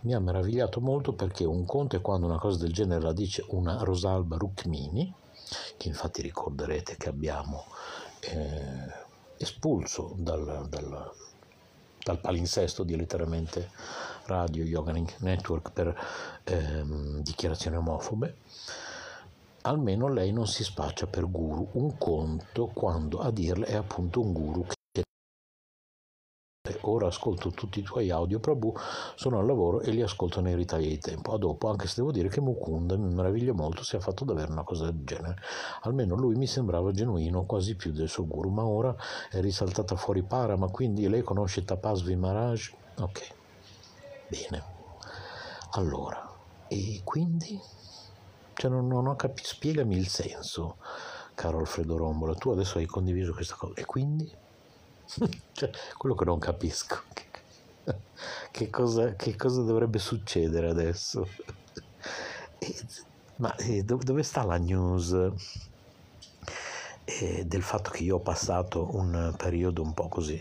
Mi 0.00 0.14
ha 0.14 0.20
meravigliato 0.20 0.80
molto 0.80 1.12
perché 1.12 1.44
un 1.44 1.64
conto 1.64 1.96
è 1.96 2.00
quando 2.00 2.26
una 2.26 2.38
cosa 2.38 2.58
del 2.58 2.72
genere 2.72 3.02
la 3.02 3.12
dice 3.12 3.44
una 3.48 3.82
Rosalba 3.82 4.36
Rucmini, 4.36 5.12
che 5.76 5.88
infatti 5.88 6.22
ricorderete 6.22 6.96
che 6.96 7.08
abbiamo 7.08 7.64
eh, 8.20 9.02
espulso 9.36 10.14
dal, 10.16 10.66
dal 10.68 11.12
dal 12.04 12.20
palinsesto 12.20 12.84
di 12.84 12.94
letteralmente 12.96 13.70
Radio 14.26 14.62
Yoga 14.62 14.92
Network 14.92 15.72
per 15.72 15.98
ehm, 16.44 17.22
dichiarazioni 17.22 17.76
omofobe, 17.76 18.36
almeno 19.62 20.08
lei 20.08 20.30
non 20.32 20.46
si 20.46 20.62
spaccia 20.62 21.06
per 21.06 21.28
guru. 21.30 21.68
Un 21.72 21.96
conto 21.96 22.66
quando 22.66 23.20
a 23.20 23.30
dirle 23.30 23.66
è 23.66 23.74
appunto 23.74 24.20
un 24.20 24.32
guru 24.32 24.66
che 24.66 24.74
ora 26.80 27.08
ascolto 27.08 27.50
tutti 27.50 27.80
i 27.80 27.82
tuoi 27.82 28.10
audio 28.10 28.40
Prabhu, 28.40 28.74
sono 29.14 29.38
al 29.38 29.44
lavoro 29.44 29.80
e 29.80 29.90
li 29.90 30.00
ascolto 30.00 30.40
nei 30.40 30.54
ritagli 30.54 30.88
di 30.88 30.98
tempo. 30.98 31.32
A 31.32 31.38
dopo, 31.38 31.68
anche 31.68 31.86
se 31.86 31.94
devo 31.96 32.10
dire 32.10 32.28
che 32.28 32.40
Mukunda 32.40 32.96
mi 32.96 33.12
meraviglia 33.12 33.52
molto 33.52 33.82
se 33.82 33.96
ha 33.96 34.00
fatto 34.00 34.24
davvero 34.24 34.52
una 34.52 34.64
cosa 34.64 34.86
del 34.86 35.04
genere. 35.04 35.36
Almeno 35.82 36.14
lui 36.14 36.36
mi 36.36 36.46
sembrava 36.46 36.90
genuino, 36.92 37.44
quasi 37.44 37.74
più 37.76 37.92
del 37.92 38.08
suo 38.08 38.26
guru, 38.26 38.48
ma 38.48 38.64
ora 38.64 38.94
è 39.30 39.40
risaltata 39.40 39.94
fuori 39.96 40.22
para, 40.22 40.56
ma 40.56 40.68
quindi 40.68 41.06
lei 41.08 41.22
conosce 41.22 41.64
Tapasvi 41.64 42.16
Maharaj? 42.16 42.72
Ok, 42.98 43.28
bene. 44.28 44.64
Allora, 45.72 46.32
e 46.68 47.00
quindi? 47.04 47.60
Cioè 48.54 48.70
non, 48.70 48.86
non 48.86 49.08
ho 49.08 49.16
capito, 49.16 49.48
spiegami 49.48 49.96
il 49.96 50.08
senso, 50.08 50.76
caro 51.34 51.58
Alfredo 51.58 51.96
Rombola, 51.96 52.34
tu 52.34 52.50
adesso 52.50 52.78
hai 52.78 52.86
condiviso 52.86 53.34
questa 53.34 53.56
cosa, 53.56 53.74
e 53.74 53.84
quindi? 53.84 54.42
cioè, 55.52 55.70
quello 55.96 56.14
che 56.14 56.24
non 56.24 56.38
capisco. 56.38 57.02
Che 58.50 58.70
cosa, 58.70 59.14
che 59.14 59.36
cosa 59.36 59.62
dovrebbe 59.62 59.98
succedere 59.98 60.68
adesso? 60.70 61.28
E, 62.58 62.74
ma 63.36 63.54
e, 63.56 63.82
dove 63.82 64.22
sta 64.22 64.44
la 64.44 64.56
news 64.56 65.32
e, 67.04 67.44
del 67.44 67.62
fatto 67.62 67.90
che 67.90 68.04
io 68.04 68.16
ho 68.16 68.20
passato 68.20 68.94
un 68.96 69.34
periodo 69.36 69.82
un 69.82 69.92
po' 69.92 70.08
così 70.08 70.40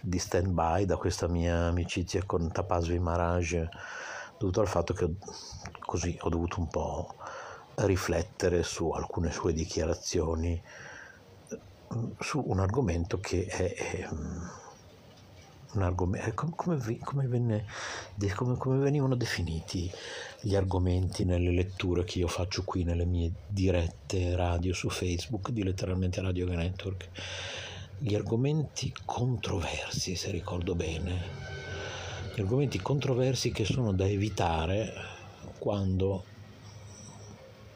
di 0.00 0.18
stand 0.18 0.48
by 0.48 0.86
da 0.86 0.96
questa 0.96 1.28
mia 1.28 1.66
amicizia 1.66 2.22
con 2.24 2.50
Tapasvi 2.50 2.98
Maharaj 2.98 3.68
dovuto 4.38 4.60
al 4.60 4.68
fatto 4.68 4.94
che 4.94 5.16
così 5.80 6.16
ho 6.22 6.28
dovuto 6.30 6.60
un 6.60 6.68
po' 6.68 7.14
riflettere 7.74 8.62
su 8.62 8.90
alcune 8.90 9.30
sue 9.30 9.52
dichiarazioni 9.52 10.62
su 12.20 12.42
un 12.46 12.60
argomento 12.60 13.18
che 13.18 13.46
è, 13.46 13.74
è, 13.74 14.08
un 15.72 15.82
argomento, 15.82 16.32
come, 16.54 16.98
come, 16.98 17.26
venne, 17.26 17.66
come, 18.34 18.56
come 18.56 18.78
venivano 18.78 19.16
definiti 19.16 19.90
gli 20.40 20.54
argomenti 20.54 21.24
nelle 21.24 21.50
letture 21.50 22.04
che 22.04 22.18
io 22.18 22.28
faccio 22.28 22.62
qui 22.64 22.84
nelle 22.84 23.04
mie 23.04 23.32
dirette 23.46 24.36
radio 24.36 24.72
su 24.72 24.88
Facebook 24.88 25.50
di 25.50 25.62
letteralmente 25.62 26.20
Radio 26.20 26.46
Network. 26.46 27.08
Gli 27.98 28.14
argomenti 28.14 28.94
controversi, 29.04 30.14
se 30.14 30.30
ricordo 30.30 30.74
bene. 30.74 31.48
Gli 32.34 32.40
argomenti 32.40 32.78
controversi 32.80 33.50
che 33.50 33.64
sono 33.64 33.92
da 33.92 34.06
evitare 34.06 34.92
quando 35.58 36.24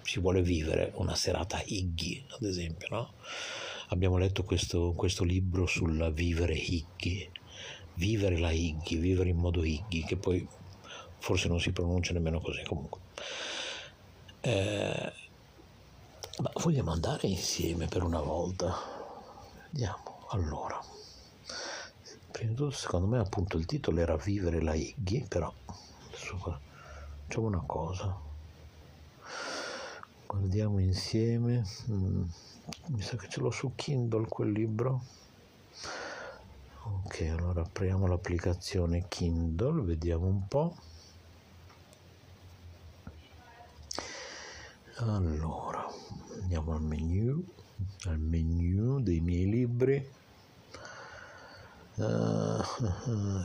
si 0.03 0.21
vuole 0.21 0.43
vivere 0.43 0.93
una 0.95 1.15
serata 1.15 1.61
Higgy, 1.65 2.25
ad 2.29 2.43
esempio, 2.45 2.87
no? 2.91 3.13
Abbiamo 3.89 4.17
letto 4.17 4.45
questo, 4.45 4.93
questo 4.93 5.25
libro 5.25 5.67
sul 5.67 6.13
vivere 6.13 6.55
Higgy, 6.55 7.31
vivere 7.95 8.39
la 8.39 8.51
Higgy, 8.51 8.97
vivere 8.97 9.31
in 9.31 9.37
modo 9.37 9.63
Higgy, 9.63 10.05
che 10.05 10.17
poi 10.17 10.47
forse 11.19 11.49
non 11.49 11.61
si 11.61 11.73
pronuncia 11.73 12.13
nemmeno 12.13 12.41
così 12.41 12.63
comunque. 12.65 13.01
Eh, 14.41 15.13
ma 16.39 16.51
vogliamo 16.55 16.91
andare 16.91 17.29
insieme 17.29 17.87
per 17.87 18.03
una 18.03 18.21
volta? 18.21 18.75
Andiamo, 19.67 20.27
allora. 20.31 20.79
Prima 22.31 22.51
di 22.51 22.57
tutto, 22.57 22.71
secondo 22.73 23.07
me, 23.07 23.19
appunto, 23.19 23.57
il 23.57 23.67
titolo 23.67 24.01
era 24.01 24.17
Vivere 24.17 24.61
la 24.61 24.75
Higgy, 24.75 25.27
però 25.29 25.53
facciamo 26.09 27.47
una 27.47 27.63
cosa. 27.65 28.19
Guardiamo 30.27 30.81
insieme. 30.81 31.65
Mm, 31.89 32.25
mi 32.87 33.03
sa 33.03 33.17
che 33.17 33.29
ce 33.29 33.41
l'ho 33.41 33.51
su 33.51 33.73
Kindle 33.75 34.27
quel 34.29 34.51
libro. 34.51 35.05
Ok, 37.05 37.21
allora 37.31 37.63
apriamo 37.63 38.07
l'applicazione 38.07 39.07
Kindle, 39.09 39.83
vediamo 39.83 40.27
un 40.27 40.47
po'. 40.49 40.77
Allora, 44.97 45.87
andiamo 46.41 46.75
al 46.75 46.83
menu, 46.83 47.45
al 48.05 48.19
menu 48.19 49.01
dei 49.01 49.21
miei 49.21 49.49
libri. 49.49 50.11
Uh, 51.97 52.63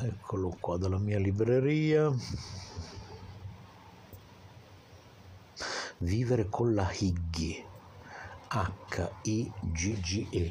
eccolo 0.03 0.55
qua 0.59 0.77
dalla 0.77 0.97
mia 0.97 1.19
libreria. 1.19 2.11
Vivere 5.99 6.49
con 6.49 6.73
la 6.73 6.91
Higgy. 6.91 7.68
H-I-G-G-E. 8.51 10.43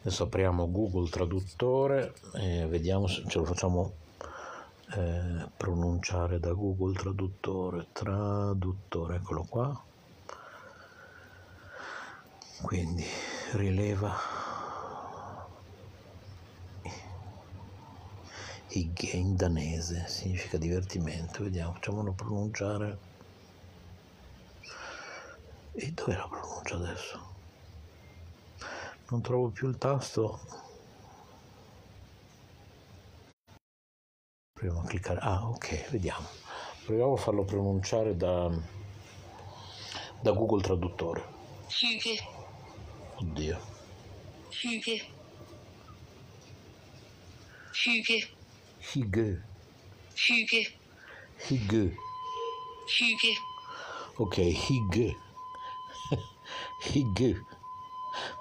Adesso 0.00 0.22
apriamo 0.24 0.70
Google 0.70 1.10
Traduttore 1.10 2.14
e 2.34 2.66
vediamo 2.66 3.06
se 3.06 3.22
ce 3.28 3.38
lo 3.38 3.44
facciamo 3.44 3.92
eh, 4.94 5.46
pronunciare 5.56 6.40
da 6.40 6.52
Google 6.54 6.94
Traduttore, 6.94 7.88
traduttore, 7.92 9.16
eccolo 9.16 9.44
qua. 9.48 9.84
Quindi 12.62 13.04
rileva 13.52 14.16
Higge 18.68 19.16
in 19.16 19.36
danese, 19.36 20.06
significa 20.08 20.56
divertimento, 20.56 21.42
vediamo, 21.42 21.74
facciamolo 21.74 22.12
pronunciare. 22.12 23.11
E 25.74 25.90
dov'è 25.92 26.16
la 26.16 26.28
pronuncia 26.28 26.74
adesso? 26.74 27.34
Non 29.08 29.22
trovo 29.22 29.48
più 29.48 29.68
il 29.68 29.78
tasto. 29.78 30.40
Proviamo 34.52 34.80
a 34.80 34.84
cliccare. 34.86 35.20
Ah 35.20 35.48
ok 35.48 35.90
vediamo. 35.90 36.26
Proviamo 36.84 37.14
a 37.14 37.16
farlo 37.16 37.44
pronunciare 37.44 38.16
da, 38.16 38.50
da 40.20 40.32
Google 40.32 40.62
Traduttore. 40.62 41.24
Hygge 41.68 42.18
oddio. 43.16 43.58
Hygge 44.50 45.02
Hygge 47.72 48.28
Hygge 48.78 49.42
Hygge 50.14 50.76
Hygge 51.48 51.96
Hygge 52.86 53.34
ok 54.18 54.36
Hygge 54.36 55.16
Hygge 56.90 57.46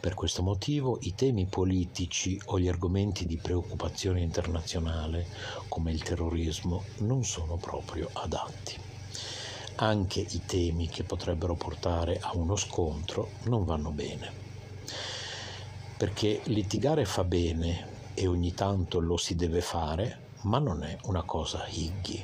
Per 0.00 0.14
questo 0.14 0.42
motivo 0.42 0.98
i 1.02 1.14
temi 1.14 1.46
politici 1.46 2.40
o 2.46 2.58
gli 2.58 2.68
argomenti 2.68 3.26
di 3.26 3.36
preoccupazione 3.36 4.20
internazionale, 4.20 5.26
come 5.68 5.92
il 5.92 6.02
terrorismo, 6.02 6.84
non 6.98 7.24
sono 7.24 7.56
proprio 7.56 8.08
adatti. 8.12 8.76
Anche 9.76 10.20
i 10.20 10.42
temi 10.46 10.88
che 10.88 11.04
potrebbero 11.04 11.54
portare 11.54 12.18
a 12.20 12.32
uno 12.34 12.56
scontro 12.56 13.30
non 13.44 13.64
vanno 13.64 13.90
bene 13.90 14.45
perché 15.96 16.42
litigare 16.44 17.06
fa 17.06 17.24
bene 17.24 17.94
e 18.12 18.26
ogni 18.26 18.52
tanto 18.52 19.00
lo 19.00 19.16
si 19.16 19.34
deve 19.34 19.62
fare, 19.62 20.24
ma 20.42 20.58
non 20.58 20.84
è 20.84 20.96
una 21.04 21.22
cosa 21.22 21.66
higgy. 21.66 22.22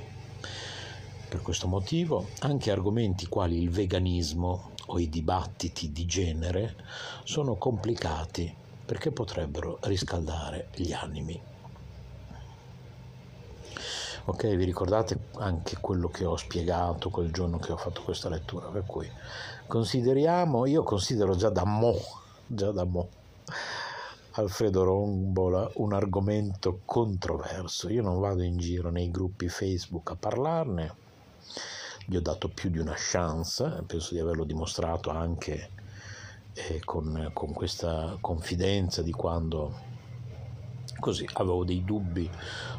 Per 1.29 1.41
questo 1.41 1.67
motivo 1.67 2.29
anche 2.41 2.71
argomenti 2.71 3.27
quali 3.27 3.63
il 3.63 3.71
veganismo 3.71 4.73
o 4.87 4.99
i 4.99 5.09
dibattiti 5.09 5.91
di 5.91 6.05
genere 6.05 6.77
sono 7.25 7.57
complicati 7.57 8.55
perché 8.85 9.11
potrebbero 9.11 9.79
riscaldare 9.83 10.69
gli 10.75 10.93
animi. 10.93 11.41
Ok, 14.25 14.55
vi 14.55 14.65
ricordate 14.65 15.29
anche 15.39 15.79
quello 15.81 16.09
che 16.09 16.27
ho 16.27 16.37
spiegato 16.37 17.09
quel 17.09 17.33
giorno 17.33 17.59
che 17.59 17.73
ho 17.73 17.77
fatto 17.79 18.03
questa 18.03 18.29
lettura, 18.29 18.69
per 18.69 18.85
cui 18.85 19.11
consideriamo, 19.67 20.67
io 20.67 20.83
considero 20.83 21.35
già 21.35 21.49
da 21.49 21.65
mo, 21.65 21.99
già 22.47 22.71
da 22.71 22.85
mo 22.85 23.09
Alfredo 24.33 24.85
Rombola 24.85 25.71
un 25.75 25.93
argomento 25.93 26.81
controverso. 26.85 27.91
Io 27.91 28.03
non 28.03 28.19
vado 28.19 28.43
in 28.43 28.57
giro 28.57 28.91
nei 28.91 29.11
gruppi 29.11 29.49
Facebook 29.49 30.11
a 30.13 30.17
parlarne, 30.17 30.95
gli 32.07 32.17
ho 32.17 32.21
dato 32.21 32.49
più 32.49 32.71
di 32.71 32.79
una 32.79 32.95
chance, 32.97 33.83
penso 33.87 34.15
di 34.15 34.21
averlo 34.21 34.45
dimostrato 34.45 35.11
anche 35.11 35.71
eh, 36.55 36.81
con, 36.85 37.31
con 37.33 37.53
questa 37.53 38.17
confidenza 38.21 39.03
di 39.03 39.13
quando 39.13 39.91
così 40.99 41.29
avevo 41.35 41.65
dei 41.65 41.85
dubbi 41.85 42.31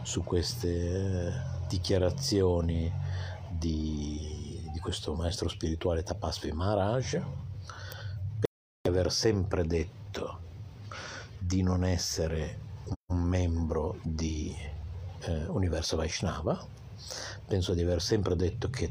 su 0.02 0.24
queste 0.24 1.28
eh, 1.28 1.32
dichiarazioni 1.68 2.92
di, 3.50 4.70
di, 4.72 4.80
questo 4.80 5.14
maestro 5.14 5.50
spirituale 5.50 6.04
Tapasvi 6.04 6.52
Maharaj 6.52 7.12
per 8.40 8.92
aver 8.92 9.12
sempre 9.12 9.66
detto 9.66 10.43
di 11.46 11.62
non 11.62 11.84
essere 11.84 12.60
un 13.08 13.22
membro 13.22 14.00
di 14.02 14.56
eh, 15.20 15.46
Universo 15.48 15.98
Vaishnava, 15.98 16.66
penso 17.46 17.74
di 17.74 17.82
aver 17.82 18.02
sempre 18.02 18.36
detto 18.36 18.70
che 18.70 18.90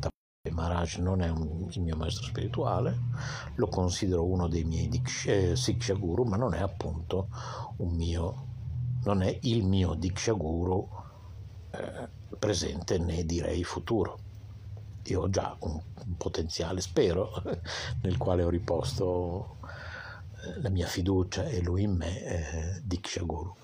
Maharaj 0.50 0.96
non 0.96 1.22
è 1.22 1.28
un, 1.28 1.68
il 1.70 1.80
mio 1.80 1.96
maestro 1.96 2.24
spirituale, 2.24 2.98
lo 3.54 3.68
considero 3.68 4.24
uno 4.24 4.48
dei 4.48 4.64
miei 4.64 4.90
eh, 5.26 5.56
Siksha 5.56 5.94
Guru, 5.94 6.24
ma 6.24 6.36
non 6.36 6.54
è 6.54 6.60
appunto 6.60 7.28
un 7.76 7.94
mio, 7.94 8.46
non 9.04 9.22
è 9.22 9.38
il 9.42 9.64
mio 9.64 9.94
Diksha 9.94 10.32
Guru 10.32 10.88
eh, 11.70 12.08
presente 12.38 12.98
né 12.98 13.24
direi 13.24 13.64
futuro. 13.64 14.18
Io 15.04 15.22
ho 15.22 15.30
già 15.30 15.56
un, 15.60 15.80
un 16.06 16.16
potenziale, 16.16 16.80
spero, 16.80 17.30
nel 18.02 18.16
quale 18.18 18.42
ho 18.42 18.48
riposto 18.48 19.56
la 20.60 20.68
mia 20.70 20.86
fiducia 20.86 21.44
e 21.44 21.60
lui 21.62 21.82
in 21.82 21.92
me, 21.92 22.24
eh, 22.24 22.80
Diksha 22.82 23.22
Guru. 23.22 23.54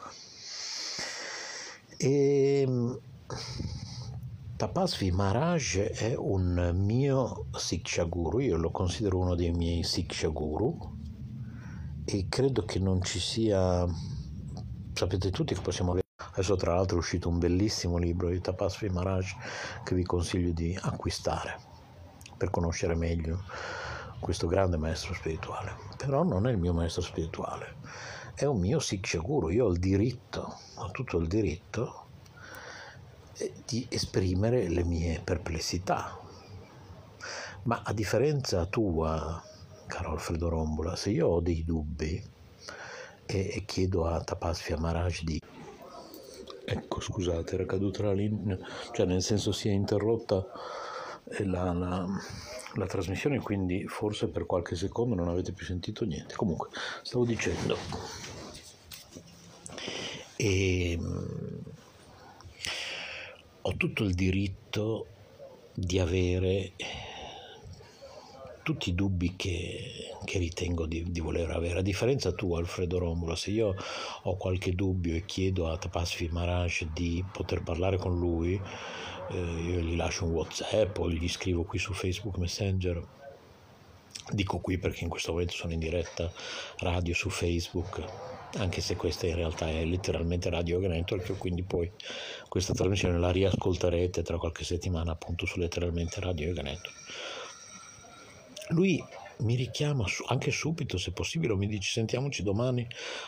E, 1.96 2.60
ehm, 2.62 3.00
Tapasvi 4.56 5.10
Maharaj 5.12 5.78
è 5.78 6.14
un 6.16 6.72
mio 6.74 7.46
Siksha 7.54 8.04
Guru, 8.04 8.40
io 8.40 8.56
lo 8.56 8.70
considero 8.70 9.18
uno 9.18 9.34
dei 9.34 9.52
miei 9.52 9.84
Siksha 9.84 10.28
Guru 10.28 10.96
e 12.04 12.26
credo 12.28 12.64
che 12.64 12.78
non 12.78 13.02
ci 13.02 13.20
sia, 13.20 13.86
sapete 14.94 15.30
tutti 15.30 15.54
che 15.54 15.60
possiamo 15.60 15.92
avere, 15.92 16.06
adesso 16.32 16.56
tra 16.56 16.74
l'altro 16.74 16.96
è 16.96 16.98
uscito 16.98 17.28
un 17.28 17.38
bellissimo 17.38 17.98
libro 17.98 18.30
di 18.30 18.40
Tapasvi 18.40 18.88
Maharaj 18.88 19.32
che 19.84 19.94
vi 19.94 20.02
consiglio 20.02 20.50
di 20.50 20.76
acquistare 20.80 21.56
per 22.36 22.50
conoscere 22.50 22.96
meglio 22.96 23.42
questo 24.20 24.46
grande 24.46 24.76
maestro 24.76 25.14
spirituale, 25.14 25.74
però 25.96 26.22
non 26.22 26.46
è 26.46 26.50
il 26.50 26.58
mio 26.58 26.72
maestro 26.72 27.02
spirituale, 27.02 27.76
è 28.34 28.44
un 28.44 28.60
mio 28.60 28.78
Siksha 28.78 29.18
Guru, 29.18 29.48
io 29.48 29.66
ho 29.66 29.70
il 29.70 29.78
diritto, 29.78 30.58
ho 30.76 30.90
tutto 30.90 31.18
il 31.18 31.26
diritto 31.26 32.06
di 33.66 33.86
esprimere 33.88 34.68
le 34.68 34.84
mie 34.84 35.20
perplessità. 35.22 36.18
Ma 37.64 37.82
a 37.84 37.92
differenza 37.92 38.66
tua, 38.66 39.42
caro 39.86 40.12
Alfredo 40.12 40.48
Rombola, 40.48 40.96
se 40.96 41.10
io 41.10 41.28
ho 41.28 41.40
dei 41.40 41.64
dubbi 41.64 42.22
e, 43.26 43.50
e 43.54 43.64
chiedo 43.64 44.06
a 44.06 44.22
Tapasvia 44.22 44.78
Maharaj 44.78 45.22
di... 45.22 45.40
Ecco, 46.64 47.00
scusate, 47.00 47.54
era 47.54 47.66
caduta 47.66 48.04
la 48.04 48.12
linea, 48.12 48.58
cioè 48.92 49.06
nel 49.06 49.22
senso 49.22 49.52
si 49.52 49.68
è 49.68 49.72
interrotta 49.72 50.38
eh, 50.38 50.87
la, 51.44 51.72
la, 51.72 52.06
la 52.74 52.86
trasmissione, 52.86 53.40
quindi 53.40 53.86
forse 53.86 54.28
per 54.28 54.46
qualche 54.46 54.76
secondo 54.76 55.14
non 55.14 55.28
avete 55.28 55.52
più 55.52 55.64
sentito 55.64 56.04
niente. 56.04 56.34
Comunque, 56.34 56.68
stavo 57.02 57.24
dicendo... 57.24 57.76
E, 60.36 60.92
ehm, 60.92 61.62
ho 63.62 63.76
tutto 63.76 64.04
il 64.04 64.14
diritto 64.14 65.06
di 65.74 65.98
avere 65.98 66.72
tutti 68.62 68.90
i 68.90 68.94
dubbi 68.94 69.34
che, 69.34 70.10
che 70.24 70.38
ritengo 70.38 70.86
di, 70.86 71.10
di, 71.10 71.20
voler 71.20 71.50
avere. 71.50 71.78
A 71.78 71.82
differenza 71.82 72.32
tu, 72.32 72.54
Alfredo 72.54 72.98
Romulo, 72.98 73.34
se 73.34 73.50
io 73.50 73.74
ho 74.22 74.36
qualche 74.36 74.74
dubbio 74.74 75.14
e 75.14 75.24
chiedo 75.24 75.70
a 75.70 75.78
Tapasvi 75.78 76.28
Maharaj 76.28 76.88
di 76.92 77.24
poter 77.32 77.62
parlare 77.62 77.96
con 77.96 78.18
lui, 78.18 78.60
eh, 79.30 79.36
io 79.36 79.80
gli 79.80 79.96
lascio 79.96 80.24
un 80.24 80.32
WhatsApp 80.32 80.98
o 80.98 81.10
gli 81.10 81.28
scrivo 81.28 81.64
qui 81.64 81.78
su 81.78 81.92
Facebook 81.92 82.36
Messenger. 82.36 83.02
Dico 84.30 84.58
qui 84.58 84.78
perché 84.78 85.04
in 85.04 85.10
questo 85.10 85.32
momento 85.32 85.52
sono 85.52 85.72
in 85.72 85.78
diretta 85.78 86.30
radio 86.78 87.14
su 87.14 87.30
Facebook 87.30 88.02
anche 88.56 88.80
se 88.80 88.96
questa 88.96 89.26
in 89.26 89.34
realtà 89.34 89.68
è 89.68 89.84
letteralmente 89.84 90.48
Radio 90.48 90.78
Network, 90.78 91.36
quindi 91.36 91.62
poi 91.62 91.90
questa 92.48 92.72
trasmissione 92.72 93.18
la 93.18 93.30
riascolterete 93.30 94.22
tra 94.22 94.38
qualche 94.38 94.64
settimana 94.64 95.12
appunto 95.12 95.44
su 95.44 95.58
letteralmente 95.58 96.20
Radio 96.20 96.52
Network. 96.54 96.96
Lui 98.68 99.02
mi 99.40 99.54
richiama 99.54 100.04
anche 100.26 100.50
subito 100.50 100.98
se 100.98 101.12
possibile, 101.12 101.54
mi 101.54 101.66
dice 101.66 101.92
sentiamoci 101.92 102.42
domani 102.42 102.86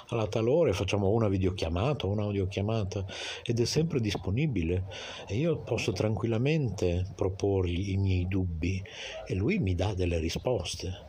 alla 0.08 0.26
tal 0.26 0.48
ora 0.48 0.70
e 0.70 0.72
facciamo 0.72 1.08
una 1.10 1.28
videochiamata 1.28 2.06
o 2.06 2.10
un'audiochiamata 2.10 3.04
ed 3.44 3.60
è 3.60 3.64
sempre 3.64 4.00
disponibile. 4.00 4.84
E 5.26 5.36
io 5.36 5.58
posso 5.58 5.92
tranquillamente 5.92 7.06
proporgli 7.14 7.90
i 7.90 7.96
miei 7.96 8.26
dubbi 8.26 8.82
e 9.26 9.34
lui 9.34 9.58
mi 9.58 9.74
dà 9.74 9.94
delle 9.94 10.18
risposte. 10.18 11.08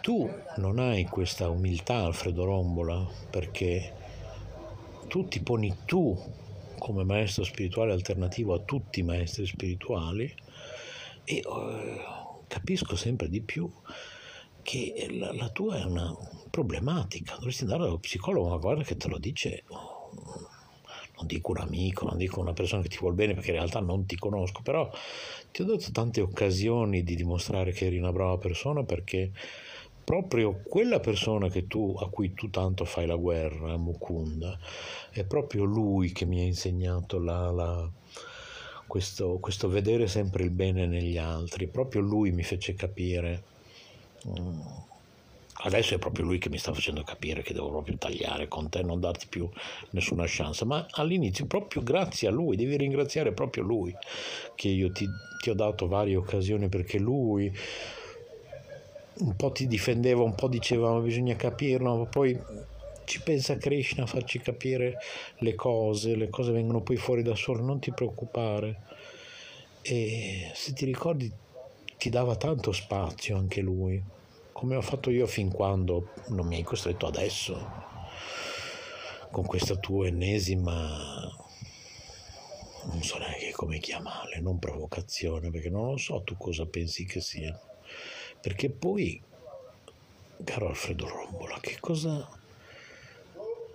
Tu 0.00 0.28
non 0.56 0.78
hai 0.78 1.04
questa 1.04 1.50
umiltà, 1.50 2.04
Alfredo 2.04 2.44
Rombola, 2.44 3.06
perché 3.28 3.92
tu 5.08 5.28
ti 5.28 5.40
poni 5.40 5.76
tu 5.84 6.18
come 6.78 7.04
maestro 7.04 7.44
spirituale 7.44 7.92
alternativo 7.92 8.54
a 8.54 8.60
tutti 8.60 9.00
i 9.00 9.02
maestri 9.02 9.44
spirituali 9.44 10.34
e 11.24 11.42
uh, 11.44 12.19
capisco 12.50 12.96
sempre 12.96 13.28
di 13.28 13.40
più 13.40 13.70
che 14.62 15.06
la, 15.12 15.32
la, 15.32 15.48
tua 15.50 15.78
è 15.78 15.84
una 15.84 16.12
problematica, 16.50 17.36
dovresti 17.36 17.62
andare 17.62 17.84
dallo 17.84 17.98
psicologo, 17.98 18.48
ma 18.48 18.56
guarda 18.56 18.82
che 18.82 18.96
te 18.96 19.08
lo 19.08 19.18
dice, 19.18 19.62
non 19.68 21.26
dico 21.26 21.52
un 21.52 21.58
amico, 21.58 22.06
non 22.06 22.18
dico 22.18 22.40
una 22.40 22.52
persona 22.52 22.82
che 22.82 22.88
ti 22.88 22.98
vuole 22.98 23.14
bene 23.14 23.34
perché 23.34 23.50
in 23.50 23.56
realtà 23.56 23.78
non 23.78 24.04
ti 24.04 24.16
conosco, 24.16 24.62
però 24.62 24.90
ti 25.52 25.62
ho 25.62 25.64
dato 25.64 25.92
tante 25.92 26.20
occasioni 26.20 27.04
di 27.04 27.14
dimostrare 27.14 27.70
che 27.70 27.86
eri 27.86 27.98
una 27.98 28.12
brava 28.12 28.36
persona 28.36 28.82
perché 28.82 29.30
proprio 30.02 30.60
quella 30.66 30.98
persona 30.98 31.48
tu, 31.68 31.96
a 31.96 32.08
cui 32.08 32.34
tu 32.34 32.50
tanto 32.50 32.84
fai 32.84 33.06
la 33.06 33.14
guerra, 33.14 33.76
Mukunda, 33.76 34.58
è 35.10 35.24
proprio 35.24 35.62
lui 35.62 36.10
che 36.10 36.24
mi 36.26 36.40
ha 36.40 36.44
insegnato 36.44 37.20
la, 37.20 37.50
la, 37.52 37.90
questo, 38.90 39.38
questo, 39.40 39.68
vedere 39.68 40.08
sempre 40.08 40.42
il 40.42 40.50
bene 40.50 40.84
negli 40.84 41.16
altri, 41.16 41.68
proprio 41.68 42.00
lui 42.00 42.32
mi 42.32 42.42
fece 42.42 42.74
capire. 42.74 43.42
Mm, 44.26 44.60
adesso 45.62 45.94
è 45.94 45.98
proprio 45.98 46.24
lui 46.24 46.38
che 46.38 46.48
mi 46.48 46.58
sta 46.58 46.74
facendo 46.74 47.04
capire 47.04 47.42
che 47.42 47.54
devo 47.54 47.70
proprio 47.70 47.96
tagliare 47.96 48.48
con 48.48 48.68
te, 48.68 48.82
non 48.82 48.98
darti 48.98 49.28
più 49.28 49.48
nessuna 49.90 50.24
chance, 50.26 50.64
ma 50.64 50.88
all'inizio 50.90 51.46
proprio 51.46 51.84
grazie 51.84 52.26
a 52.26 52.32
lui, 52.32 52.56
devi 52.56 52.76
ringraziare 52.76 53.30
proprio 53.30 53.62
lui 53.62 53.96
che 54.56 54.66
io 54.66 54.90
ti, 54.90 55.08
ti 55.40 55.50
ho 55.50 55.54
dato 55.54 55.86
varie 55.86 56.16
occasioni 56.16 56.68
perché 56.68 56.98
lui 56.98 57.56
un 59.18 59.36
po' 59.36 59.52
ti 59.52 59.68
difendeva, 59.68 60.22
un 60.22 60.34
po' 60.34 60.48
diceva 60.48 60.92
ma 60.92 60.98
bisogna 60.98 61.36
capirlo, 61.36 61.96
ma 61.96 62.06
poi 62.06 62.36
ci 63.10 63.20
pensa 63.22 63.56
Krishna 63.56 64.04
a 64.04 64.06
farci 64.06 64.38
capire 64.38 64.98
le 65.38 65.56
cose, 65.56 66.14
le 66.14 66.28
cose 66.28 66.52
vengono 66.52 66.80
poi 66.80 66.96
fuori 66.96 67.24
da 67.24 67.34
sole, 67.34 67.60
non 67.60 67.80
ti 67.80 67.90
preoccupare. 67.90 68.82
E 69.82 70.52
se 70.54 70.72
ti 70.74 70.84
ricordi 70.84 71.28
ti 71.98 72.08
dava 72.08 72.36
tanto 72.36 72.70
spazio 72.70 73.36
anche 73.36 73.62
lui, 73.62 74.00
come 74.52 74.76
ho 74.76 74.80
fatto 74.80 75.10
io 75.10 75.26
fin 75.26 75.50
quando 75.50 76.12
non 76.28 76.46
mi 76.46 76.54
hai 76.54 76.62
costretto 76.62 77.08
adesso, 77.08 77.58
con 79.32 79.44
questa 79.44 79.74
tua 79.74 80.06
ennesima, 80.06 81.28
non 82.84 83.02
so 83.02 83.18
neanche 83.18 83.50
come 83.50 83.80
chiamarle, 83.80 84.38
non 84.38 84.60
provocazione, 84.60 85.50
perché 85.50 85.68
non 85.68 85.90
lo 85.90 85.96
so 85.96 86.22
tu 86.22 86.36
cosa 86.36 86.64
pensi 86.64 87.04
che 87.04 87.20
sia 87.20 87.60
perché 88.40 88.70
poi, 88.70 89.20
caro 90.44 90.68
Alfredo 90.68 91.08
Rombola, 91.08 91.58
che 91.60 91.76
cosa, 91.80 92.39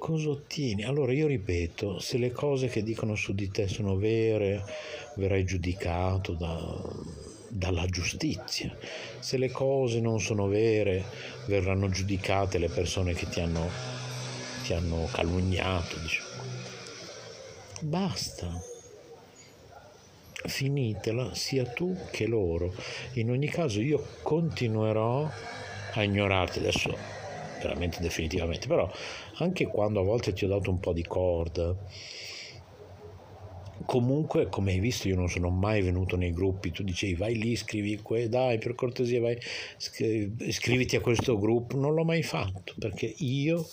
cosa 0.06 0.30
ottieni? 0.30 0.84
Allora 0.84 1.14
io 1.14 1.26
ripeto, 1.26 1.98
se 1.98 2.20
le 2.20 2.32
cose 2.32 2.68
che 2.68 2.84
dicono 2.84 3.16
su 3.16 3.34
di 3.34 3.50
te 3.50 3.68
sono 3.68 3.96
vere, 3.96 4.64
verrai 5.16 5.44
giudicato 5.44 6.34
da, 6.34 6.80
dalla 7.48 7.88
giustizia. 7.88 8.72
Se 9.18 9.38
le 9.38 9.50
cose 9.50 10.00
non 10.00 10.20
sono 10.20 10.46
vere, 10.46 11.04
verranno 11.48 11.90
giudicate 11.90 12.60
le 12.60 12.70
persone 12.70 13.16
che 13.16 13.28
ti 13.30 13.40
hanno, 13.40 13.68
ti 14.64 14.74
hanno 14.74 15.10
calunniato. 15.12 15.98
Diciamo. 15.98 16.44
Basta 17.82 18.62
finitela 20.46 21.34
sia 21.34 21.66
tu 21.66 21.98
che 22.12 22.28
loro. 22.28 22.72
In 23.14 23.32
ogni 23.32 23.48
caso 23.48 23.82
io 23.82 24.06
continuerò 24.22 25.28
a 25.94 26.04
ignorarti 26.04 26.60
adesso 26.60 27.15
veramente 27.62 28.00
definitivamente, 28.02 28.68
però 28.68 28.92
anche 29.38 29.66
quando 29.68 30.00
a 30.00 30.04
volte 30.04 30.34
ti 30.34 30.46
ho 30.46 30.48
dato 30.48 30.70
un 30.70 30.80
po' 30.80 30.94
di 30.94 31.04
corda, 31.04 31.76
comunque 33.86 34.48
come 34.48 34.72
hai 34.72 34.80
visto 34.80 35.08
io 35.08 35.16
non 35.16 35.30
sono 35.30 35.50
mai 35.50 35.82
venuto 35.82 36.16
nei 36.16 36.32
gruppi, 36.32 36.72
tu 36.72 36.84
dicevi 36.84 37.16
vai 37.16 37.36
lì, 37.36 37.56
scrivi 37.56 38.00
que, 38.02 38.30
dai 38.30 38.58
per 38.58 38.76
cortesia 38.76 39.20
vai, 39.20 39.38
iscriviti 40.40 40.96
a 40.96 41.02
questo 41.02 41.38
gruppo, 41.38 41.78
non 41.78 41.94
l'ho 41.94 42.04
mai 42.04 42.24
fatto 42.24 42.74
perché 42.80 43.14
io 43.18 43.68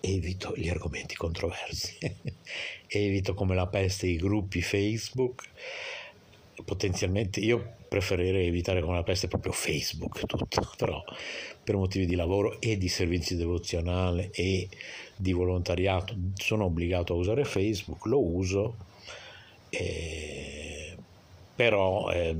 evito 0.00 0.54
gli 0.56 0.68
argomenti 0.68 1.16
controversi, 1.16 1.98
evito 2.86 3.34
come 3.34 3.54
la 3.54 3.66
peste 3.66 4.06
i 4.06 4.16
gruppi 4.16 4.62
Facebook. 4.62 5.44
Potenzialmente 6.64 7.38
io 7.38 7.76
preferirei 7.88 8.46
evitare 8.46 8.80
come 8.80 8.96
la 8.96 9.02
peste 9.02 9.28
proprio 9.28 9.52
Facebook 9.52 10.26
tutto, 10.26 10.70
però 10.76 11.02
per 11.62 11.76
motivi 11.76 12.06
di 12.06 12.14
lavoro 12.14 12.60
e 12.60 12.76
di 12.76 12.88
servizi 12.88 13.36
devozionale 13.36 14.30
e 14.32 14.68
di 15.16 15.32
volontariato 15.32 16.14
sono 16.34 16.64
obbligato 16.64 17.12
a 17.12 17.16
usare 17.16 17.44
Facebook, 17.44 18.04
lo 18.06 18.20
uso, 18.20 18.76
eh, 19.70 20.96
però 21.54 22.10
eh, 22.10 22.36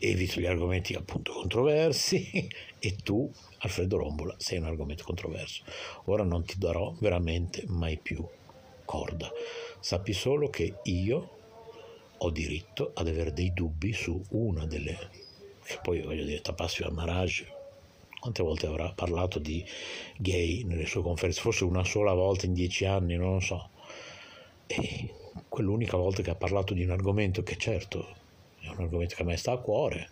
evito 0.00 0.40
gli 0.40 0.46
argomenti 0.46 0.94
appunto 0.94 1.32
controversi 1.32 2.48
e 2.78 2.96
tu, 3.02 3.30
Alfredo 3.58 3.98
Rombola, 3.98 4.34
sei 4.38 4.58
un 4.58 4.64
argomento 4.64 5.04
controverso. 5.04 5.62
Ora 6.06 6.24
non 6.24 6.44
ti 6.44 6.54
darò 6.58 6.94
veramente 6.98 7.64
mai 7.66 7.98
più 7.98 8.26
corda. 8.84 9.30
Sappi 9.78 10.12
solo 10.12 10.50
che 10.50 10.78
io 10.84 11.38
ho 12.22 12.30
diritto 12.30 12.92
ad 12.94 13.08
avere 13.08 13.32
dei 13.32 13.52
dubbi 13.52 13.92
su 13.92 14.22
una 14.30 14.66
delle... 14.66 14.96
che 15.64 15.78
poi 15.82 16.02
voglio 16.02 16.24
dire, 16.24 16.40
Tapassi 16.40 16.82
al 16.82 16.92
Maraj, 16.92 17.44
quante 18.20 18.42
volte 18.42 18.66
avrà 18.66 18.92
parlato 18.92 19.38
di 19.38 19.64
gay 20.18 20.64
nelle 20.64 20.86
sue 20.86 21.02
conferenze? 21.02 21.40
Forse 21.40 21.64
una 21.64 21.84
sola 21.84 22.12
volta 22.12 22.44
in 22.44 22.52
dieci 22.52 22.84
anni, 22.84 23.16
non 23.16 23.34
lo 23.34 23.40
so. 23.40 23.70
E 24.66 25.14
quell'unica 25.48 25.96
volta 25.96 26.20
che 26.22 26.30
ha 26.30 26.34
parlato 26.34 26.74
di 26.74 26.84
un 26.84 26.90
argomento 26.90 27.42
che 27.42 27.56
certo 27.56 28.18
è 28.60 28.68
un 28.68 28.80
argomento 28.80 29.14
che 29.14 29.22
a 29.22 29.24
me 29.24 29.36
sta 29.36 29.52
a 29.52 29.58
cuore, 29.58 30.08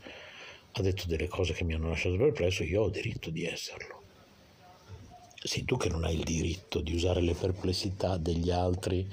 ha 0.73 0.83
detto 0.83 1.07
delle 1.07 1.29
cose 1.29 1.53
che 1.53 1.65
mi 1.65 1.75
hanno 1.75 1.89
lasciato 1.89 2.17
perplesso, 2.17 2.63
io 2.63 2.83
ho 2.83 2.89
diritto 2.89 3.29
di 3.29 3.45
esserlo. 3.45 4.03
Sei 5.35 5.65
tu 5.65 5.77
che 5.77 5.91
non 5.91 6.05
hai 6.05 6.15
il 6.15 6.25
diritto 6.25 6.81
di 6.81 6.95
usare 6.95 7.21
le 7.21 7.35
perplessità 7.35 8.17
degli 8.17 8.51
altri 8.51 9.09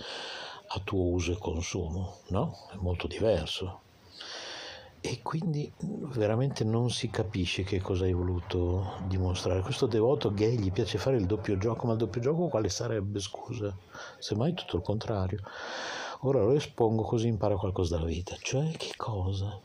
a 0.78 0.82
tuo 0.84 1.02
uso 1.02 1.32
e 1.32 1.38
consumo, 1.38 2.18
no? 2.28 2.56
È 2.72 2.76
molto 2.76 3.08
diverso. 3.08 3.82
E 5.00 5.20
quindi 5.22 5.72
veramente 6.14 6.64
non 6.64 6.90
si 6.90 7.10
capisce 7.10 7.64
che 7.64 7.80
cosa 7.80 8.06
hai 8.06 8.14
voluto 8.14 8.96
dimostrare. 9.08 9.62
Questo 9.62 9.86
devoto 9.86 10.34
gay 10.34 10.58
gli 10.58 10.72
piace 10.72 10.98
fare 10.98 11.18
il 11.18 11.28
doppio 11.28 11.58
gioco, 11.58 11.86
ma 11.86 11.94
il 11.94 12.00
doppio 12.00 12.22
gioco 12.22 12.48
quale 12.48 12.70
sarebbe, 12.70 13.20
scusa? 13.20 13.76
Semmai 14.18 14.54
tutto 14.56 14.78
il 14.78 14.82
contrario. 14.82 15.42
Ora 16.22 16.42
lo 16.42 16.54
espongo 16.54 17.04
così 17.04 17.28
impara 17.28 17.56
qualcosa 17.56 17.98
dalla 17.98 18.08
vita. 18.08 18.36
Cioè 18.42 18.72
che 18.78 18.94
cosa? 18.98 19.60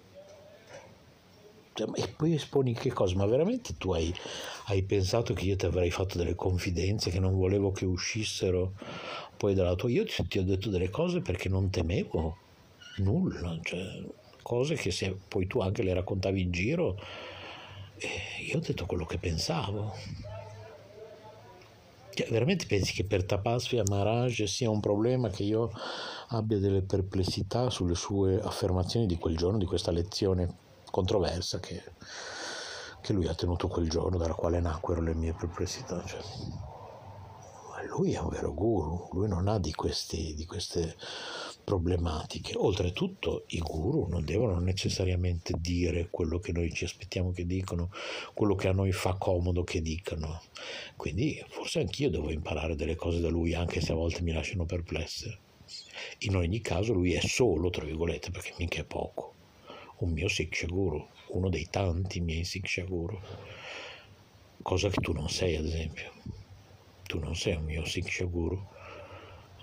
Cioè, 1.72 1.88
e 1.94 2.08
poi 2.08 2.34
esponi 2.34 2.74
che 2.74 2.92
cosa? 2.92 3.16
Ma 3.16 3.24
veramente 3.24 3.78
tu 3.78 3.92
hai, 3.92 4.14
hai 4.66 4.82
pensato 4.82 5.32
che 5.32 5.44
io 5.46 5.56
ti 5.56 5.64
avrei 5.64 5.90
fatto 5.90 6.18
delle 6.18 6.34
confidenze 6.34 7.08
che 7.08 7.18
non 7.18 7.38
volevo 7.38 7.72
che 7.72 7.86
uscissero 7.86 8.72
poi 9.40 9.54
dalla 9.54 9.74
tua... 9.74 9.88
Io 9.88 10.04
ti, 10.04 10.22
ti 10.28 10.38
ho 10.38 10.44
detto 10.44 10.68
delle 10.68 10.90
cose 10.90 11.22
perché 11.22 11.48
non 11.48 11.70
temevo 11.70 12.36
nulla, 12.98 13.58
cioè 13.62 14.04
cose 14.42 14.74
che 14.74 14.90
se 14.90 15.16
poi 15.26 15.46
tu 15.46 15.60
anche 15.60 15.82
le 15.82 15.94
raccontavi 15.94 16.42
in 16.42 16.50
giro, 16.50 17.00
eh, 17.96 18.44
io 18.44 18.58
ho 18.58 18.60
detto 18.60 18.84
quello 18.84 19.06
che 19.06 19.16
pensavo. 19.16 19.94
Cioè, 22.12 22.28
veramente 22.28 22.66
pensi 22.66 22.92
che 22.92 23.04
per 23.04 23.24
Tapasvia 23.24 23.82
Maharaj 23.88 24.42
sia 24.42 24.68
un 24.68 24.80
problema 24.80 25.30
che 25.30 25.44
io 25.44 25.72
abbia 26.28 26.58
delle 26.58 26.82
perplessità 26.82 27.70
sulle 27.70 27.94
sue 27.94 28.38
affermazioni 28.42 29.06
di 29.06 29.16
quel 29.16 29.38
giorno, 29.38 29.56
di 29.56 29.64
questa 29.64 29.90
lezione 29.90 30.54
controversa 30.90 31.60
che, 31.60 31.82
che 33.00 33.14
lui 33.14 33.26
ha 33.26 33.34
tenuto 33.34 33.68
quel 33.68 33.88
giorno, 33.88 34.18
dalla 34.18 34.34
quale 34.34 34.60
nacquero 34.60 35.00
le 35.00 35.14
mie 35.14 35.32
perplessità? 35.32 36.04
Cioè, 36.04 36.20
lui 38.00 38.14
è 38.14 38.18
un 38.18 38.30
vero 38.30 38.54
guru, 38.54 39.10
lui 39.12 39.28
non 39.28 39.46
ha 39.46 39.58
di, 39.58 39.72
questi, 39.72 40.32
di 40.34 40.46
queste 40.46 40.96
problematiche. 41.62 42.56
Oltretutto 42.56 43.44
i 43.48 43.58
guru 43.58 44.06
non 44.08 44.24
devono 44.24 44.58
necessariamente 44.58 45.52
dire 45.58 46.08
quello 46.08 46.38
che 46.38 46.50
noi 46.50 46.72
ci 46.72 46.84
aspettiamo 46.84 47.30
che 47.30 47.44
dicano, 47.44 47.90
quello 48.32 48.54
che 48.54 48.68
a 48.68 48.72
noi 48.72 48.90
fa 48.92 49.16
comodo 49.18 49.64
che 49.64 49.82
dicano. 49.82 50.40
Quindi 50.96 51.44
forse 51.48 51.80
anch'io 51.80 52.08
devo 52.08 52.30
imparare 52.30 52.74
delle 52.74 52.96
cose 52.96 53.20
da 53.20 53.28
lui, 53.28 53.52
anche 53.52 53.82
se 53.82 53.92
a 53.92 53.96
volte 53.96 54.22
mi 54.22 54.32
lasciano 54.32 54.64
perplesse. 54.64 55.38
In 56.20 56.36
ogni 56.36 56.62
caso 56.62 56.94
lui 56.94 57.12
è 57.12 57.20
solo, 57.20 57.68
tra 57.68 57.84
virgolette, 57.84 58.30
perché 58.30 58.54
mica 58.56 58.80
è 58.80 58.84
poco, 58.84 59.34
un 59.98 60.12
mio 60.12 60.28
Siksha 60.28 60.66
Guru, 60.66 61.06
uno 61.28 61.50
dei 61.50 61.68
tanti 61.68 62.20
miei 62.20 62.44
Siksha 62.44 62.82
Guru, 62.84 63.20
cosa 64.62 64.88
che 64.88 65.02
tu 65.02 65.12
non 65.12 65.28
sei 65.28 65.56
ad 65.56 65.66
esempio. 65.66 66.39
Tu 67.10 67.18
non 67.18 67.34
sei 67.34 67.56
un 67.56 67.64
mio 67.64 67.84
Siksha 67.84 68.24
Guru, 68.24 68.64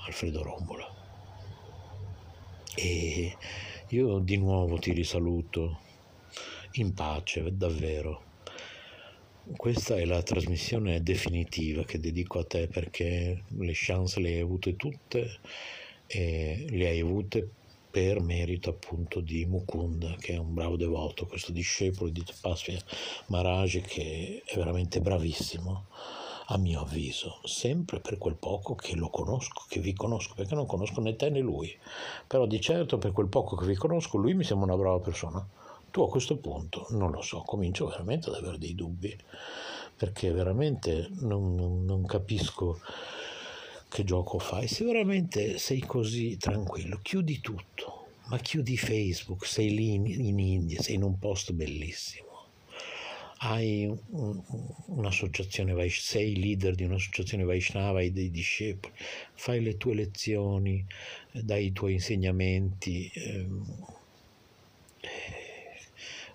Alfredo 0.06 0.44
Rombola. 0.44 0.86
E 2.76 3.38
io 3.88 4.20
di 4.20 4.36
nuovo 4.36 4.78
ti 4.80 4.92
risaluto 4.92 5.80
in 6.74 6.94
pace, 6.94 7.56
davvero. 7.56 8.24
Questa 9.56 9.96
è 9.96 10.04
la 10.04 10.22
trasmissione 10.24 11.02
definitiva 11.02 11.86
che 11.86 12.02
dedico 12.02 12.40
a 12.40 12.44
te 12.44 12.68
perché 12.68 13.44
le 13.48 13.72
chance 13.74 14.20
le 14.20 14.34
hai 14.34 14.40
avute 14.42 14.76
tutte 14.76 15.40
e 16.06 16.66
le 16.70 16.90
hai 16.90 17.00
avute 17.00 17.50
per 17.90 18.20
merito 18.20 18.72
appunto 18.72 19.22
di 19.22 19.46
Mukunda 19.46 20.18
che 20.20 20.34
è 20.34 20.38
un 20.38 20.54
bravo 20.54 20.76
devoto, 20.76 21.26
questo 21.26 21.54
discepolo 21.54 22.10
di 22.10 22.26
Tapasvia 22.26 22.78
Maharaj 23.28 23.80
che 23.84 24.44
è 24.46 24.56
veramente 24.58 25.00
bravissimo 25.00 25.86
a 26.50 26.58
mio 26.58 26.82
avviso, 26.82 27.40
sempre 27.44 28.00
per 28.00 28.18
quel 28.18 28.36
poco 28.36 28.74
che 28.74 28.96
lo 28.96 29.10
conosco, 29.10 29.66
che 29.68 29.82
vi 29.82 29.94
conosco, 29.94 30.34
perché 30.34 30.56
non 30.56 30.66
conosco 30.66 31.02
né 31.02 31.16
te 31.16 31.30
né 31.30 31.40
lui, 31.40 31.76
però 32.26 32.46
di 32.46 32.62
certo 32.62 32.98
per 32.98 33.12
quel 33.12 33.28
poco 33.28 33.58
che 33.58 33.66
vi 33.66 33.76
conosco 33.76 34.18
lui 34.18 34.34
mi 34.34 34.46
sembra 34.46 34.74
una 34.74 34.82
brava 34.82 35.00
persona. 35.00 35.46
Tu 35.92 36.02
a 36.02 36.10
questo 36.10 36.38
punto 36.38 36.88
non 36.92 37.12
lo 37.12 37.22
so, 37.22 37.42
comincio 37.42 37.88
veramente 37.88 38.30
ad 38.30 38.36
avere 38.36 38.58
dei 38.58 38.76
dubbi, 38.76 39.18
perché 39.96 40.32
veramente 40.32 41.10
non, 41.20 41.56
non, 41.56 41.84
non 41.84 42.06
capisco 42.06 42.80
che 43.90 44.04
gioco 44.06 44.40
fai. 44.40 44.68
Se 44.68 44.86
veramente 44.86 45.58
sei 45.58 45.82
così 45.82 46.38
tranquillo, 46.38 47.00
chiudi 47.02 47.42
tutto, 47.42 48.06
ma 48.28 48.38
chiudi 48.38 48.78
Facebook, 48.78 49.46
sei 49.46 49.74
lì 49.74 49.94
in, 49.96 50.06
in 50.06 50.40
India, 50.40 50.82
sei 50.82 50.96
in 50.96 51.04
un 51.04 51.18
posto 51.20 51.52
bellissimo 51.52 52.27
hai 53.40 53.86
un, 53.86 54.42
un'associazione, 54.88 55.90
sei 55.90 56.36
leader 56.36 56.76
di 56.76 56.84
un'associazione 56.84 57.44
Vaishnava, 57.44 58.00
hai 58.00 58.12
dei 58.12 58.32
discepoli, 58.32 58.94
fai 59.34 59.62
le 59.62 59.78
tue 59.78 59.94
lezioni, 59.94 60.86
dai 61.32 61.68
i 61.68 61.72
tuoi 61.74 61.94
insegnamenti, 61.94 63.12
ehm, 63.14 63.86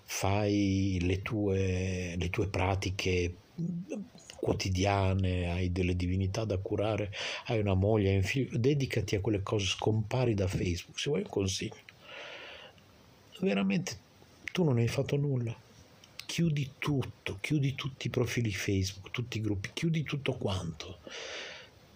fai 0.03 0.99
le 1.01 1.21
tue, 1.21 2.15
le 2.17 2.29
tue 2.29 2.47
pratiche 2.47 3.35
quotidiane, 4.39 5.49
hai 5.49 5.71
delle 5.71 5.95
divinità 5.95 6.45
da 6.45 6.57
curare, 6.57 7.11
hai 7.47 7.59
una 7.59 7.73
moglie, 7.73 8.09
hai 8.09 8.47
un 8.51 8.61
dedicati 8.61 9.15
a 9.15 9.21
quelle 9.21 9.41
cose, 9.41 9.65
scompari 9.65 10.33
da 10.33 10.47
Facebook, 10.47 10.99
se 10.99 11.09
vuoi 11.09 11.21
un 11.21 11.29
consiglio. 11.29 11.91
Veramente 13.39 13.97
tu 14.51 14.63
non 14.63 14.77
hai 14.77 14.87
fatto 14.87 15.17
nulla 15.17 15.62
chiudi 16.33 16.71
tutto, 16.79 17.37
chiudi 17.41 17.75
tutti 17.75 18.07
i 18.07 18.09
profili 18.09 18.51
Facebook, 18.51 19.11
tutti 19.11 19.37
i 19.37 19.41
gruppi, 19.41 19.69
chiudi 19.71 20.01
tutto 20.01 20.33
quanto. 20.33 20.97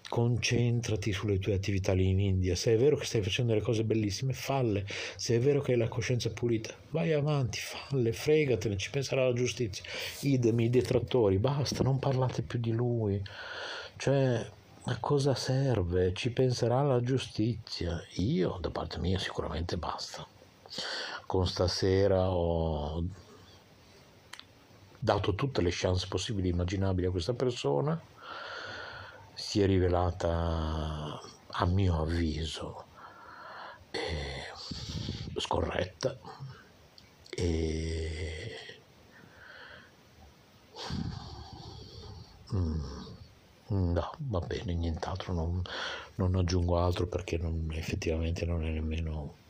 Concentrati 0.08 1.12
sulle 1.12 1.40
tue 1.40 1.56
attività 1.56 1.94
lì 1.94 2.10
in 2.10 2.20
India. 2.20 2.54
Se 2.54 2.72
è 2.72 2.78
vero 2.78 2.98
che 2.98 3.06
stai 3.06 3.24
facendo 3.24 3.54
delle 3.54 3.66
cose 3.66 3.84
bellissime, 3.84 4.34
falle. 4.34 4.86
Se 5.16 5.36
è 5.36 5.40
vero 5.40 5.62
che 5.62 5.72
hai 5.72 5.80
la 5.80 5.88
coscienza 5.88 6.30
pulita, 6.30 6.72
vai 6.92 7.14
avanti, 7.14 7.58
falle, 7.58 8.14
fregatene, 8.14 8.78
ci 8.78 8.92
penserà 8.92 9.26
la 9.26 9.34
giustizia. 9.34 9.84
Idem, 10.20 10.60
i 10.60 10.70
detrattori, 10.70 11.40
basta, 11.40 11.82
non 11.82 11.98
parlate 11.98 12.44
più 12.44 12.60
di 12.60 12.74
lui. 12.74 13.20
Cioè, 13.96 14.48
a 14.84 14.98
cosa 15.00 15.34
serve? 15.34 16.14
Ci 16.14 16.30
penserà 16.30 16.84
la 16.84 17.02
giustizia. 17.02 18.00
Io, 18.18 18.60
da 18.62 18.70
parte 18.70 19.00
mia, 19.00 19.18
sicuramente 19.18 19.78
basta. 19.78 20.28
Con 21.26 21.48
stasera 21.48 22.30
ho 22.30 23.26
dato 25.00 25.36
tutte 25.36 25.62
le 25.62 25.70
chance 25.72 26.08
possibili 26.08 26.50
e 26.50 26.52
immaginabili 26.52 27.08
a 27.08 27.12
questa 27.12 27.34
persona, 27.34 28.00
si 29.34 29.62
è 29.62 29.66
rivelata, 29.66 31.20
a 31.50 31.66
mio 31.66 32.02
avviso, 32.02 32.86
eh, 33.92 35.40
scorretta 35.40 36.18
e 37.30 38.52
mm, 42.54 42.82
no, 43.68 44.12
va 44.18 44.40
bene, 44.40 44.74
nient'altro, 44.74 45.34
non, 45.34 45.62
non 46.16 46.36
aggiungo 46.36 46.80
altro 46.80 47.08
perché 47.08 47.38
non, 47.38 47.68
effettivamente 47.74 48.46
non 48.46 48.64
è 48.66 48.70
nemmeno 48.70 49.36
mm, 49.36 49.47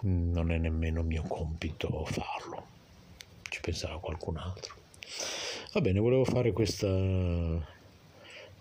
non 0.00 0.50
è 0.50 0.58
nemmeno 0.58 1.02
mio 1.02 1.22
compito 1.22 2.04
farlo 2.04 2.74
ci 3.54 3.60
penserà 3.60 3.96
qualcun 3.98 4.36
altro. 4.36 4.74
Va 5.72 5.80
bene, 5.80 6.00
volevo 6.00 6.24
fare 6.24 6.52
questa 6.52 7.72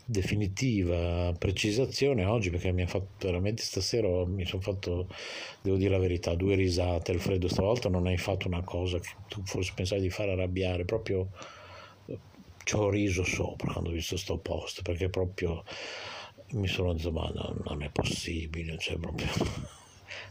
definitiva 0.06 1.34
precisazione 1.40 2.26
oggi 2.26 2.50
perché 2.50 2.74
mi 2.74 2.82
ha 2.82 2.88
fatto 2.88 3.26
veramente 3.26 3.64
stasera 3.64 4.26
mi 4.26 4.46
sono 4.46 4.62
fatto 4.62 5.08
devo 5.62 5.78
dire 5.78 5.92
la 5.92 5.98
verità 5.98 6.36
due 6.36 6.56
risate 6.56 7.14
Alfredo 7.14 7.48
stavolta 7.48 7.88
non 7.88 8.08
hai 8.08 8.18
fatto 8.18 8.48
una 8.48 8.62
cosa 8.64 9.00
che 9.00 9.12
tu 9.30 9.42
forse 9.46 9.72
pensavi 9.74 10.02
di 10.02 10.10
fare 10.10 10.34
arrabbiare 10.34 10.84
proprio 10.84 11.30
ci 12.66 12.76
ho 12.76 12.90
riso 12.90 13.24
sopra 13.24 13.72
quando 13.72 13.92
ho 13.92 13.94
visto 13.94 14.18
sto 14.18 14.38
post 14.40 14.82
perché 14.82 15.08
proprio 15.08 15.64
mi 16.52 16.68
sono 16.68 16.92
detto 16.92 17.14
ma 17.14 17.32
no, 17.34 17.56
non 17.64 17.82
è 17.82 17.90
possibile 17.90 18.78
cioè 18.78 18.98
proprio 18.98 19.28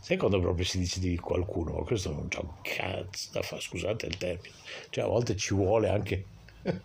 sai 0.00 0.16
quando 0.16 0.40
proprio 0.40 0.64
si 0.64 0.78
dice 0.78 1.00
di 1.00 1.16
qualcuno 1.16 1.72
ma 1.72 1.84
questo 1.84 2.10
non 2.10 2.28
c'ha 2.28 2.40
un 2.40 2.52
cazzo 2.62 3.28
da 3.32 3.42
fare 3.42 3.60
scusate 3.60 4.06
il 4.06 4.16
termine 4.16 4.54
cioè 4.90 5.04
a 5.04 5.08
volte 5.08 5.36
ci 5.36 5.54
vuole 5.54 5.88
anche 5.88 6.24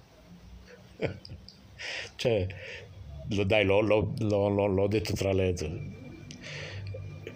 cioè, 2.15 2.47
dai, 3.27 3.65
l'ho, 3.65 3.81
l'ho, 3.81 4.13
l'ho, 4.17 4.65
l'ho 4.65 4.87
detto 4.87 5.13
tra 5.13 5.33
le 5.33 5.53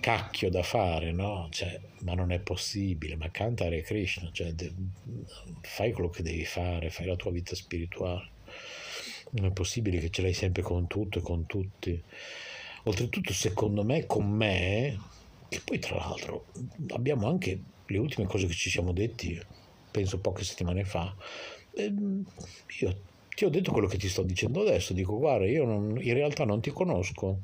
cacchio 0.01 0.49
da 0.49 0.64
fare, 0.64 1.12
no? 1.12 1.47
Cioè, 1.51 1.80
ma 1.99 2.14
non 2.14 2.32
è 2.32 2.39
possibile, 2.39 3.16
ma 3.16 3.30
canta 3.30 3.66
Hare 3.66 3.82
Krishna, 3.82 4.30
cioè, 4.34 4.51
de, 4.53 4.74
fai 5.62 5.93
quello 5.93 6.09
che 6.09 6.24
devi 6.24 6.43
fare, 6.43 6.89
fai 6.89 7.05
la 7.05 7.16
tua 7.16 7.32
vita 7.32 7.55
spirituale. 7.55 8.30
Non 9.32 9.45
è 9.45 9.51
possibile 9.51 9.99
che 9.99 10.09
ce 10.09 10.22
l'hai 10.22 10.34
sempre 10.34 10.62
con 10.62 10.88
tutto 10.88 11.20
e 11.20 11.22
con 11.22 11.45
tutti. 11.45 12.01
Oltretutto, 12.84 13.32
secondo 13.32 13.84
me, 13.84 14.05
con 14.05 14.28
me, 14.28 14.99
che 15.52 15.60
poi 15.66 15.80
tra 15.80 15.97
l'altro 15.97 16.45
abbiamo 16.93 17.28
anche 17.28 17.62
le 17.86 17.97
ultime 17.97 18.26
cose 18.26 18.47
che 18.47 18.54
ci 18.54 18.70
siamo 18.70 18.93
detti, 18.93 19.38
penso 19.91 20.18
poche 20.20 20.45
settimane 20.45 20.86
fa, 20.86 21.14
ehm, 21.74 22.24
io 22.80 22.95
ti 23.36 23.43
ho 23.43 23.49
detto 23.49 23.74
quello 23.74 23.88
che 23.88 23.97
ti 23.97 24.08
sto 24.08 24.24
dicendo 24.24 24.62
adesso, 24.62 24.93
dico 24.93 25.18
guarda, 25.18 25.45
io 25.45 25.66
non, 25.66 26.02
in 26.02 26.14
realtà 26.14 26.45
non 26.45 26.62
ti 26.62 26.70
conosco, 26.70 27.39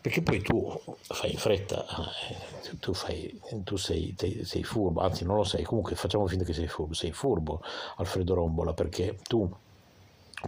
perché 0.00 0.22
poi 0.22 0.40
tu 0.40 0.80
fai 1.02 1.32
in 1.32 1.36
fretta, 1.36 1.84
eh, 2.30 2.78
tu, 2.78 2.94
fai, 2.94 3.38
tu 3.62 3.76
sei, 3.76 4.16
sei, 4.44 4.62
furbo, 4.62 5.02
anzi 5.02 5.26
non 5.26 5.36
lo 5.36 5.44
sei, 5.44 5.64
comunque 5.64 5.96
facciamo 5.96 6.26
finta 6.26 6.44
che 6.44 6.54
sei 6.54 6.66
furbo, 6.66 6.94
sei 6.94 7.12
furbo 7.12 7.60
Alfredo 7.96 8.32
Rombola, 8.32 8.72
perché 8.72 9.18
tu 9.28 9.54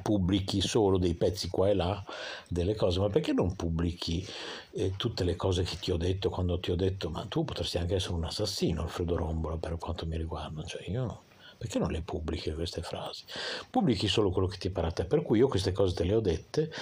pubblichi 0.02 0.60
solo 0.60 0.98
dei 0.98 1.14
pezzi 1.14 1.48
qua 1.48 1.68
e 1.68 1.74
là 1.74 2.04
delle 2.48 2.74
cose, 2.74 3.00
ma 3.00 3.08
perché 3.08 3.32
non 3.32 3.56
pubblichi 3.56 4.26
eh, 4.72 4.94
tutte 4.96 5.24
le 5.24 5.36
cose 5.36 5.62
che 5.64 5.78
ti 5.78 5.90
ho 5.90 5.96
detto 5.96 6.30
quando 6.30 6.60
ti 6.60 6.70
ho 6.70 6.76
detto 6.76 7.10
ma 7.10 7.26
tu 7.26 7.44
potresti 7.44 7.78
anche 7.78 7.96
essere 7.96 8.14
un 8.14 8.24
assassino 8.24 8.82
Alfredo 8.82 9.16
Rombola 9.16 9.56
per 9.56 9.76
quanto 9.78 10.06
mi 10.06 10.16
riguarda, 10.16 10.62
cioè 10.64 10.88
io 10.88 11.22
perché 11.60 11.78
non 11.78 11.90
le 11.90 12.00
pubblichi 12.00 12.50
queste 12.54 12.80
frasi? 12.80 13.22
Pubblichi 13.68 14.08
solo 14.08 14.30
quello 14.30 14.48
che 14.48 14.56
ti 14.56 14.70
pare 14.70 14.86
a 14.86 14.92
te. 14.92 15.04
Per 15.04 15.20
cui 15.20 15.40
io 15.40 15.46
queste 15.46 15.72
cose 15.72 15.94
te 15.94 16.04
le 16.04 16.14
ho 16.14 16.20
dette 16.20 16.72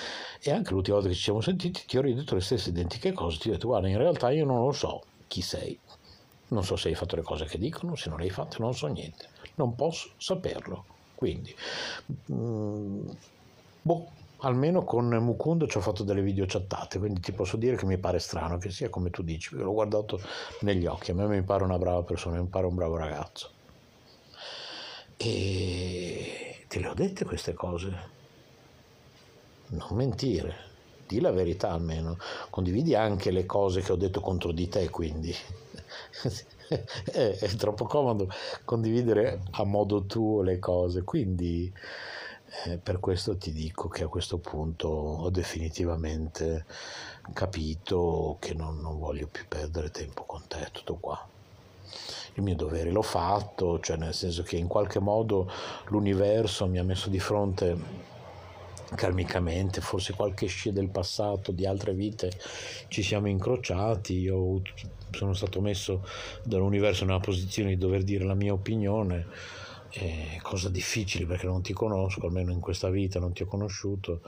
e 0.41 0.53
anche 0.53 0.71
l'ultima 0.71 0.99
volta 0.99 1.11
che 1.11 1.17
ci 1.17 1.25
siamo 1.25 1.41
sentiti 1.41 1.83
ti 1.85 1.99
ho 1.99 2.01
ridetto 2.01 2.37
le 2.37 2.41
stesse 2.41 2.69
identiche 2.69 3.13
cose. 3.13 3.39
Ti 3.39 3.49
ho 3.49 3.53
detto 3.55 3.67
guarda, 3.67 3.89
in 3.89 3.99
realtà 3.99 4.31
io 4.31 4.45
non 4.45 4.65
lo 4.65 4.71
so 4.71 5.03
chi 5.27 5.43
sei. 5.43 5.77
Non 6.51 6.63
so 6.63 6.77
se 6.77 6.91
hai 6.91 6.95
fatto 6.95 7.17
le 7.17 7.23
cose 7.23 7.47
che 7.47 7.59
dicono, 7.59 7.97
se 7.97 8.09
non 8.09 8.19
le 8.19 8.27
hai 8.27 8.31
fatte 8.31 8.59
non 8.61 8.73
so 8.73 8.87
niente. 8.87 9.31
Non 9.57 9.75
posso 9.75 10.11
saperlo. 10.17 10.85
Quindi, 11.19 11.53
mm, 12.33 13.09
boh, 13.83 14.13
almeno 14.43 14.85
con 14.85 15.09
Mukund 15.09 15.67
ci 15.67 15.77
ho 15.77 15.81
fatto 15.81 16.05
delle 16.05 16.23
video 16.23 16.45
chattate, 16.47 17.01
quindi 17.01 17.19
ti 17.19 17.33
posso 17.33 17.57
dire 17.57 17.75
che 17.75 17.87
mi 17.87 17.99
pare 17.99 18.21
strano 18.21 18.57
che 18.59 18.71
sia 18.71 18.89
come 18.89 19.11
tu 19.11 19.23
dici, 19.25 19.49
perché 19.49 19.65
l'ho 19.65 19.73
guardato 19.73 20.21
negli 20.61 20.87
occhi, 20.87 21.11
a 21.11 21.15
me 21.15 21.27
mi 21.27 21.43
pare 21.43 21.65
una 21.65 21.77
brava 21.77 22.05
persona, 22.05 22.41
mi 22.41 22.47
pare 22.47 22.67
un 22.67 22.77
bravo 22.77 22.97
ragazzo. 22.97 23.51
E 25.17 26.65
te 26.69 26.79
le 26.79 26.87
ho 26.87 26.95
dette 26.95 27.25
queste 27.25 27.53
cose. 27.53 27.91
Non 29.71 29.89
mentire, 29.97 30.55
di 31.09 31.21
la 31.21 31.33
verità 31.33 31.73
almeno. 31.73 32.17
Condividi 32.49 32.95
anche 32.95 33.33
le 33.33 33.45
cose 33.45 33.81
che 33.81 33.91
ho 33.91 33.97
detto 33.97 34.21
contro 34.21 34.53
di 34.53 34.69
te, 34.69 34.89
quindi. 34.89 35.35
è, 37.13 37.37
è 37.39 37.49
troppo 37.57 37.85
comodo 37.85 38.29
condividere 38.65 39.41
a 39.53 39.65
modo 39.65 40.05
tuo 40.05 40.43
le 40.43 40.59
cose, 40.59 41.03
quindi 41.03 41.73
eh, 42.65 42.79
per 42.79 42.99
questo 42.99 43.37
ti 43.37 43.53
dico 43.53 43.89
che 43.89 44.05
a 44.05 44.09
questo 44.09 44.39
punto 44.39 44.89
ho 44.89 45.31
definitivamente 45.31 46.65
capito 47.33 48.37
che 48.41 48.55
non, 48.55 48.81
non 48.81 48.99
voglio 48.99 49.27
più 49.27 49.45
perdere 49.47 49.91
tempo 49.91 50.25
con 50.25 50.43
te, 50.49 50.69
tutto 50.73 50.97
qua. 50.97 51.27
Il 52.35 52.43
mio 52.43 52.55
dovere 52.55 52.91
l'ho 52.91 53.03
fatto, 53.03 53.81
cioè 53.81 53.97
nel 53.97 54.15
senso 54.15 54.43
che 54.43 54.57
in 54.57 54.67
qualche 54.67 54.99
modo 54.99 55.51
l'universo 55.87 56.67
mi 56.67 56.79
ha 56.79 56.85
messo 56.85 57.11
di 57.11 57.19
fronte 57.19 58.07
karmicamente, 58.95 59.81
forse 59.81 60.15
qualche 60.15 60.47
scia 60.47 60.71
del 60.71 60.89
passato, 60.89 61.53
di 61.53 61.67
altre 61.67 61.93
vite, 61.93 62.31
ci 62.89 63.03
siamo 63.03 63.29
incrociati, 63.29 64.19
io 64.19 64.63
sono 65.11 65.35
stato 65.35 65.61
messo 65.61 66.07
dall'universo 66.45 67.05
nella 67.05 67.21
posizione 67.21 67.71
di 67.71 67.79
dover 67.79 68.03
dire 68.03 68.25
la 68.25 68.35
mia 68.35 68.53
opinione, 68.53 69.27
eh, 69.91 70.39
cosa 70.43 70.69
difficile 70.69 71.27
perché 71.27 71.47
non 71.47 71.63
ti 71.63 71.73
conosco, 71.73 72.27
almeno 72.27 72.53
in 72.53 72.61
questa 72.61 72.91
vita 72.91 73.19
non 73.19 73.33
ti 73.33 73.43
ho 73.43 73.47
conosciuto 73.47 74.23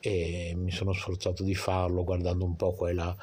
e 0.00 0.54
mi 0.56 0.70
sono 0.70 0.92
sforzato 0.92 1.42
di 1.42 1.54
farlo 1.54 2.02
guardando 2.04 2.44
un 2.44 2.56
po' 2.56 2.72
qua 2.72 2.90
e 2.90 2.94
là 2.94 3.16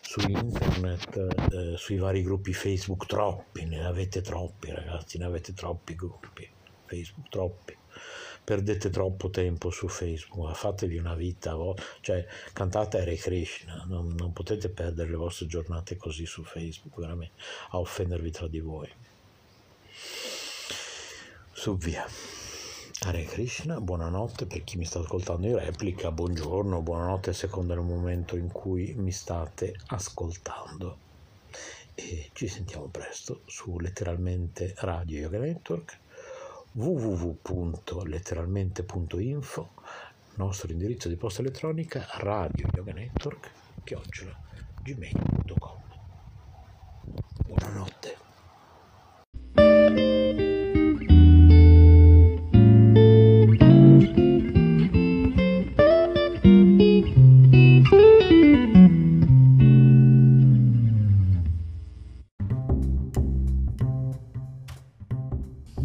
su 0.00 0.20
internet, 0.20 1.52
eh, 1.52 1.76
sui 1.76 1.98
vari 1.98 2.22
gruppi 2.22 2.52
Facebook, 2.52 3.06
troppi, 3.06 3.66
ne 3.66 3.84
avete 3.84 4.20
troppi 4.22 4.70
ragazzi, 4.70 5.18
ne 5.18 5.26
avete 5.26 5.52
troppi 5.52 5.94
gruppi 5.94 6.48
Facebook, 6.86 7.28
troppi. 7.28 7.77
Perdete 8.48 8.88
troppo 8.88 9.28
tempo 9.28 9.68
su 9.68 9.88
Facebook, 9.88 10.54
fatevi 10.54 10.96
una 10.96 11.14
vita, 11.14 11.54
cioè 12.00 12.26
cantate 12.54 12.98
Hare 12.98 13.14
Krishna, 13.16 13.84
non, 13.86 14.14
non 14.16 14.32
potete 14.32 14.70
perdere 14.70 15.10
le 15.10 15.16
vostre 15.16 15.46
giornate 15.46 15.98
così 15.98 16.24
su 16.24 16.42
Facebook, 16.44 16.98
veramente, 16.98 17.34
a 17.72 17.78
offendervi 17.78 18.30
tra 18.30 18.48
di 18.48 18.60
voi. 18.60 18.90
Su 21.52 21.76
via. 21.76 22.06
Hare 23.00 23.24
Krishna, 23.24 23.82
buonanotte 23.82 24.46
per 24.46 24.64
chi 24.64 24.78
mi 24.78 24.86
sta 24.86 25.00
ascoltando 25.00 25.46
in 25.46 25.58
replica, 25.58 26.10
buongiorno, 26.10 26.80
buonanotte 26.80 27.28
a 27.28 27.34
seconda 27.34 27.74
del 27.74 27.84
momento 27.84 28.34
in 28.34 28.50
cui 28.50 28.94
mi 28.96 29.12
state 29.12 29.76
ascoltando. 29.88 30.96
E 31.94 32.30
ci 32.32 32.48
sentiamo 32.48 32.86
presto 32.86 33.42
su 33.44 33.78
letteralmente 33.78 34.72
Radio 34.78 35.18
Yoga 35.18 35.38
Network 35.38 35.98
www.letteralmente.info 36.72 39.70
nostro 40.34 40.70
indirizzo 40.70 41.08
di 41.08 41.16
posta 41.16 41.40
elettronica 41.40 42.06
radio 42.18 42.68
yoga 42.74 42.92
network 42.92 43.50
chiocciola 43.84 44.38
gmail.com 44.82 45.80
buonanotte 47.46 48.27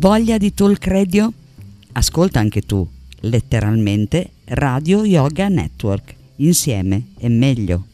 Voglia 0.04 0.38
di 0.38 0.54
talk 0.54 0.86
radio? 0.88 1.32
Ascolta 1.94 2.42
anche 2.42 2.60
tu, 2.64 2.86
letteralmente 3.22 4.32
Radio 4.48 5.06
Yoga 5.06 5.48
Network. 5.48 6.16
Insieme 6.36 7.04
è 7.18 7.30
meglio. 7.30 7.86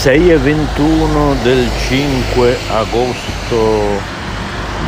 6 0.00 0.30
e 0.30 0.38
21 0.38 1.34
del 1.42 1.68
5 1.76 2.56
agosto. 2.70 3.56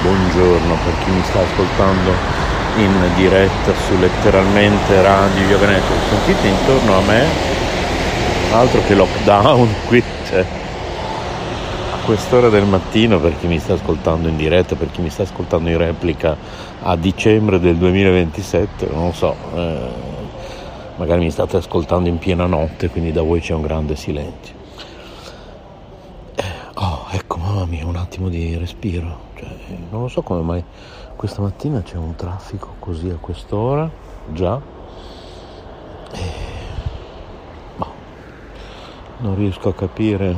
Buongiorno 0.00 0.74
per 0.84 1.04
chi 1.04 1.10
mi 1.10 1.22
sta 1.24 1.40
ascoltando 1.40 2.12
in 2.78 3.10
diretta 3.16 3.74
su 3.74 3.98
letteralmente 3.98 5.02
Radio 5.02 5.48
Yoga 5.48 5.66
Network. 5.66 6.00
Sentite 6.08 6.48
intorno 6.48 6.96
a 6.96 7.00
me 7.02 7.24
altro 8.52 8.80
che 8.86 8.94
lockdown 8.94 9.74
qui 9.86 10.02
cioè, 10.30 10.46
a 11.92 12.04
quest'ora 12.06 12.48
del 12.48 12.64
mattino 12.64 13.20
per 13.20 13.38
chi 13.38 13.48
mi 13.48 13.58
sta 13.58 13.74
ascoltando 13.74 14.28
in 14.28 14.38
diretta, 14.38 14.76
per 14.76 14.90
chi 14.90 15.02
mi 15.02 15.10
sta 15.10 15.24
ascoltando 15.24 15.68
in 15.68 15.76
replica 15.76 16.34
a 16.80 16.96
dicembre 16.96 17.60
del 17.60 17.76
2027, 17.76 18.88
non 18.90 19.12
so, 19.12 19.36
eh, 19.56 19.78
magari 20.96 21.20
mi 21.20 21.30
state 21.30 21.58
ascoltando 21.58 22.08
in 22.08 22.16
piena 22.16 22.46
notte, 22.46 22.88
quindi 22.88 23.12
da 23.12 23.20
voi 23.20 23.40
c'è 23.40 23.52
un 23.52 23.60
grande 23.60 23.94
silenzio. 23.94 24.60
Oh, 26.84 27.06
ecco, 27.12 27.36
mamma 27.36 27.64
mia, 27.66 27.86
un 27.86 27.94
attimo 28.12 28.28
di 28.28 28.58
respiro. 28.58 29.30
Cioè, 29.36 29.48
non 29.90 30.02
lo 30.02 30.08
so 30.08 30.20
come 30.20 30.42
mai 30.42 30.62
questa 31.16 31.40
mattina 31.40 31.80
c'è 31.80 31.96
un 31.96 32.14
traffico 32.14 32.74
così 32.78 33.08
a 33.08 33.16
quest'ora, 33.18 33.90
già. 34.26 34.60
E... 36.12 36.20
Boh, 37.76 37.92
non 39.20 39.34
riesco 39.34 39.70
a 39.70 39.74
capire 39.74 40.36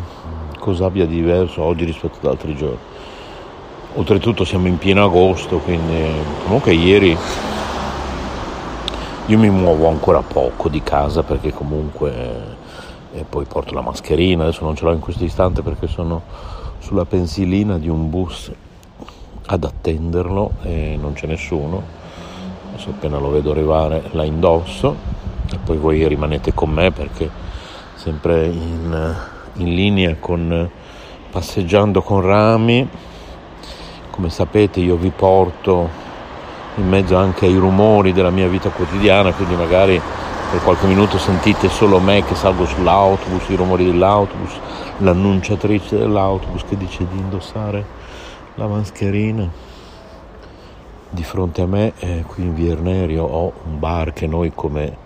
cosa 0.61 0.87
abbia 0.87 1.05
di 1.05 1.17
diverso 1.17 1.63
oggi 1.63 1.85
rispetto 1.85 2.19
ad 2.19 2.27
altri 2.27 2.55
giorni. 2.55 2.79
Oltretutto 3.95 4.45
siamo 4.45 4.69
in 4.69 4.79
pieno 4.79 5.05
agosto, 5.05 5.59
quindi 5.59 6.13
comunque 6.45 6.75
ieri 6.75 7.17
io 9.27 9.39
mi 9.39 9.51
muovo 9.51 9.89
ancora 9.89 10.21
poco 10.21 10.69
di 10.69 10.83
casa 10.83 11.25
perché 11.25 11.53
comunque 11.53 12.63
e 13.13 13.25
poi 13.25 13.45
porto 13.47 13.75
la 13.75 13.81
mascherina, 13.81 14.43
adesso 14.45 14.65
non 14.65 14.77
ce 14.77 14.85
l'ho 14.85 14.93
in 14.93 14.99
questo 15.01 15.25
istante 15.25 15.63
perché 15.63 15.87
sono 15.87 16.23
sulla 16.85 17.07
pensilina 17.07 17.79
di 17.79 17.89
un 17.89 18.11
bus 18.11 18.53
ad 19.47 19.65
attenderlo 19.65 20.53
e 20.63 20.99
non 21.01 21.15
c'è 21.15 21.27
nessuno, 21.27 21.83
adesso 22.69 22.91
appena 22.91 23.17
lo 23.19 23.31
vedo 23.31 23.53
arrivare 23.53 24.03
la 24.11 24.25
indosso 24.25 24.95
e 25.51 25.57
poi 25.65 25.79
voi 25.79 26.07
rimanete 26.07 26.53
con 26.53 26.69
me 26.69 26.91
perché 26.91 27.31
sempre 27.95 28.45
in, 28.49 29.15
in 29.55 29.75
linea 29.75 30.17
con 30.21 30.69
passeggiando 31.31 32.03
con 32.03 32.21
rami, 32.21 32.87
come 34.11 34.29
sapete 34.29 34.81
io 34.81 34.97
vi 34.97 35.11
porto 35.11 35.89
in 36.75 36.87
mezzo 36.87 37.17
anche 37.17 37.47
ai 37.47 37.57
rumori 37.57 38.13
della 38.13 38.31
mia 38.31 38.47
vita 38.47 38.69
quotidiana, 38.69 39.33
quindi 39.33 39.55
magari 39.55 39.99
per 40.51 40.63
qualche 40.63 40.87
minuto 40.87 41.17
sentite 41.17 41.71
solo 41.71 41.99
me 41.99 42.23
che 42.25 42.35
salgo 42.35 42.67
sull'autobus, 42.67 43.49
i 43.49 43.57
rumori 43.57 43.87
dell'autobus, 43.87 44.61
l'annunciatrice 44.99 45.99
dell'autobus 45.99 46.65
che 46.69 46.77
dice 46.77 47.07
di 47.11 47.19
indossare 47.19 47.85
la 48.55 48.67
mascherina. 48.67 49.51
Di 51.11 51.23
fronte 51.23 51.63
a 51.63 51.67
me, 51.67 51.93
eh, 51.99 52.25
qui 52.27 52.43
in 52.45 52.55
Viernerio, 52.55 53.25
ho 53.25 53.53
un 53.67 53.79
bar 53.79 54.13
che 54.13 54.27
noi 54.27 54.53
come 54.55 55.03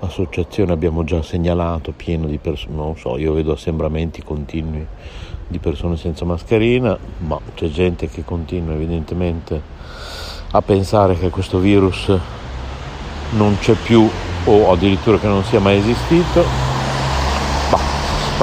associazione 0.00 0.72
abbiamo 0.72 1.04
già 1.04 1.22
segnalato, 1.22 1.92
pieno 1.92 2.26
di 2.26 2.38
persone, 2.38 2.74
non 2.74 2.96
so, 2.96 3.16
io 3.18 3.32
vedo 3.32 3.52
assembramenti 3.52 4.22
continui 4.22 4.86
di 5.46 5.58
persone 5.58 5.96
senza 5.96 6.24
mascherina, 6.24 6.96
ma 7.18 7.38
c'è 7.54 7.68
gente 7.68 8.08
che 8.08 8.24
continua 8.24 8.74
evidentemente 8.74 9.60
a 10.50 10.62
pensare 10.62 11.18
che 11.18 11.30
questo 11.30 11.58
virus 11.58 12.12
non 13.32 13.56
c'è 13.58 13.74
più 13.74 14.08
o 14.44 14.72
addirittura 14.72 15.18
che 15.18 15.26
non 15.26 15.44
sia 15.44 15.60
mai 15.60 15.78
esistito. 15.78 16.81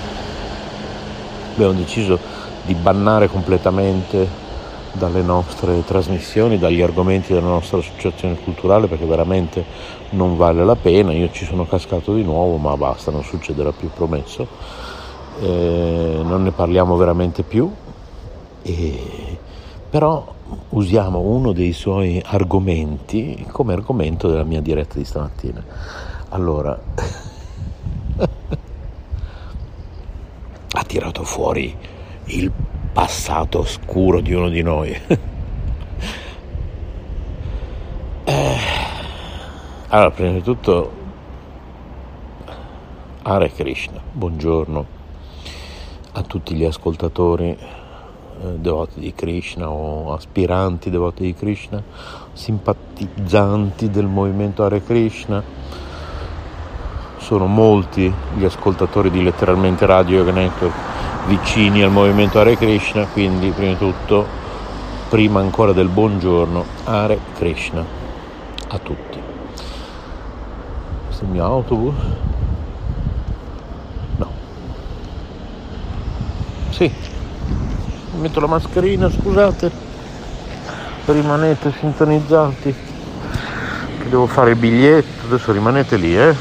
Abbiamo 1.54 1.72
deciso 1.72 2.18
di 2.64 2.74
bannare 2.74 3.28
completamente 3.28 4.44
dalle 4.92 5.22
nostre 5.22 5.84
trasmissioni, 5.84 6.58
dagli 6.58 6.82
argomenti 6.82 7.32
della 7.32 7.46
nostra 7.46 7.78
associazione 7.78 8.38
culturale 8.42 8.86
perché 8.86 9.06
veramente 9.06 9.64
non 10.10 10.36
vale 10.36 10.64
la 10.64 10.76
pena. 10.76 11.12
Io 11.12 11.30
ci 11.32 11.46
sono 11.46 11.66
cascato 11.66 12.14
di 12.14 12.22
nuovo, 12.22 12.56
ma 12.56 12.76
basta, 12.76 13.10
non 13.10 13.24
succederà 13.24 13.72
più, 13.72 13.90
promesso. 13.90 14.46
Eh, 15.40 16.18
non 16.22 16.42
ne 16.42 16.50
parliamo 16.50 16.96
veramente 16.96 17.42
più 17.42 17.70
e, 18.62 19.38
però 19.90 20.34
usiamo 20.70 21.20
uno 21.20 21.52
dei 21.52 21.72
suoi 21.72 22.22
argomenti 22.24 23.46
come 23.50 23.72
argomento 23.72 24.28
della 24.28 24.44
mia 24.44 24.60
diretta 24.60 24.96
di 24.98 25.04
stamattina. 25.04 25.64
Allora, 26.30 26.78
ha 30.70 30.84
tirato 30.84 31.24
fuori 31.24 31.76
il 32.26 32.52
passato 32.92 33.60
oscuro 33.60 34.20
di 34.20 34.32
uno 34.32 34.48
di 34.48 34.62
noi. 34.62 34.90
eh, 38.24 38.56
allora, 39.88 40.10
prima 40.10 40.32
di 40.32 40.42
tutto, 40.42 40.90
Hare 43.22 43.50
Krishna, 43.50 44.00
buongiorno 44.12 44.86
a 46.12 46.22
tutti 46.22 46.54
gli 46.54 46.64
ascoltatori 46.64 47.84
devoti 48.56 49.00
di 49.00 49.12
Krishna 49.14 49.68
o 49.70 50.12
aspiranti 50.12 50.90
devoti 50.90 51.22
di 51.22 51.34
Krishna, 51.34 51.82
simpatizzanti 52.32 53.90
del 53.90 54.06
movimento 54.06 54.64
Hare 54.64 54.82
Krishna. 54.82 55.42
Sono 57.18 57.46
molti 57.46 58.12
gli 58.36 58.44
ascoltatori 58.44 59.10
di 59.10 59.22
letteralmente 59.22 59.86
Radio 59.86 60.18
Yoga 60.18 60.32
Network 60.32 60.74
vicini 61.26 61.82
al 61.82 61.90
movimento 61.90 62.38
Hare 62.38 62.56
Krishna, 62.56 63.06
quindi 63.06 63.50
prima 63.50 63.72
di 63.72 63.78
tutto, 63.78 64.24
prima 65.08 65.40
ancora 65.40 65.72
del 65.72 65.88
buongiorno, 65.88 66.64
Hare 66.84 67.18
Krishna 67.36 67.84
a 68.68 68.78
tutti. 68.78 69.18
Questo 71.06 71.24
è 71.24 71.26
il 71.26 71.32
mio 71.32 71.44
autobus? 71.44 71.94
No. 74.16 74.30
Sì, 76.70 76.92
metto 78.16 78.40
la 78.40 78.46
mascherina, 78.46 79.10
scusate, 79.10 79.70
rimanete 81.06 81.72
sintonizzati, 81.78 82.74
che 83.98 84.08
devo 84.08 84.26
fare 84.26 84.50
il 84.50 84.56
biglietto, 84.56 85.26
adesso 85.26 85.52
rimanete 85.52 85.96
lì, 85.96 86.16
eh. 86.16 86.34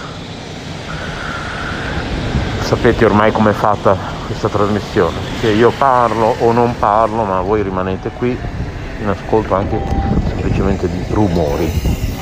Sapete 2.61 3.05
ormai 3.05 3.31
com'è 3.31 3.51
fatta 3.51 3.95
questa 4.25 4.49
trasmissione, 4.49 5.17
che 5.39 5.49
io 5.49 5.71
parlo 5.77 6.35
o 6.39 6.51
non 6.51 6.75
parlo, 6.79 7.23
ma 7.23 7.41
voi 7.41 7.61
rimanete 7.61 8.09
qui 8.17 8.37
in 9.01 9.07
ascolto 9.07 9.53
anche 9.53 9.79
semplicemente 10.27 10.89
di 10.89 11.05
rumori. 11.09 12.14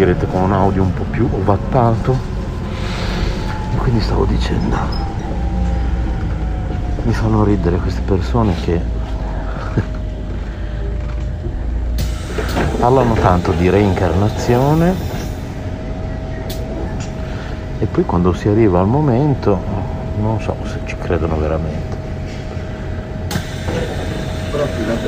Sentirete 0.00 0.26
con 0.28 0.40
un 0.40 0.52
audio 0.54 0.82
un 0.82 0.94
po' 0.94 1.04
più 1.10 1.28
ovattato. 1.30 2.16
E 3.74 3.76
quindi 3.76 4.00
stavo 4.00 4.24
dicendo, 4.24 4.74
mi 7.02 7.12
fanno 7.12 7.44
ridere 7.44 7.76
queste 7.76 8.00
persone 8.00 8.54
che 8.62 8.80
parlano 12.80 13.12
tanto 13.12 13.52
di 13.52 13.68
reincarnazione 13.68 14.94
e 17.78 17.84
poi 17.84 18.04
quando 18.04 18.32
si 18.32 18.48
arriva 18.48 18.80
al 18.80 18.86
momento 18.86 19.62
non 20.18 20.40
so 20.40 20.56
se 20.64 20.80
ci 20.86 20.96
credono 20.96 21.36
veramente. 21.36 21.98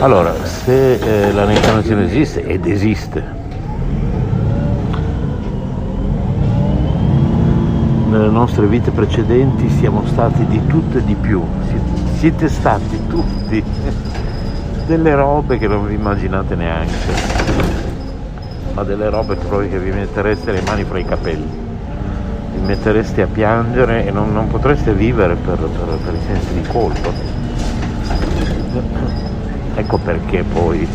Allora, 0.00 0.34
se 0.44 0.94
eh, 0.94 1.32
la 1.32 1.46
reincarnazione 1.46 2.04
esiste, 2.04 2.44
ed 2.44 2.66
esiste, 2.66 3.40
nelle 8.12 8.28
nostre 8.42 8.66
vite 8.66 8.90
precedenti 8.90 9.70
siamo 9.70 10.04
stati 10.04 10.44
di 10.46 10.66
tutto 10.66 10.98
e 10.98 11.04
di 11.04 11.14
più, 11.14 11.44
siete 12.14 12.48
stati 12.48 13.06
tutti 13.06 13.62
delle 14.84 15.14
robe 15.14 15.58
che 15.58 15.68
non 15.68 15.86
vi 15.86 15.94
immaginate 15.94 16.56
neanche, 16.56 17.12
ma 18.74 18.82
delle 18.82 19.08
robe 19.10 19.36
proprio 19.36 19.68
che 19.68 19.78
vi 19.78 19.92
mettereste 19.92 20.50
le 20.50 20.60
mani 20.62 20.82
fra 20.82 20.98
i 20.98 21.04
capelli 21.04 21.60
vi 22.54 22.66
mettereste 22.66 23.22
a 23.22 23.28
piangere 23.28 24.06
e 24.06 24.10
non, 24.10 24.32
non 24.32 24.48
potreste 24.48 24.92
vivere 24.92 25.36
per, 25.36 25.58
per, 25.58 25.98
per, 26.04 26.14
i 26.14 26.20
sensi 26.26 26.52
di 26.54 26.62
colpa. 26.66 27.10
Ecco 29.76 29.98
perché 29.98 30.42
poi 30.42 30.86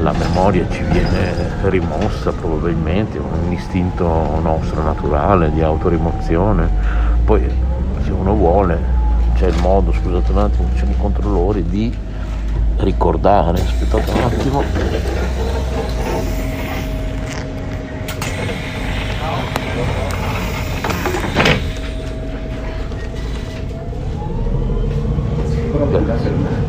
la 0.00 0.12
memoria 0.12 0.66
ci 0.70 0.82
viene 0.82 1.34
rimossa 1.62 2.32
probabilmente, 2.32 3.18
un 3.18 3.52
istinto 3.52 4.06
nostro 4.42 4.82
naturale 4.82 5.50
di 5.52 5.62
autorimozione. 5.62 6.68
Poi 7.24 7.48
se 8.04 8.10
uno 8.10 8.34
vuole 8.34 8.78
c'è 9.34 9.48
il 9.48 9.58
modo, 9.60 9.92
scusate 9.92 10.32
un 10.32 10.38
attimo, 10.38 10.68
ci 10.72 10.78
sono 10.78 10.90
i 10.90 10.96
controllori 10.96 11.64
di 11.64 11.94
ricordare, 12.78 13.60
aspettate 13.60 14.10
un 14.10 14.22
attimo. 14.22 14.62
Ecco, 25.78 26.65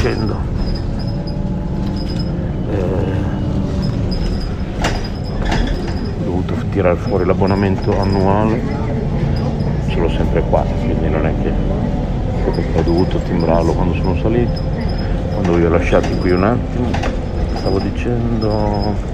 stavo 0.00 0.08
dicendo. 0.08 0.36
Eh, 2.70 2.78
ho 6.20 6.24
dovuto 6.24 6.54
tirare 6.70 6.96
fuori 6.96 7.24
l'abbonamento 7.26 7.98
annuale, 7.98 8.60
ce 9.88 9.98
l'ho 9.98 10.08
sempre 10.10 10.40
qua, 10.48 10.64
quindi 10.80 11.08
non 11.10 11.26
è 11.26 11.34
che 11.42 11.52
ho 12.78 12.82
dovuto 12.82 13.18
timbrarlo 13.18 13.72
quando 13.72 13.94
sono 13.94 14.16
salito. 14.16 14.68
Quando 15.32 15.54
vi 15.54 15.64
ho 15.64 15.68
lasciati 15.68 16.16
qui 16.16 16.30
un 16.30 16.44
attimo, 16.44 16.88
stavo 17.56 17.78
dicendo. 17.78 19.08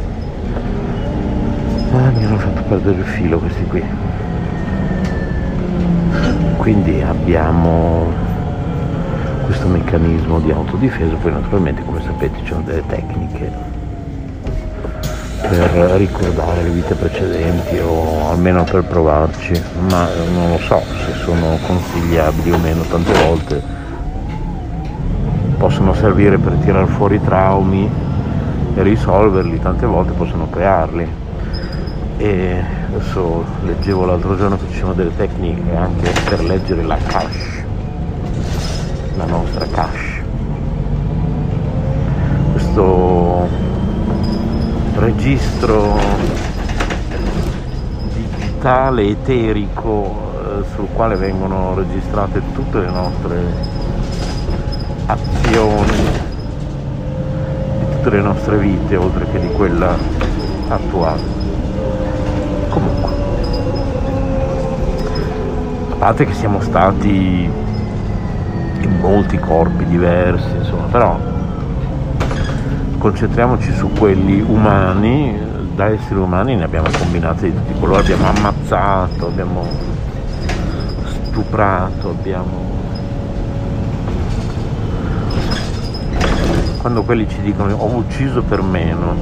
Ah, 1.93 2.11
mi 2.11 2.25
hanno 2.25 2.39
fatto 2.39 2.63
perdere 2.63 2.99
il 2.99 3.05
filo 3.05 3.39
questi 3.39 3.65
qui 3.65 3.83
quindi 6.57 7.01
abbiamo 7.01 8.26
questo 9.47 9.67
meccanismo 9.69 10.41
di 10.41 10.51
autodifesa 10.51 11.15
poi 11.15 11.33
naturalmente 11.33 11.83
come 11.85 12.03
sapete 12.03 12.39
ci 12.41 12.47
sono 12.47 12.63
delle 12.63 12.85
tecniche 12.87 13.51
per 15.49 15.71
ricordare 15.97 16.63
le 16.65 16.71
vite 16.71 16.95
precedenti 16.95 17.79
o 17.79 18.31
almeno 18.31 18.65
per 18.65 18.83
provarci 18.83 19.61
ma 19.89 20.09
non 20.35 20.51
lo 20.51 20.59
so 20.59 20.83
se 21.07 21.13
sono 21.23 21.57
consigliabili 21.67 22.51
o 22.51 22.59
meno. 22.59 22.83
Tante 22.83 23.13
volte 23.25 23.63
possono 25.57 25.95
servire 25.95 26.39
per 26.39 26.53
tirare 26.55 26.87
fuori 26.87 27.21
traumi 27.23 27.89
e 28.75 28.83
risolverli 28.83 29.61
tante 29.61 29.87
volte 29.87 30.13
possono 30.13 30.49
crearli. 30.51 31.25
E 32.19 32.65
adesso 32.89 33.45
leggevo 33.65 34.05
l'altro 34.05 34.37
giorno 34.37 34.57
che 34.57 34.65
ci 34.71 34.79
sono 34.79 34.95
delle 34.95 35.15
tecniche 35.17 35.77
anche 35.77 36.13
per 36.29 36.43
leggere 36.43 36.83
la 36.83 36.97
cache, 36.97 37.46
la 39.27 39.37
nostra 39.37 39.67
cache. 39.67 40.25
Questo 42.53 43.49
registro 44.97 45.99
digitale 48.15 49.09
eterico 49.09 50.33
eh, 50.35 50.65
sul 50.75 50.89
quale 50.93 51.17
vengono 51.17 51.75
registrate 51.75 52.41
tutte 52.53 52.81
le 52.81 52.91
nostre 52.91 53.43
azioni 55.07 56.25
di 57.79 57.91
tutte 57.91 58.11
le 58.11 58.21
nostre 58.23 58.57
vite 58.57 58.97
oltre 58.97 59.27
che 59.31 59.39
di 59.39 59.53
quella 59.53 59.95
attuale 60.69 61.21
comunque 62.71 63.11
a 65.91 65.95
parte 65.97 66.25
che 66.25 66.35
siamo 66.35 66.61
stati 66.61 67.66
in 68.87 68.99
molti 69.01 69.39
corpi 69.39 69.85
diversi 69.85 70.57
insomma 70.57 70.85
però 70.85 71.19
concentriamoci 72.99 73.73
su 73.73 73.91
quelli 73.91 74.41
umani 74.41 75.39
da 75.75 75.87
esseri 75.91 76.19
umani 76.19 76.55
ne 76.57 76.65
abbiamo 76.65 76.89
combinati 76.97 77.51
di 77.51 77.55
tutti 77.55 77.73
i 77.73 77.79
colori 77.79 78.01
abbiamo 78.01 78.29
ammazzato 78.29 79.27
abbiamo 79.27 79.67
stuprato 81.05 82.11
abbiamo 82.11 82.65
quando 86.81 87.03
quelli 87.03 87.29
ci 87.29 87.41
dicono 87.43 87.75
ho 87.75 87.97
ucciso 87.97 88.43
per 88.43 88.63
meno 88.63 89.15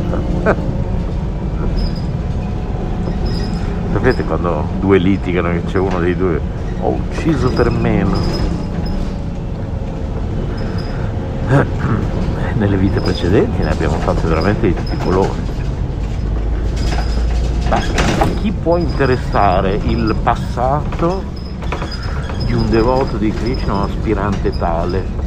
sapete 3.93 4.23
quando 4.25 4.67
due 4.81 4.99
litigano 4.99 5.51
che 5.51 5.65
c'è 5.65 5.79
uno 5.79 5.99
dei 5.99 6.15
due 6.15 6.41
ho 6.81 6.91
ucciso 6.91 7.49
per 7.51 7.71
meno 7.71 8.54
nelle 12.65 12.77
vite 12.79 12.99
precedenti 12.99 13.63
ne 13.63 13.71
abbiamo 13.71 13.97
fatte 13.97 14.27
veramente 14.27 14.69
di 14.69 14.75
tutti 14.75 14.95
i 14.95 14.99
colori. 15.05 15.39
A 17.69 17.81
chi 18.41 18.53
può 18.53 18.79
interessare 18.79 19.75
il 19.75 20.17
passato 20.23 21.23
di 22.47 22.55
un 22.55 22.71
devoto 22.71 23.19
di 23.19 23.31
Krishna 23.31 23.75
un 23.75 23.83
aspirante 23.83 24.57
tale? 24.57 25.23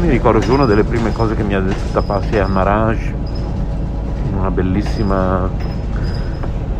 Mi 0.00 0.08
ricordo 0.08 0.40
che 0.40 0.50
una 0.50 0.64
delle 0.64 0.82
prime 0.82 1.12
cose 1.12 1.36
che 1.36 1.44
mi 1.44 1.54
ha 1.54 1.60
detto 1.60 1.92
Tapassi 1.92 2.36
a 2.38 2.48
Maharaj 2.48 3.12
una 4.32 4.50
bellissima 4.50 5.48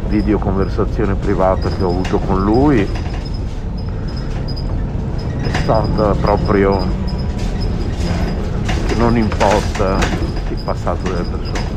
videoconversazione 0.08 1.14
privata 1.14 1.68
che 1.68 1.84
ho 1.84 1.90
avuto 1.90 2.18
con 2.18 2.42
lui 2.42 2.80
è 5.42 5.56
stata 5.62 6.14
proprio 6.14 7.09
non 9.00 9.16
importa 9.16 9.96
il 10.50 10.58
passato 10.62 11.08
delle 11.08 11.22
persone. 11.22 11.68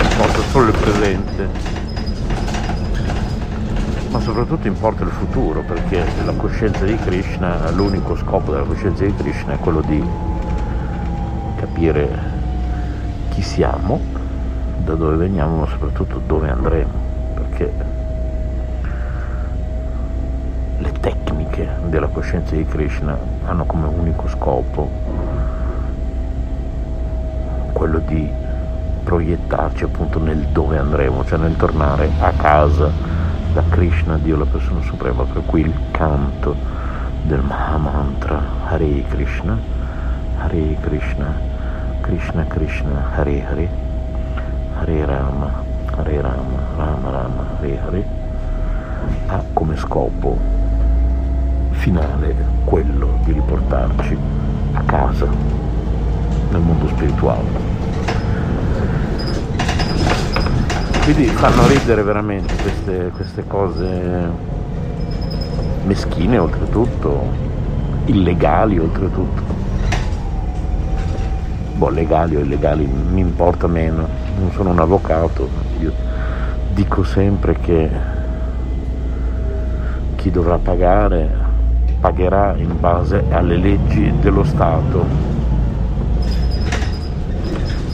Importa 0.00 0.40
solo 0.50 0.68
il 0.68 0.78
presente. 0.78 1.48
Ma 4.08 4.18
soprattutto 4.20 4.66
importa 4.66 5.04
il 5.04 5.10
futuro 5.10 5.60
perché 5.60 6.06
la 6.24 6.32
coscienza 6.32 6.86
di 6.86 6.96
Krishna 6.96 7.70
l'unico 7.70 8.16
scopo 8.16 8.50
della 8.52 8.64
coscienza 8.64 9.04
di 9.04 9.14
Krishna 9.14 9.52
è 9.52 9.58
quello 9.58 9.82
di 9.82 10.02
capire 11.56 12.18
chi 13.28 13.42
siamo 13.42 14.00
da 14.78 14.94
dove 14.94 15.16
veniamo 15.16 15.58
ma 15.58 15.66
soprattutto 15.66 16.18
dove 16.26 16.48
andremo 16.48 16.92
perché 17.34 17.72
le 20.78 20.92
tecniche 20.92 21.68
della 21.88 22.08
coscienza 22.08 22.54
di 22.54 22.64
Krishna 22.64 23.18
hanno 23.44 23.66
come 23.66 23.86
unico 23.86 24.28
scopo 24.28 25.17
quello 27.88 28.02
di 28.06 28.30
proiettarci 29.02 29.84
appunto 29.84 30.18
nel 30.18 30.46
dove 30.52 30.76
andremo, 30.76 31.24
cioè 31.24 31.38
nel 31.38 31.56
tornare 31.56 32.10
a 32.20 32.32
casa 32.32 32.90
da 33.54 33.62
Krishna, 33.70 34.18
Dio 34.18 34.36
la 34.36 34.44
persona 34.44 34.82
suprema, 34.82 35.24
per 35.24 35.42
cui 35.46 35.62
il 35.62 35.72
canto 35.90 36.54
del 37.22 37.40
Mahamantra 37.40 38.42
Hare 38.66 39.04
Krishna, 39.08 39.56
Hare 40.38 40.76
Krishna, 40.80 41.34
Krishna 42.02 42.44
Krishna, 42.44 43.10
Hare 43.14 43.46
Hare 43.46 43.68
Hare 44.78 45.04
Rama, 45.06 45.62
Hare 45.96 46.20
Rama, 46.20 46.60
Rama 46.76 47.10
Rama, 47.10 47.46
Hare 47.56 47.80
Hare, 47.80 48.04
ha 49.28 49.42
come 49.54 49.76
scopo 49.76 50.36
finale 51.70 52.34
quello 52.64 53.18
di 53.24 53.32
riportarci 53.32 54.18
a 54.72 54.82
casa 54.82 55.26
nel 56.50 56.60
mondo 56.60 56.88
spirituale. 56.88 57.77
Quindi 61.10 61.28
fanno 61.28 61.66
ridere 61.66 62.02
veramente 62.02 62.54
queste, 62.60 63.10
queste 63.16 63.46
cose 63.46 64.30
meschine 65.84 66.36
oltretutto, 66.36 67.22
illegali 68.04 68.78
oltretutto. 68.78 69.42
Boh, 71.76 71.88
legali 71.88 72.36
o 72.36 72.40
illegali 72.40 72.84
mi 72.84 73.22
importa 73.22 73.66
meno, 73.66 74.06
non 74.38 74.52
sono 74.52 74.68
un 74.68 74.80
avvocato, 74.80 75.48
io 75.80 75.94
dico 76.74 77.02
sempre 77.04 77.54
che 77.54 77.88
chi 80.16 80.30
dovrà 80.30 80.58
pagare 80.58 81.26
pagherà 82.00 82.54
in 82.58 82.78
base 82.78 83.24
alle 83.30 83.56
leggi 83.56 84.12
dello 84.20 84.44
Stato. 84.44 85.06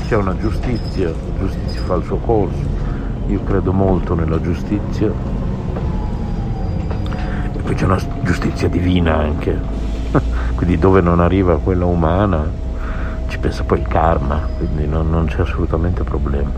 C'è 0.08 0.16
una 0.16 0.36
giustizia, 0.36 1.10
la 1.10 1.38
giustizia 1.38 1.80
fa 1.82 1.94
il 1.94 2.02
suo 2.02 2.16
corso, 2.16 2.73
io 3.26 3.42
credo 3.42 3.72
molto 3.72 4.14
nella 4.14 4.40
giustizia 4.40 5.10
e 7.52 7.58
poi 7.58 7.74
c'è 7.74 7.84
una 7.84 8.00
giustizia 8.22 8.68
divina 8.68 9.16
anche, 9.16 9.58
quindi 10.54 10.78
dove 10.78 11.00
non 11.00 11.20
arriva 11.20 11.58
quella 11.58 11.84
umana 11.84 12.62
ci 13.34 13.40
pensa 13.40 13.64
poi 13.64 13.80
il 13.80 13.88
karma, 13.88 14.46
quindi 14.58 14.86
non, 14.86 15.10
non 15.10 15.26
c'è 15.26 15.40
assolutamente 15.40 16.04
problema. 16.04 16.52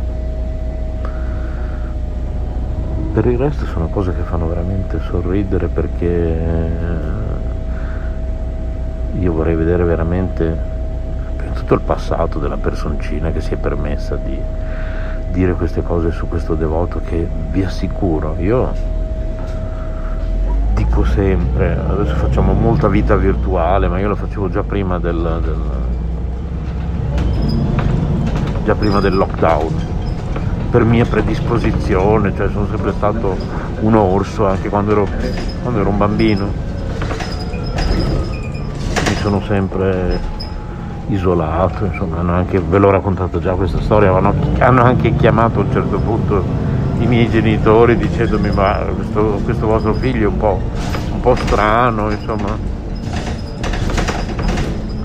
Per 3.15 3.25
il 3.25 3.39
resto 3.39 3.65
sono 3.65 3.89
cose 3.89 4.15
che 4.15 4.21
fanno 4.23 4.47
veramente 4.47 5.01
sorridere 5.09 5.69
perché 5.69 6.71
io 9.19 9.33
vorrei 9.33 9.55
vedere 9.55 9.85
veramente 9.85 10.75
tutto 11.55 11.73
il 11.73 11.81
passato 11.81 12.39
della 12.39 12.59
personcina 12.59 13.33
che 13.33 13.41
si 13.41 13.55
è 13.55 13.57
permessa 13.57 14.17
di 14.17 14.39
dire 15.31 15.53
queste 15.55 15.83
cose 15.83 16.11
su 16.11 16.29
questo 16.29 16.55
devoto 16.55 17.01
che 17.05 17.27
vi 17.51 17.63
assicuro, 17.63 18.37
io 18.39 18.73
dico 20.75 21.05
sempre, 21.05 21.73
adesso 21.73 22.15
facciamo 22.17 22.53
molta 22.53 22.89
vita 22.89 23.17
virtuale, 23.17 23.89
ma 23.89 23.99
io 23.99 24.09
lo 24.09 24.15
facevo 24.15 24.49
già 24.49 24.63
prima 24.63 24.99
del, 24.99 25.41
del, 25.43 25.63
già 28.65 28.75
prima 28.75 29.01
del 29.01 29.15
lockdown, 29.15 29.75
per 30.71 30.85
mia 30.85 31.05
predisposizione, 31.05 32.35
cioè 32.35 32.49
sono 32.51 32.67
sempre 32.67 32.93
stato 32.93 33.37
un 33.81 33.95
orso 33.95 34.47
anche 34.47 34.69
quando 34.69 34.93
ero, 34.93 35.09
quando 35.63 35.81
ero 35.81 35.89
un 35.89 35.97
bambino, 35.99 36.47
mi 39.09 39.15
sono 39.21 39.41
sempre 39.43 40.36
isolato, 41.09 41.85
insomma, 41.85 42.19
anche, 42.35 42.59
ve 42.59 42.79
l'ho 42.79 42.91
raccontato 42.91 43.39
già 43.39 43.53
questa 43.53 43.81
storia, 43.81 44.15
hanno, 44.15 44.35
hanno, 44.59 44.83
anche 44.83 45.15
chiamato 45.15 45.61
a 45.61 45.63
un 45.63 45.73
certo 45.73 45.99
punto 45.99 46.45
i 46.99 47.07
miei 47.07 47.29
genitori 47.29 47.97
dicendomi 47.97 48.51
ma 48.51 48.79
questo, 48.95 49.41
questo 49.45 49.67
vostro 49.67 49.93
figlio 49.93 50.29
è 50.29 50.31
un 50.31 50.37
po', 50.39 50.61
un 51.13 51.21
po' 51.21 51.35
strano, 51.37 52.11
insomma, 52.11 52.57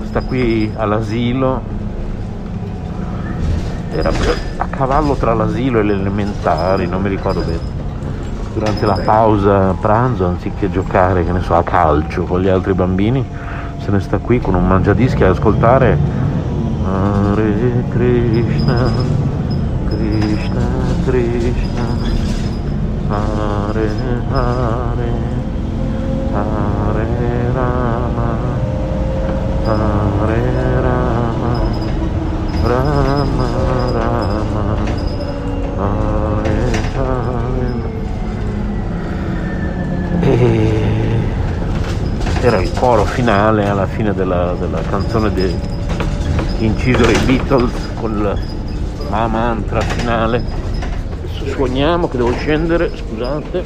sta 0.04 0.22
qui 0.22 0.72
all'asilo, 0.76 1.62
era 3.94 4.10
a 4.56 4.66
cavallo 4.66 5.14
tra 5.14 5.34
l'asilo 5.34 5.78
e 5.78 5.82
le 5.82 5.92
elementari, 5.92 6.86
non 6.86 7.02
mi 7.02 7.08
ricordo 7.08 7.40
bene. 7.40 7.80
Durante 8.54 8.84
la 8.84 9.00
pausa 9.02 9.74
pranzo, 9.80 10.26
anziché 10.26 10.70
giocare, 10.70 11.24
che 11.24 11.32
ne 11.32 11.40
so, 11.40 11.54
a 11.54 11.62
calcio 11.62 12.24
con 12.24 12.40
gli 12.40 12.48
altri 12.48 12.74
bambini, 12.74 13.24
se 13.82 13.90
ne 13.90 13.98
sta 13.98 14.18
qui 14.18 14.40
con 14.40 14.54
un 14.54 14.66
mangiadischi 14.66 15.24
ad 15.24 15.30
ascoltare. 15.30 15.98
Hare 16.84 17.84
Krishna 17.90 18.90
Krishna 19.86 20.66
Krishna. 21.04 21.86
Hare 23.08 23.90
Hare 24.30 25.12
Hare 26.32 27.06
Rama. 27.52 28.38
Hare 29.64 30.80
Rama 30.80 31.60
Rama 32.62 33.48
Rama. 33.92 34.76
Hare 35.76 36.70
Hare. 36.94 37.90
E 40.20 40.91
era 42.44 42.60
il 42.60 42.72
coro 42.72 43.04
finale 43.04 43.68
alla 43.68 43.86
fine 43.86 44.12
della, 44.12 44.56
della 44.58 44.80
canzone 44.80 45.32
di 45.32 45.54
inciso 46.58 47.04
dai 47.04 47.16
Beatles 47.18 47.72
con 48.00 48.36
la 49.10 49.26
mantra 49.28 49.80
finale. 49.80 50.42
Adesso 51.22 51.46
suoniamo 51.46 52.08
che 52.08 52.16
devo 52.16 52.32
scendere 52.32 52.90
scusate. 52.96 53.64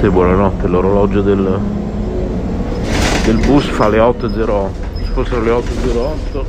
Sì 0.00 0.08
buonanotte 0.08 0.66
l'orologio 0.66 1.20
del, 1.20 1.60
del 3.26 3.46
bus 3.46 3.64
fa 3.66 3.88
le 3.88 3.98
8.08 3.98 4.68
se 4.96 5.12
fossero 5.12 5.42
le 5.42 5.50
8.08 5.50 6.44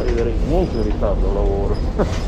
arriverei 0.00 0.34
molto 0.46 0.76
in 0.76 0.82
ritardo 0.82 1.28
al 1.28 1.34
lavoro 1.34 1.76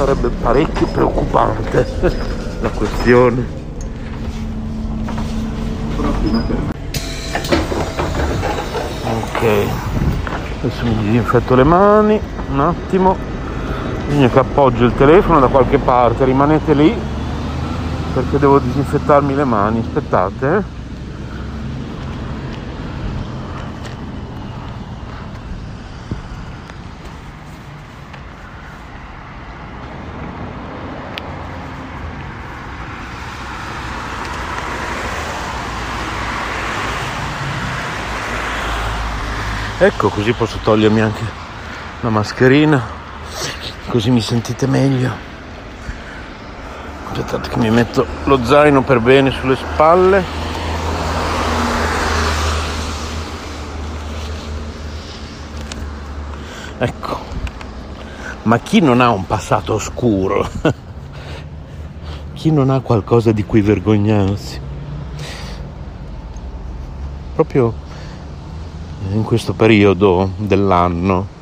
sarebbe 0.00 0.28
parecchio 0.28 0.86
preoccupante 0.86 1.86
la 2.62 2.70
questione. 2.70 3.46
Ok, 9.04 9.66
adesso 10.62 10.84
mi 10.84 10.96
disinfetto 11.02 11.54
le 11.54 11.64
mani, 11.64 12.18
un 12.50 12.60
attimo, 12.60 13.14
bisogna 14.06 14.30
che 14.30 14.38
appoggio 14.38 14.84
il 14.86 14.94
telefono 14.96 15.38
da 15.38 15.48
qualche 15.48 15.76
parte, 15.76 16.24
rimanete 16.24 16.72
lì 16.72 16.96
perché 18.14 18.38
devo 18.38 18.58
disinfettarmi 18.58 19.34
le 19.34 19.44
mani, 19.44 19.80
aspettate. 19.80 20.56
Eh. 20.56 20.79
Ecco, 39.82 40.10
così 40.10 40.34
posso 40.34 40.58
togliermi 40.62 41.00
anche 41.00 41.24
la 42.02 42.10
mascherina, 42.10 42.84
così 43.88 44.10
mi 44.10 44.20
sentite 44.20 44.66
meglio. 44.66 45.10
Aspettate 47.06 47.48
che 47.48 47.56
mi 47.56 47.70
metto 47.70 48.04
lo 48.24 48.44
zaino 48.44 48.82
per 48.82 49.00
bene 49.00 49.30
sulle 49.30 49.56
spalle. 49.56 50.22
Ecco, 56.76 57.20
ma 58.42 58.58
chi 58.58 58.80
non 58.80 59.00
ha 59.00 59.08
un 59.08 59.26
passato 59.26 59.72
oscuro? 59.72 60.46
chi 62.34 62.50
non 62.52 62.68
ha 62.68 62.80
qualcosa 62.80 63.32
di 63.32 63.46
cui 63.46 63.62
vergognarsi? 63.62 64.60
Proprio 67.34 67.88
in 69.08 69.22
questo 69.24 69.54
periodo 69.54 70.30
dell'anno 70.36 71.38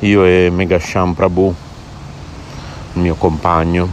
io 0.00 0.24
e 0.24 0.50
Megasham 0.50 1.14
Prabhu, 1.14 1.54
il 2.92 3.00
mio 3.00 3.14
compagno, 3.14 3.88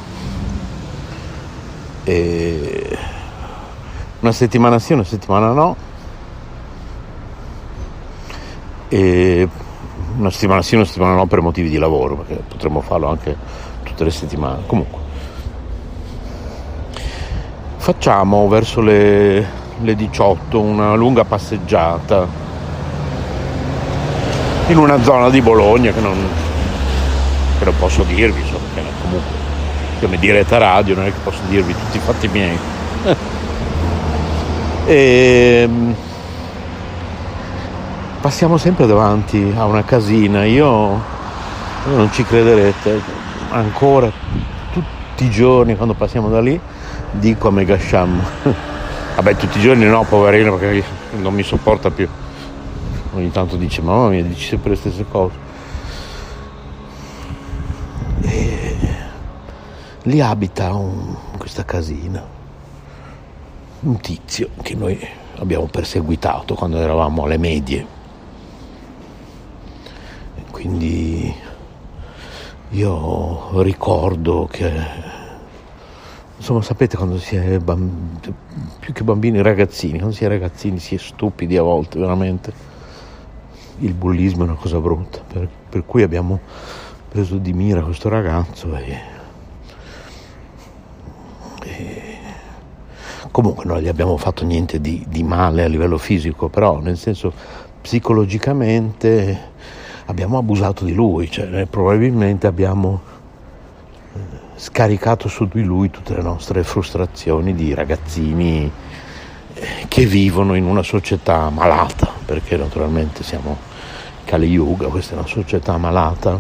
e 2.04 2.98
una 4.20 4.32
settimana 4.32 4.78
sì, 4.80 4.94
una 4.94 5.04
settimana 5.04 5.52
no, 5.52 5.76
e 8.90 9.48
una 10.18 10.30
settimana 10.30 10.62
sì, 10.62 10.76
una 10.76 10.86
settimana 10.86 11.16
no 11.16 11.26
per 11.28 11.42
motivi 11.42 11.70
di 11.70 11.78
lavoro, 11.78 12.18
perché 12.18 12.44
potremmo 12.48 12.82
farlo 12.82 13.08
anche 13.08 13.36
tutte 13.84 14.04
le 14.04 14.12
settimane. 14.12 14.64
Comunque, 14.66 15.00
facciamo 17.78 18.48
verso 18.50 18.82
le, 18.82 19.48
le 19.80 19.96
18 19.96 20.60
una 20.60 20.94
lunga 20.96 21.24
passeggiata 21.24 22.51
in 24.72 24.78
una 24.78 25.02
zona 25.04 25.30
di 25.30 25.42
Bologna 25.42 25.92
che 25.92 26.00
non, 26.00 26.18
che 27.60 27.66
non 27.66 27.74
posso 27.78 28.04
dirvi, 28.04 28.40
insomma, 28.40 28.60
che 28.74 28.82
comunque 29.02 29.40
come 30.00 30.18
diretta 30.18 30.58
radio 30.58 30.96
non 30.96 31.06
è 31.06 31.12
che 31.12 31.20
posso 31.24 31.42
dirvi 31.48 31.74
tutti 31.74 31.98
i 31.98 32.00
fatti 32.00 32.28
miei. 32.28 32.58
E 34.84 35.64
mm, 35.70 35.92
passiamo 38.20 38.58
sempre 38.58 38.88
davanti 38.88 39.54
a 39.56 39.66
una 39.66 39.84
casina. 39.84 40.44
Io 40.44 40.68
voi 41.86 41.96
non 41.96 42.12
ci 42.12 42.24
crederete, 42.24 43.00
ancora 43.52 44.12
tutti 44.74 45.24
i 45.24 45.30
giorni 45.30 45.76
quando 45.76 45.94
passiamo 45.94 46.30
da 46.30 46.42
lì 46.42 46.60
dico 47.12 47.50
a 47.50 47.52
Megasham. 47.52 48.22
Vabbè, 49.16 49.36
tutti 49.36 49.60
i 49.60 49.62
giorni 49.62 49.86
no, 49.86 50.04
poverino, 50.04 50.56
perché 50.56 50.84
non 51.18 51.36
mi 51.36 51.44
sopporta 51.44 51.92
più. 51.92 52.10
Ogni 53.14 53.32
tanto 53.32 53.58
dice, 53.58 53.82
mamma 53.82 54.10
mia, 54.10 54.24
dici 54.24 54.48
sempre 54.48 54.72
le 54.72 54.76
stesse 54.76 55.06
cose. 55.06 55.36
E 58.22 58.76
lì 60.04 60.22
abita 60.22 60.74
un, 60.74 61.16
questa 61.38 61.66
casina 61.66 62.40
un 63.82 64.00
tizio 64.00 64.50
che 64.62 64.76
noi 64.76 65.00
abbiamo 65.38 65.66
perseguitato 65.66 66.54
quando 66.54 66.78
eravamo 66.78 67.24
alle 67.24 67.38
medie. 67.38 68.00
Quindi 70.52 71.34
io 72.70 73.62
ricordo 73.64 74.48
che, 74.50 74.72
insomma, 76.38 76.62
sapete 76.62 76.96
quando 76.96 77.18
si 77.18 77.36
è 77.36 77.58
bambini, 77.58 78.20
più 78.80 78.94
che 78.94 79.04
bambini, 79.04 79.42
ragazzini, 79.42 79.98
quando 79.98 80.16
si 80.16 80.26
è 80.26 80.28
ragazzini 80.28 80.78
si 80.78 80.96
è 80.96 80.98
stupidi 81.00 81.58
a 81.58 81.64
volte, 81.64 81.98
veramente. 81.98 82.71
Il 83.82 83.94
bullismo 83.94 84.44
è 84.44 84.48
una 84.48 84.56
cosa 84.56 84.80
brutta, 84.80 85.22
per, 85.28 85.50
per 85.70 85.86
cui 85.86 86.04
abbiamo 86.04 86.40
preso 87.10 87.38
di 87.38 87.52
mira 87.52 87.82
questo 87.82 88.10
ragazzo 88.10 88.76
e, 88.76 89.00
e 91.64 92.18
comunque 93.32 93.66
non 93.66 93.80
gli 93.80 93.88
abbiamo 93.88 94.18
fatto 94.18 94.46
niente 94.46 94.80
di, 94.80 95.04
di 95.08 95.24
male 95.24 95.64
a 95.64 95.68
livello 95.68 95.98
fisico, 95.98 96.48
però 96.48 96.80
nel 96.80 96.96
senso 96.96 97.34
psicologicamente 97.82 99.50
abbiamo 100.06 100.38
abusato 100.38 100.86
di 100.86 100.94
lui, 100.94 101.32
cioè 101.32 101.66
probabilmente 101.66 102.46
abbiamo 102.46 103.02
eh, 104.14 104.20
scaricato 104.58 105.28
su 105.28 105.48
di 105.48 105.64
lui 105.64 105.90
tutte 105.90 106.14
le 106.14 106.22
nostre 106.22 106.64
frustrazioni 106.64 107.56
di 107.56 107.74
ragazzini 107.74 108.72
eh, 109.54 109.86
che 109.88 110.06
vivono 110.06 110.54
in 110.54 110.66
una 110.66 110.84
società 110.84 111.50
malata, 111.50 112.08
perché 112.24 112.58
naturalmente 112.58 113.24
siamo 113.24 113.70
Kali 114.24 114.48
Yuga, 114.48 114.88
questa 114.88 115.16
è 115.16 115.18
una 115.18 115.28
società 115.28 115.78
malata. 115.78 116.40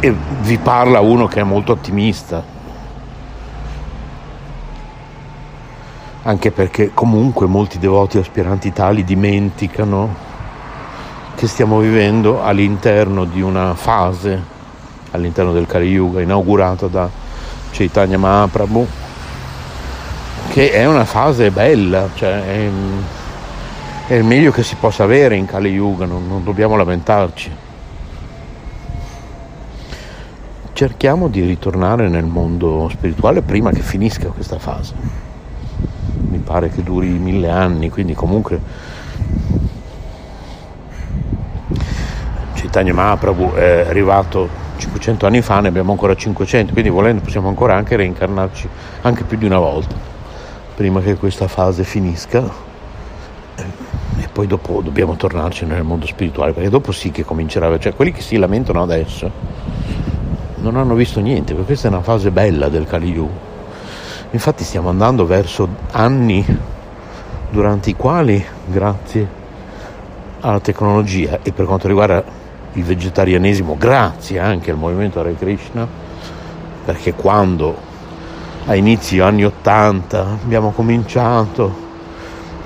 E 0.00 0.14
vi 0.42 0.58
parla 0.58 1.00
uno 1.00 1.26
che 1.26 1.40
è 1.40 1.44
molto 1.44 1.72
ottimista, 1.72 2.42
anche 6.22 6.50
perché 6.50 6.92
comunque 6.94 7.46
molti 7.46 7.78
devoti 7.78 8.18
aspiranti 8.18 8.72
tali 8.72 9.04
dimenticano 9.04 10.28
che 11.34 11.46
stiamo 11.46 11.78
vivendo 11.78 12.42
all'interno 12.42 13.24
di 13.24 13.40
una 13.40 13.74
fase, 13.74 14.42
all'interno 15.12 15.52
del 15.52 15.66
Kali 15.66 15.88
Yuga, 15.88 16.20
inaugurata 16.20 16.86
da 16.86 17.08
Chaitanya 17.70 18.18
Mahaprabhu, 18.18 18.86
che 20.50 20.72
è 20.72 20.84
una 20.84 21.04
fase 21.04 21.50
bella, 21.50 22.08
cioè 22.14 22.44
è, 22.44 22.68
è 24.10 24.14
il 24.14 24.24
meglio 24.24 24.50
che 24.50 24.64
si 24.64 24.74
possa 24.74 25.04
avere 25.04 25.36
in 25.36 25.46
Kali 25.46 25.70
Yuga, 25.70 26.04
non, 26.04 26.26
non 26.26 26.42
dobbiamo 26.42 26.74
lamentarci. 26.74 27.48
Cerchiamo 30.72 31.28
di 31.28 31.42
ritornare 31.42 32.08
nel 32.08 32.24
mondo 32.24 32.88
spirituale 32.90 33.40
prima 33.42 33.70
che 33.70 33.82
finisca 33.82 34.30
questa 34.30 34.58
fase. 34.58 34.94
Mi 36.28 36.38
pare 36.38 36.70
che 36.70 36.82
duri 36.82 37.06
mille 37.06 37.50
anni, 37.50 37.88
quindi 37.88 38.14
comunque 38.14 38.60
Chaitanya 42.54 42.92
Mahaprabhu 42.92 43.52
è 43.52 43.84
arrivato 43.86 44.48
500 44.76 45.24
anni 45.24 45.40
fa, 45.40 45.60
ne 45.60 45.68
abbiamo 45.68 45.92
ancora 45.92 46.16
500, 46.16 46.72
quindi 46.72 46.90
volendo 46.90 47.22
possiamo 47.22 47.46
ancora 47.46 47.76
anche 47.76 47.94
reincarnarci 47.94 48.68
anche 49.02 49.22
più 49.22 49.38
di 49.38 49.44
una 49.44 49.60
volta, 49.60 49.94
prima 50.74 51.00
che 51.00 51.14
questa 51.14 51.46
fase 51.46 51.84
finisca 51.84 52.69
poi 54.40 54.46
dopo 54.46 54.80
dobbiamo 54.80 55.16
tornarci 55.16 55.66
nel 55.66 55.82
mondo 55.82 56.06
spirituale, 56.06 56.52
perché 56.52 56.70
dopo 56.70 56.92
sì 56.92 57.10
che 57.10 57.24
comincerà, 57.24 57.78
cioè 57.78 57.94
quelli 57.94 58.10
che 58.10 58.22
si 58.22 58.38
lamentano 58.38 58.80
adesso 58.80 59.30
non 60.60 60.76
hanno 60.76 60.94
visto 60.94 61.20
niente, 61.20 61.52
perché 61.52 61.66
questa 61.66 61.88
è 61.88 61.90
una 61.90 62.00
fase 62.00 62.30
bella 62.30 62.70
del 62.70 62.86
Kali 62.86 63.10
Yuga. 63.10 63.48
Infatti 64.30 64.64
stiamo 64.64 64.88
andando 64.88 65.26
verso 65.26 65.68
anni 65.90 66.42
durante 67.50 67.90
i 67.90 67.94
quali, 67.94 68.42
grazie 68.64 69.28
alla 70.40 70.60
tecnologia 70.60 71.40
e 71.42 71.52
per 71.52 71.66
quanto 71.66 71.86
riguarda 71.86 72.24
il 72.72 72.82
vegetarianesimo 72.82 73.76
grazie 73.76 74.38
anche 74.38 74.70
al 74.70 74.78
movimento 74.78 75.20
Hare 75.20 75.34
Krishna, 75.34 75.86
perché 76.86 77.12
quando 77.12 77.76
a 78.64 78.74
inizio 78.74 79.22
anni 79.22 79.44
80 79.44 80.38
abbiamo 80.42 80.70
cominciato 80.70 81.88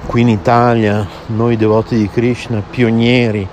qui 0.06 0.20
in 0.22 0.28
Italia, 0.28 1.06
noi 1.26 1.56
devoti 1.56 1.96
di 1.96 2.08
Krishna, 2.08 2.62
pionieri, 2.68 3.46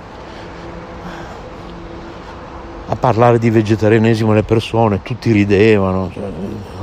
a 2.86 2.96
parlare 2.96 3.38
di 3.38 3.50
vegetarianesimo 3.50 4.32
alle 4.32 4.42
persone, 4.42 5.02
tutti 5.02 5.32
ridevano, 5.32 6.10
cioè, 6.12 6.24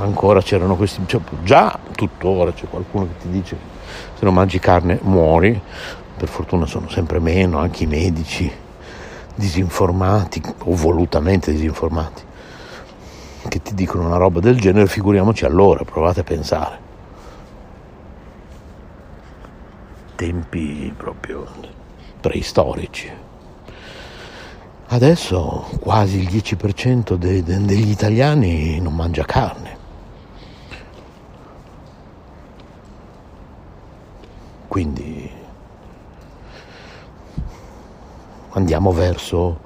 ancora 0.00 0.42
c'erano 0.42 0.76
questi, 0.76 1.00
cioè, 1.06 1.20
già 1.44 1.78
tuttora 1.94 2.52
c'è 2.52 2.66
qualcuno 2.68 3.06
che 3.06 3.22
ti 3.22 3.30
dice 3.30 3.56
se 4.18 4.24
non 4.24 4.34
mangi 4.34 4.58
carne 4.58 4.98
muori, 5.02 5.60
per 6.16 6.28
fortuna 6.28 6.66
sono 6.66 6.88
sempre 6.88 7.18
meno, 7.20 7.58
anche 7.58 7.84
i 7.84 7.86
medici 7.86 8.50
disinformati 9.34 10.42
o 10.64 10.74
volutamente 10.74 11.50
disinformati 11.52 12.22
che 13.48 13.62
ti 13.62 13.74
dicono 13.74 14.06
una 14.06 14.16
roba 14.16 14.40
del 14.40 14.60
genere, 14.60 14.86
figuriamoci 14.86 15.44
allora, 15.44 15.84
provate 15.84 16.20
a 16.20 16.24
pensare. 16.24 16.89
Tempi 20.20 20.92
proprio 20.94 21.46
preistorici. 22.20 23.10
Adesso 24.88 25.70
quasi 25.80 26.18
il 26.18 26.28
10% 26.28 27.16
de- 27.16 27.42
de- 27.42 27.64
degli 27.64 27.88
italiani 27.88 28.78
non 28.80 28.94
mangia 28.94 29.24
carne. 29.24 29.78
Quindi 34.68 35.30
andiamo 38.50 38.92
verso 38.92 39.60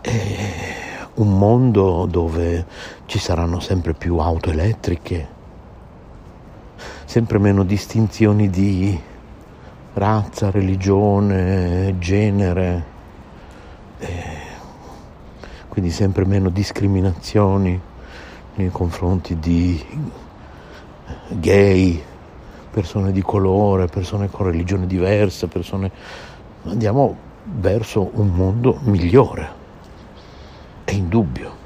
eh, 0.00 1.08
un 1.16 1.36
mondo 1.36 2.06
dove 2.06 2.64
ci 3.04 3.18
saranno 3.18 3.60
sempre 3.60 3.92
più 3.92 4.16
auto 4.16 4.48
elettriche, 4.48 5.28
sempre 7.04 7.38
meno 7.38 7.64
distinzioni 7.64 8.48
di 8.48 9.12
razza, 9.94 10.50
religione, 10.50 11.96
genere, 11.98 12.84
eh, 13.98 14.42
quindi 15.68 15.90
sempre 15.90 16.24
meno 16.24 16.50
discriminazioni 16.50 17.80
nei 18.56 18.70
confronti 18.70 19.38
di 19.38 19.82
gay, 21.28 22.02
persone 22.70 23.12
di 23.12 23.22
colore, 23.22 23.86
persone 23.86 24.30
con 24.30 24.46
religione 24.46 24.86
diversa, 24.86 25.46
persone... 25.46 25.90
Andiamo 26.66 27.16
verso 27.44 28.10
un 28.14 28.28
mondo 28.28 28.78
migliore. 28.84 29.62
È 30.84 30.92
indubbio. 30.92 31.62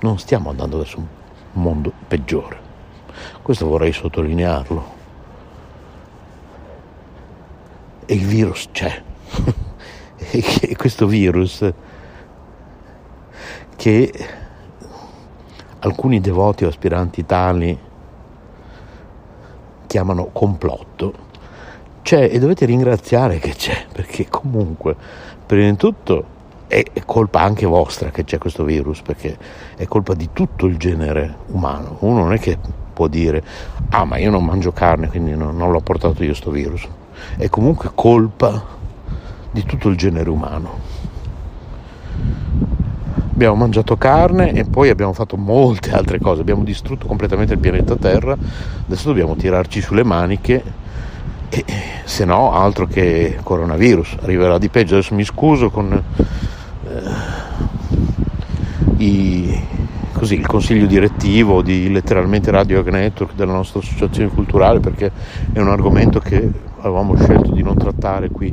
Non 0.00 0.18
stiamo 0.18 0.50
andando 0.50 0.78
verso 0.78 0.98
un 0.98 1.06
mondo 1.52 1.92
peggiore. 2.08 2.58
Questo 3.42 3.66
vorrei 3.66 3.92
sottolinearlo. 3.92 5.01
E 8.06 8.14
il 8.14 8.26
virus 8.26 8.68
c'è. 8.72 9.02
e 10.30 10.76
questo 10.76 11.06
virus 11.06 11.64
che 13.76 14.12
alcuni 15.80 16.20
devoti 16.20 16.64
o 16.64 16.68
aspiranti 16.68 17.26
tali 17.26 17.76
chiamano 19.86 20.26
complotto 20.32 21.30
c'è 22.02 22.28
e 22.32 22.38
dovete 22.38 22.64
ringraziare 22.66 23.38
che 23.38 23.50
c'è, 23.50 23.86
perché 23.92 24.28
comunque, 24.28 24.96
prima 25.46 25.70
di 25.70 25.76
tutto, 25.76 26.24
è 26.66 26.84
colpa 27.04 27.40
anche 27.42 27.66
vostra 27.66 28.10
che 28.10 28.24
c'è 28.24 28.38
questo 28.38 28.64
virus, 28.64 29.02
perché 29.02 29.36
è 29.76 29.86
colpa 29.86 30.14
di 30.14 30.30
tutto 30.32 30.66
il 30.66 30.78
genere 30.78 31.36
umano. 31.48 31.96
Uno 32.00 32.20
non 32.20 32.32
è 32.32 32.38
che 32.38 32.58
può 32.92 33.06
dire, 33.06 33.42
ah 33.90 34.04
ma 34.04 34.16
io 34.16 34.30
non 34.30 34.44
mangio 34.44 34.72
carne, 34.72 35.08
quindi 35.08 35.36
non, 35.36 35.56
non 35.56 35.70
l'ho 35.70 35.80
portato 35.80 36.22
io 36.22 36.30
questo 36.30 36.50
virus. 36.50 36.88
È 37.36 37.48
comunque 37.48 37.90
colpa 37.94 38.62
di 39.50 39.64
tutto 39.64 39.88
il 39.88 39.96
genere 39.96 40.30
umano. 40.30 40.90
Abbiamo 43.34 43.56
mangiato 43.56 43.96
carne 43.96 44.52
e 44.52 44.64
poi 44.64 44.88
abbiamo 44.90 45.12
fatto 45.12 45.36
molte 45.36 45.92
altre 45.92 46.20
cose, 46.20 46.42
abbiamo 46.42 46.62
distrutto 46.64 47.06
completamente 47.06 47.54
il 47.54 47.58
pianeta 47.58 47.96
Terra, 47.96 48.36
adesso 48.86 49.08
dobbiamo 49.08 49.34
tirarci 49.36 49.80
sulle 49.80 50.04
maniche 50.04 50.62
E, 51.48 51.64
se 52.04 52.24
no, 52.24 52.52
altro 52.52 52.86
che 52.86 53.38
coronavirus, 53.42 54.16
arriverà 54.22 54.56
di 54.58 54.68
peggio. 54.70 54.94
Adesso 54.94 55.14
mi 55.14 55.24
scuso 55.24 55.68
con 55.70 55.92
eh, 55.92 57.00
i, 58.96 59.60
così, 60.12 60.34
il 60.34 60.46
consiglio 60.46 60.86
direttivo 60.86 61.60
di 61.60 61.90
letteralmente 61.90 62.50
Radio 62.50 62.76
Yoga 62.76 62.92
Network 62.92 63.34
della 63.34 63.52
nostra 63.52 63.80
associazione 63.80 64.30
culturale 64.30 64.80
perché 64.80 65.10
è 65.52 65.58
un 65.58 65.68
argomento 65.68 66.20
che 66.20 66.50
avevamo 66.82 67.16
scelto 67.16 67.52
di 67.52 67.62
non 67.62 67.76
trattare 67.76 68.30
qui 68.30 68.52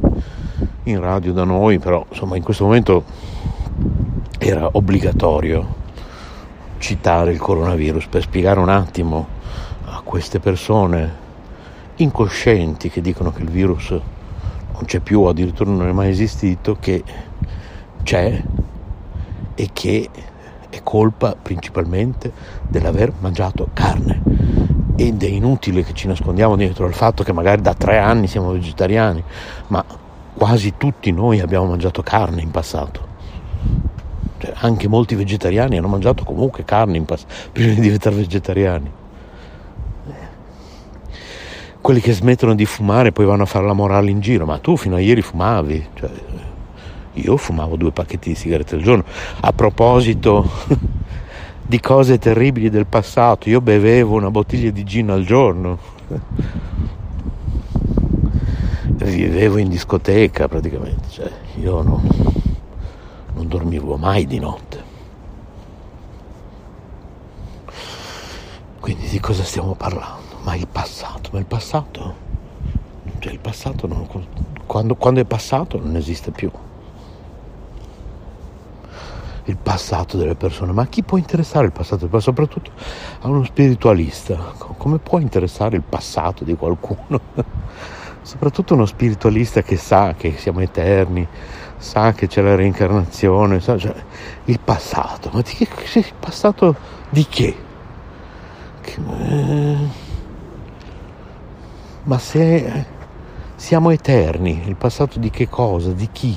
in 0.83 0.99
radio 0.99 1.33
da 1.33 1.43
noi, 1.43 1.79
però 1.79 2.05
insomma 2.09 2.35
in 2.35 2.43
questo 2.43 2.65
momento 2.65 3.03
era 4.37 4.69
obbligatorio 4.71 5.77
citare 6.77 7.31
il 7.31 7.39
coronavirus 7.39 8.07
per 8.07 8.21
spiegare 8.21 8.59
un 8.59 8.69
attimo 8.69 9.27
a 9.85 10.01
queste 10.03 10.39
persone 10.39 11.27
incoscienti 11.97 12.89
che 12.89 13.01
dicono 13.01 13.31
che 13.31 13.41
il 13.41 13.49
virus 13.49 13.89
non 13.89 14.85
c'è 14.85 14.99
più, 14.99 15.23
addirittura 15.23 15.71
non 15.71 15.87
è 15.87 15.91
mai 15.91 16.09
esistito, 16.09 16.77
che 16.79 17.03
c'è 18.03 18.41
e 19.55 19.69
che 19.73 20.09
è 20.69 20.79
colpa 20.83 21.35
principalmente 21.35 22.31
dell'aver 22.67 23.11
mangiato 23.19 23.67
carne. 23.73 24.58
Ed 25.01 25.23
è 25.23 25.27
inutile 25.27 25.83
che 25.85 25.93
ci 25.93 26.07
nascondiamo 26.07 26.57
dietro 26.57 26.85
al 26.85 26.93
fatto 26.93 27.23
che 27.23 27.31
magari 27.31 27.61
da 27.61 27.73
tre 27.73 27.99
anni 27.99 28.27
siamo 28.27 28.51
vegetariani, 28.51 29.23
ma 29.67 29.81
quasi 30.33 30.73
tutti 30.75 31.09
noi 31.11 31.39
abbiamo 31.39 31.67
mangiato 31.67 32.03
carne 32.03 32.41
in 32.41 32.51
passato. 32.51 33.07
Cioè, 34.39 34.53
anche 34.57 34.89
molti 34.89 35.15
vegetariani 35.15 35.77
hanno 35.77 35.87
mangiato 35.87 36.25
comunque 36.25 36.65
carne 36.65 36.97
in 36.97 37.05
passato 37.05 37.33
prima 37.53 37.73
di 37.75 37.79
diventare 37.79 38.15
vegetariani 38.17 38.91
quelli 41.81 42.01
che 42.01 42.11
smettono 42.11 42.55
di 42.55 42.65
fumare 42.65 43.13
poi 43.13 43.25
vanno 43.25 43.43
a 43.43 43.45
fare 43.45 43.65
la 43.65 43.73
morale 43.73 44.09
in 44.09 44.19
giro, 44.19 44.45
ma 44.45 44.57
tu 44.57 44.75
fino 44.75 44.97
a 44.97 44.99
ieri 44.99 45.21
fumavi, 45.21 45.87
cioè, 45.93 46.09
io 47.13 47.37
fumavo 47.37 47.77
due 47.77 47.91
pacchetti 47.91 48.29
di 48.29 48.35
sigarette 48.35 48.75
al 48.75 48.81
giorno. 48.81 49.05
A 49.39 49.53
proposito 49.53 50.49
di 51.69 51.79
cose 51.79 52.17
terribili 52.17 52.71
del 52.71 52.87
passato, 52.87 53.47
io 53.47 53.61
bevevo 53.61 54.15
una 54.15 54.31
bottiglia 54.31 54.71
di 54.71 54.83
gin 54.83 55.11
al 55.11 55.23
giorno, 55.23 55.77
vivevo 58.87 59.59
in 59.59 59.69
discoteca 59.69 60.47
praticamente, 60.47 61.09
cioè, 61.09 61.31
io 61.61 61.83
no, 61.83 62.01
non 63.35 63.47
dormivo 63.47 63.97
mai 63.97 64.25
di 64.25 64.39
notte. 64.39 64.83
Quindi 68.79 69.07
di 69.07 69.19
cosa 69.19 69.43
stiamo 69.43 69.75
parlando? 69.75 70.29
ma 70.41 70.55
il 70.55 70.67
passato, 70.67 71.29
ma 71.33 71.37
il 71.37 71.45
passato, 71.45 72.15
cioè 73.19 73.31
il 73.31 73.39
passato 73.39 73.85
non, 73.85 74.07
quando, 74.65 74.95
quando 74.95 75.19
è 75.19 75.25
passato 75.25 75.79
non 75.79 75.95
esiste 75.95 76.31
più. 76.31 76.49
Il 79.49 79.57
passato 79.57 80.15
delle 80.15 80.35
persone, 80.35 80.71
ma 80.71 80.83
a 80.83 80.87
chi 80.87 81.01
può 81.01 81.17
interessare 81.17 81.65
il 81.65 81.71
passato? 81.71 82.07
Soprattutto 82.19 82.71
a 83.21 83.27
uno 83.27 83.43
spiritualista, 83.43 84.35
come 84.77 84.99
può 84.99 85.17
interessare 85.17 85.75
il 85.75 85.81
passato 85.81 86.43
di 86.43 86.55
qualcuno? 86.55 87.19
Soprattutto 88.21 88.75
uno 88.75 88.85
spiritualista 88.85 89.63
che 89.63 89.75
sa 89.75 90.13
che 90.13 90.35
siamo 90.37 90.59
eterni, 90.59 91.27
sa 91.77 92.11
che 92.13 92.27
c'è 92.27 92.41
la 92.41 92.53
reincarnazione, 92.53 93.59
sa, 93.59 93.75
cioè, 93.77 93.95
il 94.45 94.59
passato, 94.59 95.31
ma 95.33 95.41
di 95.41 95.53
che, 95.53 95.99
il 95.99 96.13
passato 96.19 96.75
di 97.09 97.25
che? 97.25 97.55
che 98.81 98.97
eh 99.19 100.07
ma 102.03 102.17
se 102.17 102.85
siamo 103.55 103.91
eterni, 103.91 104.63
il 104.65 104.75
passato 104.75 105.19
di 105.19 105.29
che 105.29 105.47
cosa, 105.47 105.91
di 105.91 106.09
chi? 106.11 106.35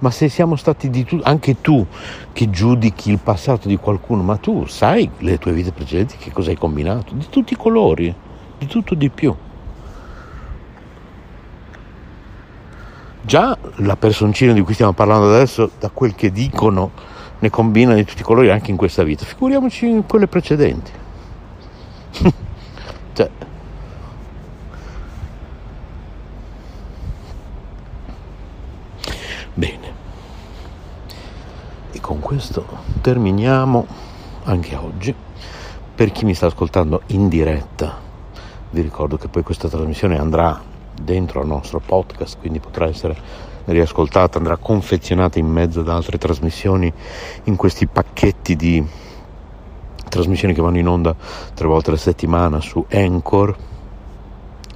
Ma 0.00 0.10
se 0.10 0.28
siamo 0.28 0.54
stati 0.54 0.90
di 0.90 1.04
tu, 1.04 1.18
anche 1.22 1.60
tu 1.60 1.84
che 2.32 2.50
giudichi 2.50 3.10
il 3.10 3.18
passato 3.18 3.66
di 3.66 3.76
qualcuno, 3.76 4.22
ma 4.22 4.36
tu 4.36 4.66
sai 4.66 5.10
le 5.18 5.38
tue 5.38 5.52
vite 5.52 5.72
precedenti 5.72 6.16
che 6.18 6.30
cosa 6.30 6.50
hai 6.50 6.56
combinato? 6.56 7.14
Di 7.14 7.26
tutti 7.28 7.54
i 7.54 7.56
colori, 7.56 8.14
di 8.58 8.66
tutto 8.66 8.94
di 8.94 9.10
più. 9.10 9.34
Già 13.22 13.58
la 13.76 13.96
personcina 13.96 14.52
di 14.52 14.62
cui 14.62 14.72
stiamo 14.74 14.92
parlando 14.92 15.34
adesso, 15.34 15.70
da 15.78 15.90
quel 15.90 16.14
che 16.14 16.30
dicono, 16.30 16.92
ne 17.40 17.50
combina 17.50 17.94
di 17.94 18.04
tutti 18.04 18.20
i 18.20 18.24
colori 18.24 18.50
anche 18.50 18.70
in 18.70 18.76
questa 18.76 19.02
vita. 19.02 19.24
Figuriamoci 19.24 19.86
in 19.86 20.06
quelle 20.06 20.28
precedenti. 20.28 20.92
Cioè, 23.12 23.28
bene. 29.54 29.87
E 31.98 32.00
con 32.00 32.20
questo 32.20 32.64
terminiamo 33.00 33.84
anche 34.44 34.76
oggi. 34.76 35.12
Per 35.96 36.12
chi 36.12 36.24
mi 36.24 36.32
sta 36.32 36.46
ascoltando 36.46 37.02
in 37.06 37.28
diretta, 37.28 37.98
vi 38.70 38.82
ricordo 38.82 39.16
che 39.16 39.26
poi 39.26 39.42
questa 39.42 39.68
trasmissione 39.68 40.16
andrà 40.16 40.62
dentro 40.94 41.40
al 41.40 41.48
nostro 41.48 41.80
podcast, 41.84 42.38
quindi 42.38 42.60
potrà 42.60 42.86
essere 42.86 43.16
riascoltata, 43.64 44.38
andrà 44.38 44.56
confezionata 44.58 45.40
in 45.40 45.48
mezzo 45.48 45.80
ad 45.80 45.88
altre 45.88 46.18
trasmissioni 46.18 46.92
in 47.44 47.56
questi 47.56 47.88
pacchetti 47.88 48.54
di 48.54 48.86
trasmissioni 50.08 50.54
che 50.54 50.62
vanno 50.62 50.78
in 50.78 50.86
onda 50.86 51.16
tre 51.52 51.66
volte 51.66 51.90
alla 51.90 51.98
settimana 51.98 52.60
su 52.60 52.86
Anchor, 52.92 53.56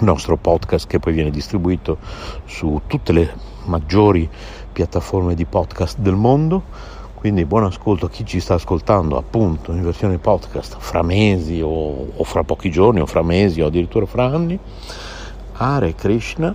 nostro 0.01 0.36
podcast 0.36 0.89
che 0.89 0.99
poi 0.99 1.12
viene 1.12 1.31
distribuito 1.31 1.99
su 2.47 2.81
tutte 2.89 3.12
le 3.12 3.32
maggiori 3.66 4.28
piattaforme 4.73 5.36
di 5.36 5.44
podcast 5.44 5.99
del 5.99 6.16
mondo. 6.16 6.91
Quindi 7.23 7.44
buon 7.44 7.62
ascolto 7.62 8.07
a 8.07 8.09
chi 8.09 8.27
ci 8.27 8.40
sta 8.40 8.55
ascoltando 8.55 9.16
appunto 9.16 9.70
in 9.70 9.85
versione 9.85 10.19
podcast 10.19 10.78
fra 10.81 11.03
mesi 11.03 11.61
o, 11.61 12.09
o 12.16 12.24
fra 12.24 12.43
pochi 12.43 12.69
giorni 12.69 12.99
o 12.99 13.07
fra 13.07 13.23
mesi 13.23 13.61
o 13.61 13.66
addirittura 13.66 14.07
fra 14.07 14.24
anni. 14.24 14.59
Hare 15.53 15.94
Krishna. 15.94 16.53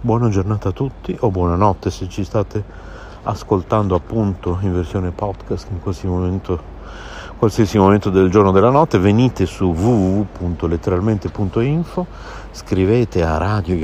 Buona 0.00 0.28
giornata 0.28 0.68
a 0.68 0.72
tutti 0.72 1.16
o 1.18 1.32
buonanotte 1.32 1.90
se 1.90 2.08
ci 2.08 2.22
state 2.22 2.62
ascoltando 3.24 3.96
appunto 3.96 4.56
in 4.60 4.72
versione 4.72 5.10
podcast 5.10 5.66
in 5.72 5.80
qualsiasi 5.80 6.06
momento 6.06 6.62
qualsiasi 7.38 7.78
momento 7.78 8.08
del 8.08 8.30
giorno 8.30 8.50
o 8.50 8.52
della 8.52 8.70
notte, 8.70 9.00
venite 9.00 9.46
su 9.46 9.72
www.letteralmente.info, 9.72 12.06
scrivete 12.52 13.24
a 13.24 13.36
radio 13.36 13.74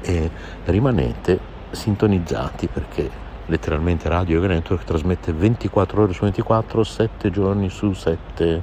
e 0.00 0.30
rimanete 0.64 1.55
sintonizzati 1.76 2.68
perché 2.68 3.08
letteralmente 3.46 4.08
Radio 4.08 4.36
Yoga 4.36 4.48
Network 4.48 4.84
trasmette 4.84 5.32
24 5.32 6.02
ore 6.02 6.12
su 6.12 6.22
24, 6.22 6.82
7 6.82 7.30
giorni 7.30 7.68
su 7.68 7.92
7 7.92 8.62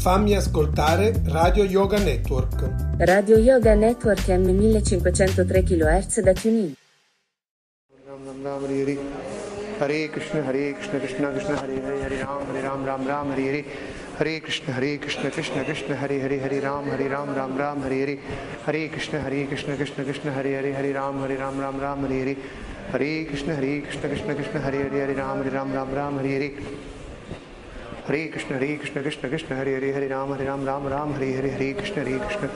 fammi 0.00 0.34
ascoltare 0.34 1.12
Radio 1.26 1.62
Yoga 1.64 1.98
Network. 1.98 2.70
Radio 3.00 3.36
Yoga 3.36 3.74
Network 3.74 4.28
M1503 4.28 5.62
kHz 5.62 6.20
da 6.22 6.32
TuneIn. 6.32 6.72
Hare 9.78 10.08
Krishna 10.08 10.42
Hare 10.42 10.72
Krishna 10.72 10.98
Krishna 11.00 11.28
Krishna 11.32 11.54
Hare 11.60 11.82
Hare 11.82 12.00
Hare 12.00 12.18
Ram 12.22 12.46
Hare 12.46 12.62
Ram 12.62 12.84
Ram 12.84 13.06
Ram 13.06 13.28
Hare 13.28 13.44
Hare. 13.44 13.64
Hare 14.16 14.40
Krishna 14.40 14.72
Hare 14.72 14.98
Krishna 14.98 15.28
Krishna 15.28 15.64
Krishna 15.64 15.94
Hare 15.94 16.20
Hare 16.20 16.40
Hare 16.40 16.60
Ram 16.60 16.88
Hare 16.88 17.06
Ram 17.06 17.34
Ram 17.34 17.56
Ram 17.58 17.82
Hare 17.82 17.98
Hare. 17.98 18.16
Hare 18.64 18.88
Krishna 18.88 19.20
Hare 19.20 19.46
Krishna 19.48 19.76
Krishna 19.76 20.02
Krishna 20.02 20.32
Hare 20.32 20.54
Hare 20.56 20.72
Hare 20.72 20.92
Ram 20.94 21.20
Hare 21.20 21.36
Ram 21.36 21.60
Ram 21.60 21.78
Ram 21.78 22.00
Hare 22.06 22.18
Hare. 22.24 22.36
Hare 22.90 23.24
Krishna 23.26 23.54
Hare 23.54 23.82
Krishna 23.82 24.08
Krishna 24.08 24.34
Krishna 24.34 24.60
Hare 24.60 24.80
Hare 24.80 25.00
Hare 25.04 25.14
Ram 25.14 25.42
Hare 25.42 25.50
Ram 25.50 25.72
Ram 25.74 25.92
Ram 25.92 26.16
Hare 26.16 26.32
Hare 26.38 26.50
Hare 28.10 28.28
Krishna 28.28 28.58
Hare 28.58 28.76
Krishna 28.76 29.02
Krishna 29.02 29.28
Krishna 29.28 29.54
Hare 29.54 29.72
Hare 29.78 29.92
Hare 29.92 30.08
Ram 30.08 30.30
Hare 30.32 30.44
Ram 30.44 30.64
Ram 30.64 30.84
Ram 30.84 31.12
Hare 31.14 31.32
Hare 31.32 31.50
Hare 31.50 31.74
Krishna 31.74 32.02
Hare 32.02 32.18
Krishna 32.18 32.48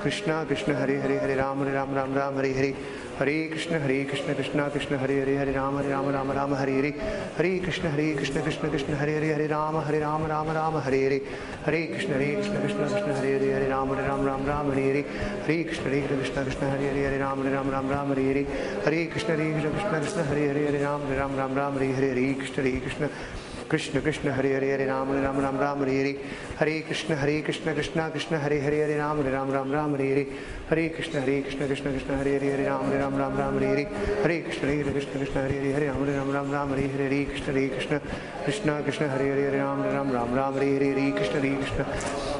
Krishna 0.00 0.46
Krishna 0.46 0.74
Hare 0.74 1.00
Hare 1.02 1.18
Hare 1.20 1.36
Ram 1.36 1.58
Hare 1.58 1.74
Ram 1.74 1.92
Ram 1.94 2.14
Ram 2.14 2.34
Hare 2.36 2.52
Hare 2.54 2.74
Hare 3.18 3.48
Krishna 3.50 3.78
Hare 3.78 4.06
Krishna 4.06 4.34
Krishna 4.34 4.70
Krishna 4.70 4.96
Hare 4.96 5.18
Hare 5.20 5.36
Hare 5.36 5.52
Ram 5.52 5.76
Hare 5.76 5.90
Ram 5.90 6.08
Ram 6.16 6.30
Ram 6.32 6.52
Hare 6.54 6.72
Hare 6.80 6.94
Hare 7.36 7.58
Krishna 7.60 7.90
Hare 7.90 8.14
Krishna 8.14 8.40
Krishna 8.40 8.68
Krishna 8.70 8.96
Hare 8.96 9.12
Hare 9.12 9.34
Hare 9.34 9.48
Ram 9.48 9.74
Hare 9.84 10.00
Ram 10.00 10.24
Ram 10.32 10.48
Ram 10.48 10.80
Hare 10.80 11.02
Hare 11.04 11.20
Hare 11.66 11.86
Krishna 11.92 12.14
Hare 12.16 12.34
Krishna 12.40 12.60
Krishna 12.62 12.88
Krishna 12.88 13.20
Hare 13.20 13.28
Hare 13.28 13.52
Hare 13.52 13.68
Ram 13.68 13.92
Hare 13.92 14.08
Ram 14.08 14.24
Ram 14.24 14.46
Ram 14.46 14.72
Hare 14.72 14.96
Hare 14.96 15.12
Hare 15.44 15.64
Krishna 15.66 15.92
Hare 15.92 16.06
Krishna 16.08 16.42
Krishna 16.42 16.70
Hare 16.72 16.88
Hare 16.88 17.04
Hare 17.04 17.18
Ram 17.20 17.44
Hare 17.44 17.52
Ram 17.52 17.70
Ram 17.70 17.88
Ram 17.88 18.08
Hare 18.08 18.24
Hare 18.32 18.44
Hare 18.88 19.06
Krishna 19.12 19.36
Hare 19.36 19.52
Krishna 19.60 19.70
Krishna 19.76 20.00
Krishna 20.00 20.24
Hare 20.24 20.46
Hare 20.48 20.66
Hare 20.72 20.82
Ram 20.82 21.00
Hare 21.06 21.18
Ram 21.18 21.36
Ram 21.36 21.54
Ram 21.54 21.72
Hare 21.76 21.92
Hare 21.92 22.14
Hare 22.16 22.34
Krishna 22.34 22.62
Hare 22.62 23.51
Krishna 23.72 24.02
Krishna 24.02 24.02
Krishna 24.02 24.32
Hare 24.34 24.52
Hare 24.52 24.76
Hare 24.76 24.86
Ram 24.86 25.08
Hare 25.08 25.22
Ram 25.22 25.38
Ram 25.40 25.56
Ram 25.58 25.78
Hare 25.78 25.92
Hare 25.96 26.16
Hare 26.58 26.82
Krishna 26.82 27.16
Hare 27.16 27.40
Krishna 27.40 27.72
Krishna 27.72 28.10
Krishna 28.10 28.38
Hare 28.38 28.60
Hare 28.60 28.84
Hare 28.84 28.98
Ram 28.98 29.16
Hare 29.16 29.32
Ram 29.32 29.50
Ram 29.50 29.70
Ram 29.72 29.94
Hare 29.96 30.08
Hare 30.12 30.26
Hare 30.68 30.90
Krishna 30.90 31.20
Hare 31.20 31.40
Krishna 31.40 31.66
Krishna 31.66 31.90
Krishna 31.90 32.16
Hare 32.18 32.38
Hare 32.38 32.50
Hare 32.52 32.68
Ram 32.68 32.84
Hare 32.84 32.98
Ram 32.98 33.16
Ram 33.16 33.34
Ram 33.34 33.58
Hare 33.58 33.68
Hare 33.72 33.86
Hare 34.20 34.42
Krishna 34.42 34.68
Hare 34.68 34.92
Krishna 34.92 35.16
Krishna 35.16 35.40
Hare 35.40 35.56
Hare 35.56 35.72
Hare 35.72 35.86
Ram 35.88 36.04
Hare 36.04 36.12
Ram 36.18 36.30
Ram 36.32 36.50
Ram 36.52 36.68
Hare 36.68 36.86
Hare 36.86 37.08
Hare 37.08 37.24
Krishna 37.24 37.52
Hare 37.54 37.68
Krishna 37.72 38.00
Krishna 38.44 38.82
Krishna 38.82 39.08
Hare 39.08 39.24
Hare 39.32 39.48
Hare 39.48 39.62
Ram 39.64 39.80
Hare 39.80 39.92
Ram 39.96 40.12
Ram 40.12 40.34
Ram 40.34 40.52
Hare 40.52 40.68
Hare 40.68 40.92
Hare 40.92 41.12
Krishna 41.16 41.40
Hare 41.40 41.56
Krishna 41.56 41.84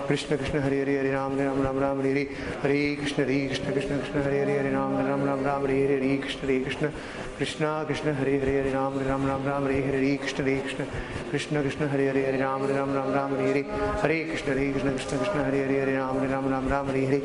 Krishna 0.04 0.36
Krishna 0.36 0.60
Hare 0.60 0.84
Hare 0.84 0.96
Hare 1.00 1.12
Ram 1.16 1.32
Hare 1.32 1.46
Ram 1.48 1.62
Ram 1.64 1.78
Ram 1.80 1.96
Hare 1.96 2.12
Hare 2.12 2.28
Hare 2.60 2.96
Krishna 3.00 3.24
Hare 3.24 3.46
Krishna 3.48 3.72
Krishna 3.72 3.96
Krishna 4.04 4.22
Hare 4.22 4.38
Hare 4.44 4.60
Hare 4.60 4.72
Ram 4.76 4.94
Hare 5.00 5.08
Ram 5.08 5.24
Ram 5.24 5.44
Ram 5.48 5.64
Hare 5.64 5.80
Hare 5.80 5.96
Hare 5.96 6.18
Krishna 6.18 6.46
Hare 6.46 6.60
Krishna 6.60 6.92
Krishna 7.36 7.84
Krishna 7.86 8.12
Hare 8.14 8.38
Hare 8.38 8.62
Hare 8.62 8.72
Ram 8.72 8.92
Hare 8.92 9.08
Ram 9.08 9.26
Ram 9.26 9.44
Ram 9.44 9.64
Hare 9.64 9.82
Hare 9.82 10.18
Krishna 10.18 10.44
Hare 10.44 10.60
Krishna. 10.60 10.86
Krishna 11.30 11.60
Krishna 11.60 11.88
Hare 11.88 12.06
Hare 12.06 12.24
Hare 12.24 12.38
Ram 12.38 12.60
Hare 12.60 12.74
Ram 12.74 12.92
Ram 12.94 13.12
Ram 13.12 13.30
Hare 13.36 13.52
Hare. 13.52 13.64
Hare 14.02 14.24
Krishna 14.24 14.54
Hare 14.54 14.72
Krishna 14.72 14.92
Krishna 14.92 15.18
Krishna 15.18 15.44
Hare 15.44 15.66
Hare 15.66 15.80
Hare 15.80 15.96
Ram 15.96 16.18
Hare 16.18 16.28
Ram 16.28 16.48
Ram 16.48 16.68
Ram 16.68 16.86
Hare 16.86 17.06
Hare. 17.06 17.20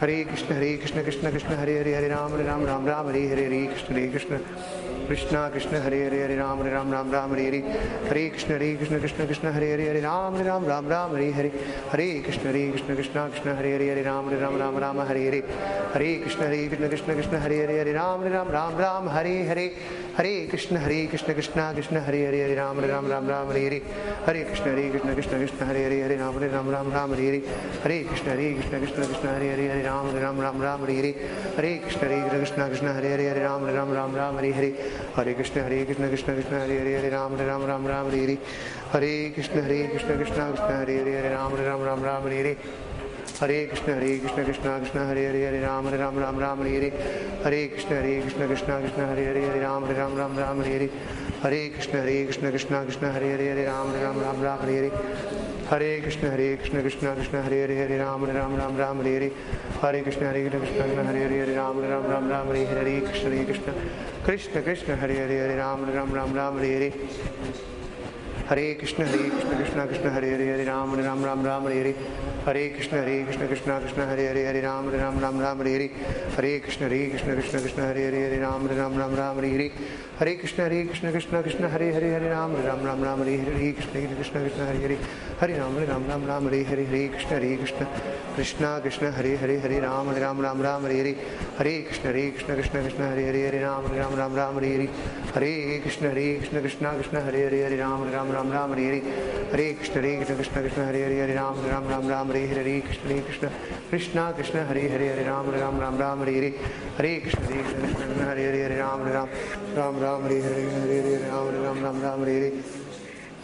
Hare 0.00 0.24
Krishna 0.24 0.54
Hare 0.54 0.78
Krishna 0.78 1.02
Krishna 1.02 1.30
Krishna 1.30 1.56
Hare 1.56 1.76
Hare 1.78 1.94
Hare 1.94 2.08
Ram 2.08 2.30
Hare 2.30 2.44
Ram 2.44 2.64
Ram 2.64 2.84
Ram 2.84 3.06
Hare 3.06 3.28
Hare 3.28 3.44
Hare 3.48 4.83
Krishna 5.06 5.50
Hare 5.50 5.50
Krishna 5.50 5.50
Krishna 5.50 5.50
Krishna 5.50 5.80
Hare 5.80 6.00
Hare 6.00 6.20
Hare 6.20 6.36
Ram 6.36 6.58
Hare 6.62 6.72
Ram 6.72 6.90
Ram 6.90 7.10
Ram 7.10 7.30
Hare 7.30 7.44
Hare. 7.44 7.62
Hare 8.08 8.30
Krishna 8.30 8.56
Hare 8.56 8.76
Krishna 8.76 8.98
Krishna 8.98 9.26
Krishna 9.26 9.52
Hare 9.52 9.70
Hare 9.70 9.86
Hare 9.86 10.02
Ram 10.02 10.34
Hare 10.34 10.44
Ram 10.44 10.66
Ram 10.66 10.86
Ram 10.86 11.10
Hare 11.14 11.32
Hare. 11.32 11.50
Hare 11.90 12.22
Krishna 12.22 12.44
Hare 12.44 12.70
Krishna 12.70 12.94
Krishna 12.94 13.28
Krishna 13.28 13.54
Hare 13.54 13.70
Hare 13.70 13.86
Hare 13.88 14.02
Ram 14.04 14.28
Hare 14.28 14.38
Ram 14.40 14.58
Ram 14.58 14.76
Ram 14.76 14.98
Hare 14.98 15.30
Hare. 15.30 15.42
Hare 15.92 16.20
Krishna 16.20 16.46
Hare 16.46 16.68
Krishna 16.68 16.88
Krishna 16.88 17.14
Krishna 17.14 17.38
Hare 17.38 17.56
Hare 17.66 17.78
Hare 17.78 17.92
Ram 17.94 18.22
Hare 18.22 18.30
Ram 18.30 18.48
Ram 18.48 19.08
Ram 20.16 20.22
Hare 20.22 20.28
Hare 20.28 20.44
Hare 20.44 20.46
Krishna 20.48 20.78
Hare 20.78 21.08
Krishna 21.08 21.34
Krishna 21.34 21.72
Krishna 21.74 22.00
Hare 22.00 22.24
Hare 22.24 22.38
Hare 22.38 22.54
Ram 22.54 22.76
Hare 22.78 22.88
Ram 22.88 23.08
Ram 23.08 23.26
Ram 23.26 23.48
Hare 23.50 23.62
Hare 23.62 23.82
Hare 24.24 24.44
Krishna 24.44 24.70
Hare 24.70 24.90
Krishna 24.90 25.14
Krishna 25.14 25.38
Krishna 25.38 25.66
Hare 25.66 25.82
Hare 25.82 26.02
Hare 26.02 26.16
Ram 26.16 26.34
Hare 26.34 26.48
Ram 26.50 26.70
Ram 26.70 26.92
Ram 26.92 27.10
Hare 27.10 27.22
Hare 27.24 27.42
Hare 27.82 28.04
Krishna 28.04 28.30
Hare 28.30 28.54
Krishna 28.54 28.78
Krishna 28.78 29.06
Krishna 29.06 29.30
Hare 29.32 29.50
Hare 29.50 29.68
Hare 29.68 29.82
Ram 29.82 30.06
Hare 30.06 30.20
Ram 30.20 30.40
Ram 30.40 30.60
Ram 30.60 30.78
Hare 30.78 30.92
Hare 30.92 31.14
Hare 31.56 31.74
Krishna 31.74 32.02
Hare 32.02 32.24
Krishna 32.24 32.48
Krishna 32.48 32.74
Krishna 32.74 32.98
Hare 32.98 33.08
Hare 33.08 33.24
Hare 33.24 33.42
Ram 33.42 33.64
Hare 33.64 33.76
Ram 33.76 33.92
Ram 33.92 34.14
Ram 34.14 34.34
Hare 34.36 34.52
Hare 34.52 34.76
Hare 35.14 35.34
Krishna 35.34 35.62
Hare 35.62 35.84
Krishna 35.84 36.08
Krishna 36.08 36.34
Krishna 36.34 36.58
Hare 36.58 36.78
Hare 36.78 37.00
Hare 37.00 37.10
Ram 37.10 37.36
Hare 37.36 37.46
Ram 37.46 37.64
Ram 37.66 37.86
Ram 37.86 38.10
Hare 38.10 38.18
Hare 38.20 38.38
Hare 38.92 39.30
Krishna 39.34 39.62
Hare 39.62 39.88
Krishna 39.90 40.14
Krishna 40.14 40.52
Krishna 40.52 40.76
Hare 40.78 40.94
Hare 40.94 41.22
Hare 41.22 41.30
Ram 41.34 42.22
Hare 42.22 42.93
Ram 46.14 46.18
Ram 46.18 46.38
Ram 46.38 46.58
Hare 46.58 46.70
Hare 46.70 46.90
Hare 47.42 47.68
Krishna 47.68 47.96
Hare 47.96 48.20
Krishna 48.20 48.46
Krishna 48.46 48.80
Krishna 48.80 49.06
Hare 49.06 49.24
Hare 49.24 49.40
Hare 49.40 49.60
Ram 49.60 49.84
Hare 49.84 49.96
Ram 49.96 50.14
Ram 50.14 50.36
Ram 50.36 50.62
Hare 50.62 50.70
Hare 50.70 50.88
Hare 51.42 51.70
Krishna 51.70 51.98
Hare 51.98 52.24
Krishna 52.26 52.50
Krishna 52.50 52.84
Krishna 52.84 53.12
Hare 53.12 53.30
Hare 53.30 53.48
Hare 53.48 53.66
Ram 53.66 53.88
Hare 53.88 54.04
Ram 54.04 54.20
Ram 54.20 54.40
Ram 54.40 54.60
Hare 54.60 54.74
Hare 54.74 54.90
Hare 54.90 54.90
Krishna 54.90 54.90
Hare 54.94 54.96
Krishna 55.00 55.00
Krishna 55.00 55.00
Krishna 55.02 55.02
Hare 55.02 55.10
Hare 55.10 55.10
Hare 55.10 55.10
Ram 55.10 55.10
Hare 55.10 55.14
Ram 55.14 55.16
Ram 55.16 55.16
Ram 55.16 55.16
Hare 55.18 55.54
Hare 55.54 55.64
Hare 55.68 56.00
Krishna 56.02 56.30
Hare 56.30 56.56
Krishna 56.56 56.80
Krishna 56.80 57.14
Krishna 57.14 57.42
Hare 57.42 57.60
Hare 57.60 57.76
Hare 57.76 57.98
Ram 57.98 58.24
Hare 58.24 58.34
Ram 58.34 58.56
Ram 58.56 58.76
Ram 58.76 59.02
Hare 59.02 59.18
Hare 59.18 59.30
Hare 59.80 60.02
Krishna 60.02 60.26
Hare 60.26 60.50
Krishna 60.50 60.52
Krishna 60.52 60.54
Krishna 60.54 61.02
Hare 61.02 61.24
Hare 61.24 61.38
Hare 61.38 61.56
Ram 61.56 61.76
Hare 61.76 61.90
Ram 61.90 62.06
Ram 62.06 62.28
Ram 62.28 62.46
Hare 62.46 62.66
Hare 62.66 62.84
Hare 62.84 63.00
Krishna 63.00 63.30
Hare 63.30 63.44
Krishna 63.44 63.72
Krishna 64.22 64.62
Krishna 64.62 64.96
Hare 64.96 65.14
Hare 65.14 65.38
Hare 65.38 65.56
Ram 65.56 65.84
Hare 68.46 68.76
Ram 70.64 71.22
Ram 71.24 71.42
Ram 71.42 71.62
Hare 71.64 71.74
Hare 71.74 71.94
Hare 72.44 72.70
Krishna 72.74 72.98
Hare 72.98 73.24
Krishna 73.24 73.46
Krishna 73.46 73.80
Krishna 73.80 74.04
Hare 74.04 74.26
Hare 74.26 74.44
Hare 74.44 74.60
Ram 74.60 74.84
Hare 74.84 74.98
Ram 74.98 75.18
Ram 75.18 75.38
Ram 75.38 75.56
Hare 75.56 75.70
Hare. 75.70 75.90
Hare 76.36 76.60
Krishna 76.60 76.88
Hare 76.88 77.08
Krishna 77.08 77.34
Krishna 77.34 77.60
Krishna 77.60 77.82
Hare 77.84 78.02
Hare 78.04 78.20
Hare 78.20 78.40
Ram 78.40 78.66
Hare 78.66 78.76
Ram 78.76 78.96
Ram 78.98 79.14
Ram 79.14 79.36
Hare 79.36 79.48
Hare. 79.48 79.70
Hare 80.18 80.36
Krishna 80.36 80.64
Hare 80.64 80.84
Krishna 80.84 81.10
Krishna 81.10 81.40
Krishna 81.42 81.68
Hare 81.70 81.92
Hare 81.92 82.10
Hare 82.12 82.28
Ram 82.28 82.54
Hare 82.54 82.66
Ram 82.66 82.84
Ram 82.84 83.00
Ram 83.00 83.18
Hare 83.18 83.36
Hare. 83.36 83.48
Hare 83.48 83.64
Krishna 83.64 83.72
Hare 83.72 83.72
Krishna 83.72 83.72
Krishna 83.72 83.72
Krishna 83.72 83.72
Hare 83.72 83.72
Hare 83.72 83.72
Hare 83.72 83.88
Ram 83.88 84.12
Hare 84.12 84.28
Ram 84.28 84.42
Ram 84.42 84.52
Ram 84.52 84.68
Hare 84.68 84.84
Hare 84.84 84.98
Hare 85.44 87.08
Krishna 87.10 87.36
Hare 87.36 87.56
Krishna 88.34 88.80
Krishna 88.80 89.10
Hare 89.12 89.36
Hare 89.36 89.60
Hare 89.60 89.80
Ram 89.80 90.06
Hare 90.06 90.20
Ram 90.20 90.40
Ram 90.40 90.60
Ram 90.62 90.82
Hare 90.82 90.96
Hare 90.96 91.14
Hare 91.58 91.82
Krishna 91.84 92.10
Hare 92.10 92.30
Krishna 92.32 92.54
Krishna 92.54 92.80
Krishna 92.80 93.06
Hare 93.08 93.24
Hare 93.24 93.50
Hare 93.50 93.60
Ram 93.60 93.84
Hare 93.86 93.98
Ram 93.98 94.14
Ram 94.14 94.34
Ram 94.34 94.54
Hare 94.54 94.70
Hare 94.72 94.88
Hare 95.34 95.80
Krishna 95.82 96.08
Hare 96.08 96.38
Krishna 96.38 96.60
Krishna 96.60 96.94
Krishna 96.94 97.20
Hare 97.20 97.40
Hare 97.42 97.62
Hare 97.62 97.76
Ram 97.76 98.02
Hare 98.02 98.12
Ram 98.12 98.30
Ram 98.32 98.50
Ram 98.50 98.70
Hare 98.72 98.84
Hare 98.84 99.02
Hare 99.52 99.74
Krishna 99.74 100.00
Hare 100.00 100.16
Krishna 100.16 100.34
Krishna 100.34 100.60
Krishna 100.60 100.84
Hare 100.84 101.02
Hare 101.02 101.18
Hare 101.20 101.34
Ram 101.34 101.56
Hare 101.60 101.70
Ram 101.70 101.88
Ram 101.88 102.08
Ram 102.08 102.28
Hare 102.28 102.40
Hare 102.40 102.40
Hare 102.40 102.40
Krishna 102.40 102.40
Hare 102.40 102.40
Krishna 102.40 102.40
Krishna 102.40 102.40
Krishna 102.40 102.40
Hare 102.40 102.40
Hare 102.40 102.40
Hare 102.40 102.40
Ram 102.40 102.40
Hare 102.40 102.40
Ram 102.40 102.40
Ram 102.40 102.40
Ram 102.40 102.40
Hare 102.40 102.46
Hare 102.46 102.62
Hare 102.64 102.80
Krishna 102.80 103.08
Hare 103.08 103.22
Krishna 103.22 103.50
Krishna 103.90 104.32
Krishna 104.32 104.64
Hare 104.64 104.88
Hare 104.88 105.08
Hare 105.12 105.24
Ram 105.24 105.44
Hare 105.44 105.60
Ram 105.60 105.78
Ram 105.78 105.96
Ram 105.96 106.18
Hare 106.20 106.32
Hare 106.32 106.52
Hare 106.96 107.20
Krishna 107.20 107.44
Hare 107.44 107.62
Krishna 107.62 107.92
Krishna 107.92 108.24
Hare 108.24 108.44
Hare 108.44 108.62
Hare 108.62 108.78
Ram 108.78 109.00
Hare 109.00 109.12
Ram 109.12 109.28
Ram 109.76 110.00
Ram 110.00 110.22
Hare 110.22 110.40
Hare 110.40 110.64
Hare 111.84 112.40
Hare 112.40 112.83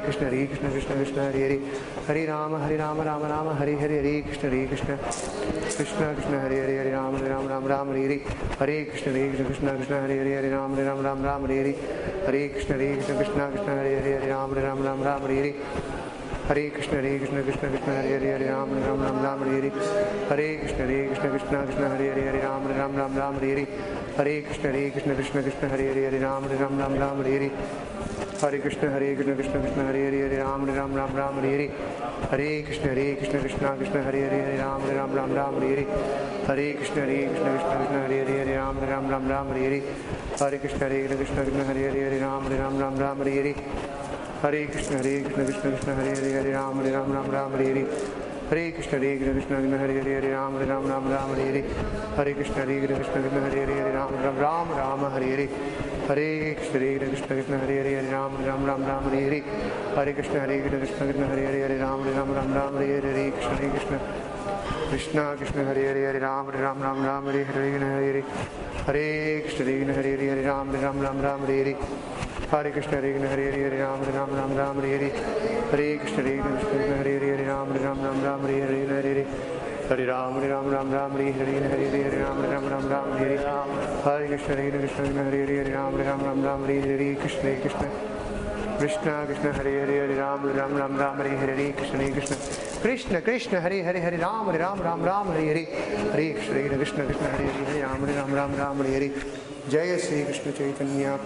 Hare 2.07 2.25
Ram 2.25 2.51
Ram 2.51 3.01
Ram 3.01 3.21
Ram 3.21 3.47
Hare 3.55 3.77
Hare 3.77 4.01
Hare 4.01 4.21
Krishna 4.23 4.49
Hare 4.49 4.67
Krishna 4.67 4.97
Krishna 4.97 6.13
Krishna 6.15 6.39
Hare 6.39 6.55
Hare 6.55 6.77
Hare 6.77 6.91
Ram 6.91 7.15
Hare 7.15 7.29
Ram 7.29 7.47
Ram 7.47 7.65
Ram 7.67 7.87
Hare 7.87 8.01
Hare 8.01 8.19
Hare 8.57 8.85
Krishna 8.85 9.11
Hare 9.11 9.29
Krishna 9.29 9.45
Krishna 9.45 9.75
Krishna 9.75 9.99
Hare 10.01 10.17
Hare 10.17 10.33
Hare 10.35 10.49
Ram 10.49 10.75
Hare 10.75 10.85
Ram 10.85 11.01
Ram 11.03 11.21
Ram 11.21 11.41
Hare 11.45 11.55
Hare 11.61 11.75
Hare 12.25 12.49
Krishna 12.49 12.75
Hare 12.75 12.95
Krishna 12.95 13.15
Krishna 13.15 13.47
Krishna 13.51 13.73
Hare 13.75 14.01
Hare 14.01 14.19
Hare 14.19 14.29
Ram 14.29 14.53
Hare 14.53 14.63
Ram 14.63 14.81
Ram 14.81 15.01
Ram 15.03 15.21
Hare 15.21 15.35
Hare 15.35 15.53
Hare 16.47 16.69
Krishna 16.71 16.95
Hare 16.97 16.97
Krishna 16.97 16.97
Krishna 16.97 16.97
Krishna 16.97 16.97
Hare 16.97 16.97
Hare 16.97 16.97
Hare 16.97 16.97
Ram 16.97 16.97
Hare 16.97 16.97
Ram 16.97 16.97
Ram 16.97 16.97
Ram 16.97 16.97
Hare 16.97 16.97
Hare 16.97 16.97
Hare 16.97 16.97
Krishna 16.97 16.97
Hare 16.97 17.17
Krishna 17.19 17.41
Krishna 17.41 17.67
Krishna 17.69 17.93
Hare 17.93 18.17
Hare 18.17 18.31
Hare 18.31 18.47
Ram 18.49 18.69
Ram 18.73 19.01
Ram 19.01 19.23
Ram 19.23 19.39
Hare 19.39 19.61
Hare 19.61 19.77
Hare 20.27 20.57
Krishna 20.57 20.85
Hare 20.85 21.07
Krishna 21.07 21.29
Krishna 21.29 21.63
Krishna 21.63 21.89
Hare 21.89 22.07
Hare 22.09 22.23
Hare 22.25 22.41
Ram 22.41 22.67
Ram 22.67 22.95
Ram 22.95 23.15
Ram 23.15 23.33
Hare 23.39 23.53
Hare 23.53 23.67
Hare 24.17 24.41
Krishna 24.41 24.71
Hare 24.71 24.91
Krishna 24.91 25.13
Krishna 25.13 25.41
Krishna 25.41 25.69
Hare 25.69 25.87
Hare 25.87 26.03
Hare 26.09 26.19
Ram 26.19 26.47
Ram 26.47 26.77
Ram 26.79 26.97
Ram 26.97 27.23
Hare 27.23 27.31
Hare 27.31 27.51
Hare 28.41 28.59
Krishna 28.59 28.89
Hare 28.89 29.13
Krishna 29.13 29.35
Krishna 29.35 29.59
Krishna 29.59 29.83
Hare 29.83 30.03
Hare 30.09 30.17
Hare 30.17 30.41
Ram 30.41 30.65
Ram 30.65 30.95
Ram 30.95 31.13
Ram 31.13 31.35
Hare 31.35 31.47
Hare 31.51 31.69
Hare 32.31 32.63
Krishna 32.63 32.87
Hare 32.87 33.15
Krishna 33.17 33.39
Krishna 33.39 33.75
Krishna 33.77 34.01
Hare 34.01 34.17
Hare 34.17 34.41
Hare 34.41 34.57
Ram 34.57 34.81
Ram 34.81 35.13
Ram 35.13 35.31
Ram 35.31 35.53
Hare 35.59 35.75
Hare 35.75 35.85
Hare 36.47 36.73
Krishna 36.73 37.01
Hare 37.05 37.27
Krishna 37.29 37.51
Krishna 37.53 37.75
Krishna 37.77 37.99
Hare 38.01 38.17
Hare 38.17 38.41
Hare 38.41 38.57
Ram 38.57 38.79
Ram 38.81 39.09
Ram 39.11 39.27
Ram 39.29 39.47
Hare 39.47 39.61
Hare 39.61 39.83
Hare 40.39 40.57
Krishna 40.57 40.87
Hare 40.87 41.05
Krishna 41.05 41.21
Krishna 41.21 41.41
Krishna 41.43 41.65
Hare 41.65 41.85
Hare 41.85 42.01
Hare 42.01 42.19
Ram 42.19 42.49
Ram 42.49 42.79
Ram 42.79 42.97
Ram 42.97 43.17
Hare 43.21 43.35
Hare 43.37 43.53
Hare 44.41 44.65
Krishna 44.71 44.97
Hare 44.97 45.21
Krishna 45.21 45.43
Krishna 45.45 45.69
Krishna 45.69 45.93
Hare 45.93 46.15
Hare 46.15 46.31
Hare 46.33 46.51
Ram 46.51 46.81
Ram 46.81 47.13
Ram 47.13 47.29
Ram 47.29 47.51
Hare 47.51 47.65
Hare 47.69 47.85
Hare 48.49 48.71
Krishna 48.71 48.97
Hare 48.97 49.17
Krishna 49.17 49.35
Krishna 49.37 49.55
Krishna 49.61 49.77
Hare 49.77 50.01
Hare 50.01 50.13
Hare 50.17 50.33
Ram 50.33 50.57
Ram 50.57 50.87
Ram 50.89 51.05
Ram 51.13 51.29
Hare 51.29 51.45
Hare 51.45 51.63
Hare 52.17 52.33
Krishna 52.33 52.65
Hare 52.65 52.79
Krishna 52.79 52.97
Krishna 52.97 53.21
Krishna 53.21 53.39
Hare 53.39 53.65
Hare 53.65 53.81
Hare 53.81 53.93
Ram 53.93 54.09
Ram 54.23 54.37
Ram 54.39 54.67
Ram 54.73 55.01
Hare 56.07 56.17
Hare 56.17 56.41
Hare 56.41 56.55
Krishna 56.55 56.79
Hare 56.79 56.97
Krishna 56.99 57.27
Krishna 57.27 57.57
Hare 57.57 57.77
Hare 57.77 57.93
Hare 57.95 58.09
Ram 58.09 58.43
Ram 58.43 58.65
Ram 58.65 58.85
Ram 58.85 59.03
Hare 59.03 59.21
Hare 59.21 59.43
Hare 59.95 60.13
Krishna 60.13 60.39
Hare 60.39 60.59
Krishna 60.61 60.79
Krishna 60.81 60.95
Krishna 60.97 61.25
Hare 61.25 61.43
Hare 61.43 61.61
Hare 61.61 61.79
Ram 61.79 62.01
Ram 62.01 62.33
Ram 62.33 62.53
Ram 62.53 62.75
Hare 62.75 62.99
Hare 62.99 63.13
Hare 63.13 63.31
Krishna 63.31 63.55
Hare 63.55 63.69
Krishna 63.69 63.99
Krishna 64.89 65.35
Krishna 65.37 65.63
Hare 65.63 65.85
Hare 65.85 66.05
Hare 66.05 66.19
Ram 66.19 66.45
Hare 66.45 66.61
Ram 66.61 66.81
Ram 66.81 67.05
Ram 67.05 67.25
Hare 67.25 67.43
Hare 67.45 67.79
Hare 67.79 68.01
Hare 68.01 68.23
Hare 68.85 69.41
Krishna 69.41 69.65
Hare 69.65 69.77
Krishna 69.77 69.93
Hare 69.93 70.11
Hare 70.11 70.29
Hare 70.29 70.41
Ram 70.41 70.71
Hare 70.71 70.81
Ram 70.81 71.01
Ram 71.01 71.21
Ram 71.21 71.39
Hare 71.45 71.63
Hare 71.63 71.75
Hare 72.49 72.71
Krishna 72.71 72.97
Hare 72.97 73.11
Krishna 73.11 73.27
Hare 73.27 73.51
Hare 73.51 73.61
Hare 73.61 73.77
Ram 73.77 74.01
Hare 74.01 74.11
Ram 74.11 74.29
Ram 74.35 74.55
Ram 74.57 74.75
Hare 74.81 74.97
Hare 74.97 75.11
Hare 75.71 75.97
Krishna 75.97 76.23
Hare 76.23 76.41
Krishna 76.41 76.97
Hare 76.97 77.19
Hare 79.01 79.50
Hare 79.91 80.05
Ram 80.05 80.35
Hare 80.35 80.47
Ram 80.47 80.69
Ram 80.69 80.89
Ram 80.89 81.11
Hare 81.11 81.33
Hare 81.33 81.67
Hare 81.67 81.89
Hare 81.91 82.17
Ram 82.23 82.37
Hare 82.37 82.47
Ram 82.47 82.65
Ram 82.69 82.87
Ram 82.87 83.11
Hare 83.17 83.37
Hare 84.03 84.37
Hare 84.37 84.63
Hare 84.63 84.87
Ram 85.73 85.91
Hare 85.91 86.05
Ram 86.05 86.21
Ram 86.23 86.41
Ram 86.41 86.63
Hare 86.63 86.79
Hare 86.79 87.15
Krishna 87.17 87.41
Hare 87.41 87.89
Krishna 88.77 89.51
Hare 89.51 89.73
Hare 89.81 89.99
Hare 89.99 90.15
Ram 90.15 90.39
Hare 90.39 90.53
Ram 90.53 90.77
Ram 90.77 90.95
Ram 90.95 91.17
Hare 91.17 91.35
Hare 91.35 91.73
Krishna 91.73 92.09
Krishna 92.09 92.37
Krishna 92.79 93.21
Krishna 93.21 93.59
Hare 93.59 93.83
Hare 93.83 93.99
Hare 93.99 94.17
Ram 94.17 94.45
Hare 94.45 94.59
Ram 94.59 94.79
Ram 94.79 94.79
Ram 94.79 94.79
Hare 94.79 94.79
Hare 94.79 94.79
Krishna 94.79 94.79
Krishna 94.79 94.79
Krishna 94.79 94.79
Krishna 94.79 94.79
Hare 94.79 94.79
Hare 94.79 94.79
Hare 94.79 94.79
Ram 94.79 94.79
Hare 94.79 94.79
Ram 94.79 94.81
Ram 94.81 95.03
Ram 95.03 95.27
Hare 95.27 95.45
Hare 95.45 95.65
Hare 96.13 96.33
Krishna 96.35 96.75
Krishna 96.77 97.03
Krishna 97.03 97.27
Hare 97.27 97.51
Hare 97.51 97.81
Ram 97.81 97.99
Hare 97.99 98.15
Ram 98.15 98.33
Ram 98.33 98.55
Ram 98.55 98.77
Hare 98.77 98.91
Hare 98.93 99.11
Jaya 99.69 99.99
Sri 99.99 100.23
Krishna 100.23 100.51
Chaitanya 100.53 101.19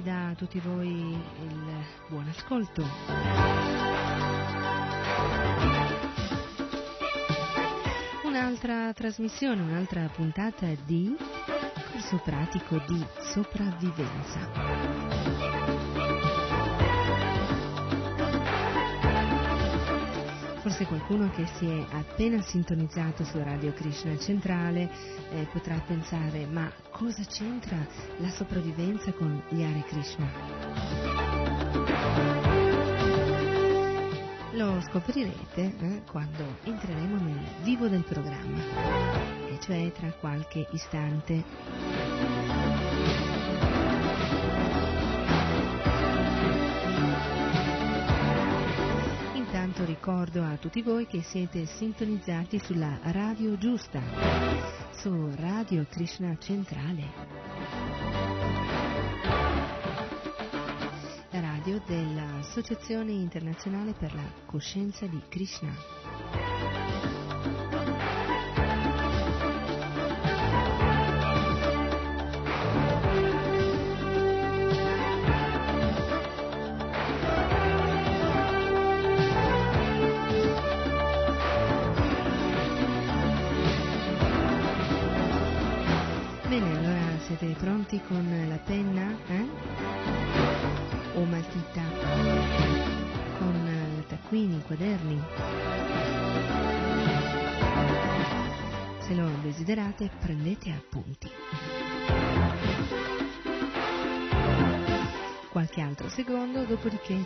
Devidasi 0.00 0.02
da 0.02 0.34
tutti 0.36 0.60
voi 0.60 0.88
il 0.88 1.84
buon 2.08 2.26
ascolto. 2.28 2.84
Un'altra 8.24 8.92
trasmissione, 8.92 9.62
un'altra 9.62 10.08
puntata 10.14 10.66
di 10.84 11.14
corso 11.90 12.20
pratico 12.24 12.82
di 12.86 13.04
sopravvivenza. 13.20 14.48
Forse 20.80 20.96
qualcuno 20.96 21.30
che 21.32 21.46
si 21.58 21.66
è 21.66 21.84
appena 21.90 22.40
sintonizzato 22.40 23.22
su 23.24 23.36
Radio 23.36 23.70
Krishna 23.74 24.16
Centrale 24.16 24.88
eh, 25.30 25.46
potrà 25.52 25.78
pensare 25.86 26.46
ma 26.46 26.72
cosa 26.90 27.22
c'entra 27.24 27.76
la 28.16 28.30
sopravvivenza 28.30 29.12
con 29.12 29.42
gli 29.50 29.62
Hare 29.62 29.84
Krishna? 29.86 30.26
Lo 34.52 34.80
scoprirete 34.88 35.74
eh, 35.80 36.02
quando 36.10 36.46
entreremo 36.64 37.24
nel 37.24 37.44
vivo 37.62 37.86
del 37.86 38.04
programma, 38.04 38.60
e 39.50 39.58
cioè 39.60 39.92
tra 39.92 40.10
qualche 40.12 40.66
istante. 40.70 41.99
Ricordo 50.10 50.42
a 50.42 50.56
tutti 50.56 50.82
voi 50.82 51.06
che 51.06 51.22
siete 51.22 51.66
sintonizzati 51.66 52.58
sulla 52.58 52.98
radio 53.12 53.56
giusta, 53.56 54.02
su 54.90 55.30
Radio 55.36 55.86
Krishna 55.88 56.36
Centrale. 56.36 57.04
La 61.30 61.40
radio 61.40 61.80
dell'Associazione 61.86 63.12
Internazionale 63.12 63.92
per 63.92 64.12
la 64.12 64.28
Coscienza 64.46 65.06
di 65.06 65.22
Krishna. 65.28 65.70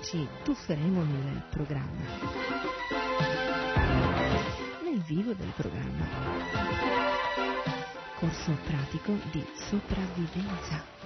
Ci 0.05 0.29
tufferemo 0.43 1.03
nel 1.03 1.43
programma. 1.51 2.05
Nel 4.83 5.01
vivo 5.03 5.33
del 5.33 5.53
programma 5.57 6.65
corso 8.19 8.57
pratico 8.65 9.13
di 9.33 9.45
sopravvivenza. 9.55 11.04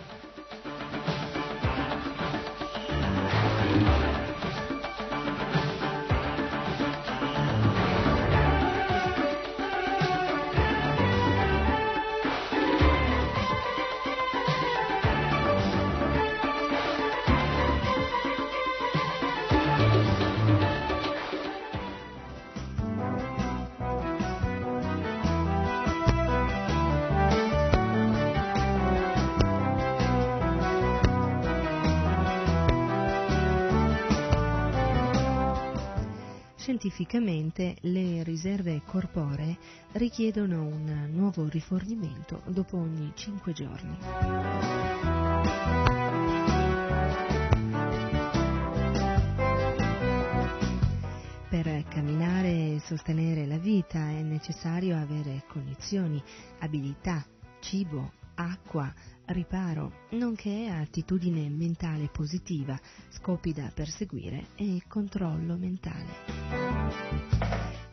Scientificamente 37.08 37.76
le 37.88 38.22
riserve 38.22 38.82
corporee 38.84 39.56
richiedono 39.92 40.60
un 40.62 41.08
nuovo 41.10 41.48
rifornimento 41.48 42.42
dopo 42.48 42.76
ogni 42.76 43.10
5 43.14 43.52
giorni. 43.54 43.96
Per 51.48 51.84
camminare 51.88 52.74
e 52.74 52.80
sostenere 52.84 53.46
la 53.46 53.56
vita 53.56 54.10
è 54.10 54.20
necessario 54.20 54.98
avere 54.98 55.44
condizioni, 55.48 56.22
abilità, 56.58 57.24
cibo, 57.60 58.12
acqua, 58.34 58.92
riparo, 59.26 59.92
nonché 60.10 60.68
attitudine 60.68 61.48
mentale 61.48 62.10
positiva, 62.12 62.78
scopi 63.08 63.54
da 63.54 63.70
perseguire 63.74 64.48
e 64.56 64.82
controllo 64.86 65.56
mentale. 65.56 66.67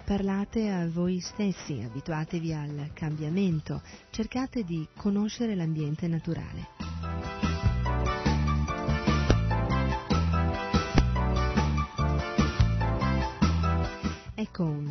Parlate 0.05 0.69
a 0.69 0.87
voi 0.87 1.19
stessi, 1.19 1.81
abituatevi 1.83 2.53
al 2.53 2.91
cambiamento, 2.93 3.81
cercate 4.11 4.63
di 4.63 4.87
conoscere 4.95 5.55
l'ambiente 5.55 6.07
naturale. 6.07 6.67
Ecco 14.35 14.63
un 14.63 14.84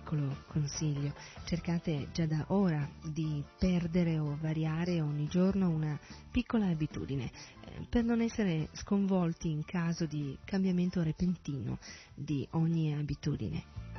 piccolo 0.00 0.44
consiglio, 0.46 1.12
cercate 1.44 2.08
già 2.12 2.26
da 2.26 2.46
ora 2.48 2.88
di 3.02 3.44
perdere 3.58 4.18
o 4.18 4.36
variare 4.40 5.00
ogni 5.00 5.28
giorno 5.28 5.68
una 5.68 5.98
piccola 6.30 6.66
abitudine 6.66 7.30
eh, 7.64 7.86
per 7.88 8.04
non 8.04 8.20
essere 8.22 8.68
sconvolti 8.72 9.50
in 9.50 9.64
caso 9.64 10.06
di 10.06 10.36
cambiamento 10.44 11.02
repentino 11.02 11.78
di 12.14 12.46
ogni 12.52 12.94
abitudine. 12.94 13.89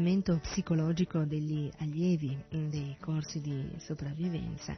comportamento 0.00 0.38
psicologico 0.40 1.24
degli 1.24 1.70
allievi 1.78 2.36
dei 2.48 2.96
corsi 3.00 3.40
di 3.40 3.70
sopravvivenza, 3.78 4.74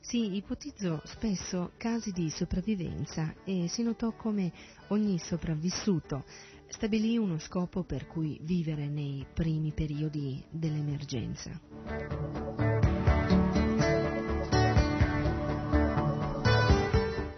si 0.00 0.34
ipotizzò 0.34 1.00
spesso 1.04 1.72
casi 1.76 2.10
di 2.10 2.28
sopravvivenza 2.28 3.34
e 3.44 3.68
si 3.68 3.84
notò 3.84 4.12
come 4.12 4.52
ogni 4.88 5.18
sopravvissuto 5.18 6.24
stabilì 6.66 7.16
uno 7.16 7.38
scopo 7.38 7.84
per 7.84 8.08
cui 8.08 8.38
vivere 8.42 8.88
nei 8.88 9.24
primi 9.32 9.72
periodi 9.72 10.42
dell'emergenza. 10.50 12.73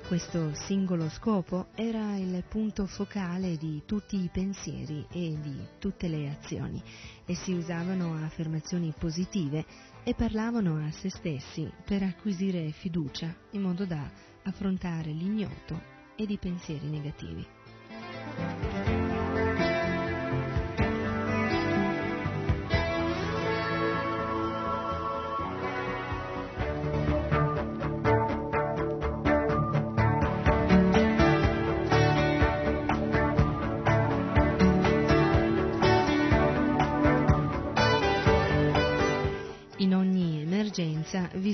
Questo 0.07 0.55
singolo 0.55 1.09
scopo 1.09 1.67
era 1.75 2.17
il 2.17 2.45
punto 2.49 2.87
focale 2.87 3.57
di 3.57 3.83
tutti 3.85 4.23
i 4.23 4.31
pensieri 4.33 5.05
e 5.11 5.37
di 5.43 5.57
tutte 5.81 6.07
le 6.07 6.31
azioni 6.31 6.81
e 7.25 7.35
si 7.35 7.53
usavano 7.53 8.15
affermazioni 8.15 8.95
positive 8.97 9.67
e 10.05 10.15
parlavano 10.15 10.77
a 10.77 10.93
se 10.93 11.11
stessi 11.11 11.69
per 11.85 12.05
acquisire 12.05 12.71
fiducia 12.71 13.35
in 13.51 13.63
modo 13.63 13.85
da 13.85 14.09
affrontare 14.45 15.11
l'ignoto 15.11 15.83
ed 16.15 16.31
i 16.31 16.39
pensieri 16.39 16.89
negativi. 16.89 17.45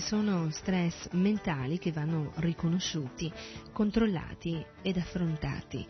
Sono 0.04 0.50
stress 0.50 1.08
mentali 1.12 1.78
che 1.78 1.92
vanno 1.92 2.32
riconosciuti, 2.36 3.32
controllati 3.72 4.64
ed 4.82 4.96
affrontati. 4.96 5.86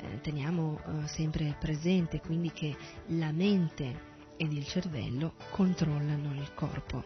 Eh, 0.00 0.20
teniamo 0.20 0.78
eh, 0.78 1.08
sempre 1.08 1.56
presente 1.58 2.20
quindi 2.20 2.52
che 2.52 2.76
la 3.06 3.32
mente 3.32 4.06
ed 4.36 4.52
il 4.52 4.64
cervello 4.66 5.34
controllano 5.50 6.32
il 6.34 6.52
corpo. 6.54 7.02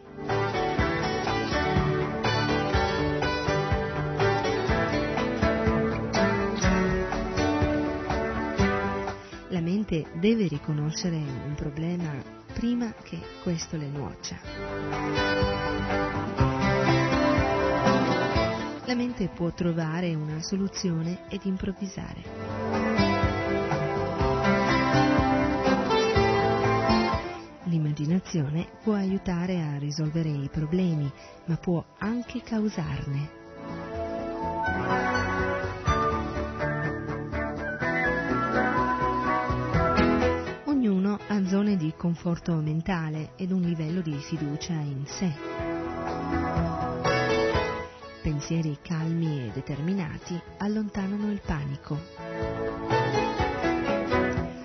La 9.48 9.60
mente 9.60 10.06
deve 10.18 10.48
riconoscere 10.48 11.16
un 11.16 11.54
problema 11.56 12.40
prima 12.52 12.92
che 13.02 13.18
questo 13.42 13.76
le 13.76 13.88
nuoccia 13.88 16.41
la 18.84 18.94
mente 18.94 19.28
può 19.28 19.52
trovare 19.52 20.14
una 20.14 20.42
soluzione 20.42 21.20
ed 21.28 21.44
improvvisare. 21.44 22.22
L'immaginazione 27.64 28.68
può 28.82 28.94
aiutare 28.94 29.62
a 29.62 29.78
risolvere 29.78 30.28
i 30.28 30.48
problemi, 30.50 31.10
ma 31.46 31.56
può 31.56 31.84
anche 31.98 32.42
causarne. 32.42 33.40
Ognuno 40.64 41.18
ha 41.28 41.46
zone 41.46 41.76
di 41.76 41.94
conforto 41.96 42.54
mentale 42.56 43.32
ed 43.36 43.52
un 43.52 43.62
livello 43.62 44.00
di 44.00 44.16
fiducia 44.16 44.74
in 44.74 45.06
sé. 45.06 45.71
Pensieri 48.22 48.78
calmi 48.80 49.46
e 49.46 49.50
determinati 49.50 50.40
allontanano 50.58 51.28
il 51.32 51.40
panico. 51.44 51.98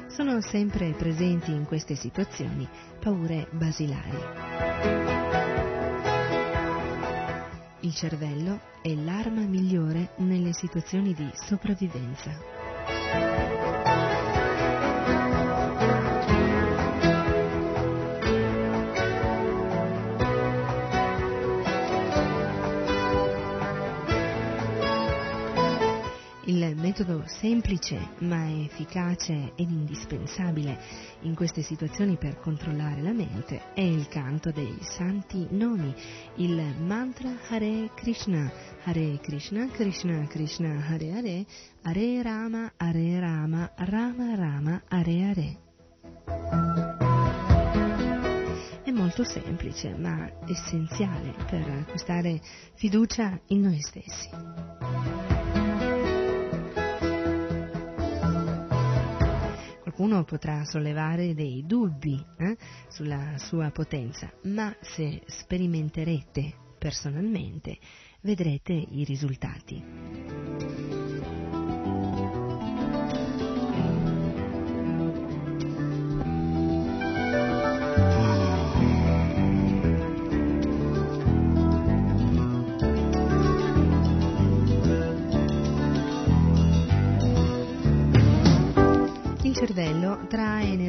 Sono 0.09 0.41
sempre 0.41 0.91
presenti 0.91 1.51
in 1.51 1.65
queste 1.65 1.95
situazioni 1.95 2.69
paure 2.99 3.47
basilari. 3.49 4.17
Il 7.79 7.93
cervello 7.95 8.59
è 8.83 8.93
l'arma 8.93 9.41
migliore 9.41 10.11
nelle 10.17 10.53
situazioni 10.53 11.15
di 11.15 11.27
sopravvivenza. 11.33 13.26
Metodo 26.75 27.23
semplice 27.25 28.09
ma 28.19 28.49
efficace 28.49 29.53
ed 29.55 29.69
indispensabile 29.69 30.79
in 31.21 31.35
queste 31.35 31.61
situazioni 31.61 32.17
per 32.17 32.39
controllare 32.39 33.01
la 33.01 33.13
mente 33.13 33.73
è 33.73 33.81
il 33.81 34.07
canto 34.07 34.51
dei 34.51 34.77
santi 34.81 35.47
nomi, 35.51 35.93
il 36.35 36.75
mantra 36.79 37.29
Hare 37.49 37.91
Krishna, 37.95 38.51
Hare 38.83 39.19
Krishna, 39.21 39.67
Krishna 39.67 40.25
Krishna, 40.27 40.85
Hare 40.87 41.11
Hare, 41.11 41.45
Hare 41.83 42.21
Rama, 42.21 42.71
Hare 42.77 43.19
Rama, 43.19 43.71
Rama 43.75 44.35
Rama, 44.35 44.81
Hare 44.87 45.23
Hare. 45.23 45.57
È 48.83 48.91
molto 48.91 49.23
semplice 49.23 49.95
ma 49.95 50.29
essenziale 50.47 51.33
per 51.49 51.67
acquistare 51.69 52.41
fiducia 52.75 53.39
in 53.47 53.61
noi 53.61 53.81
stessi. 53.81 54.86
Qualcuno 59.97 60.23
potrà 60.25 60.63
sollevare 60.63 61.33
dei 61.33 61.63
dubbi 61.65 62.23
eh, 62.37 62.55
sulla 62.87 63.33
sua 63.37 63.71
potenza, 63.71 64.31
ma 64.43 64.75
se 64.79 65.23
sperimenterete 65.25 66.53
personalmente 66.77 67.79
vedrete 68.21 68.73
i 68.73 69.03
risultati. 69.03 70.36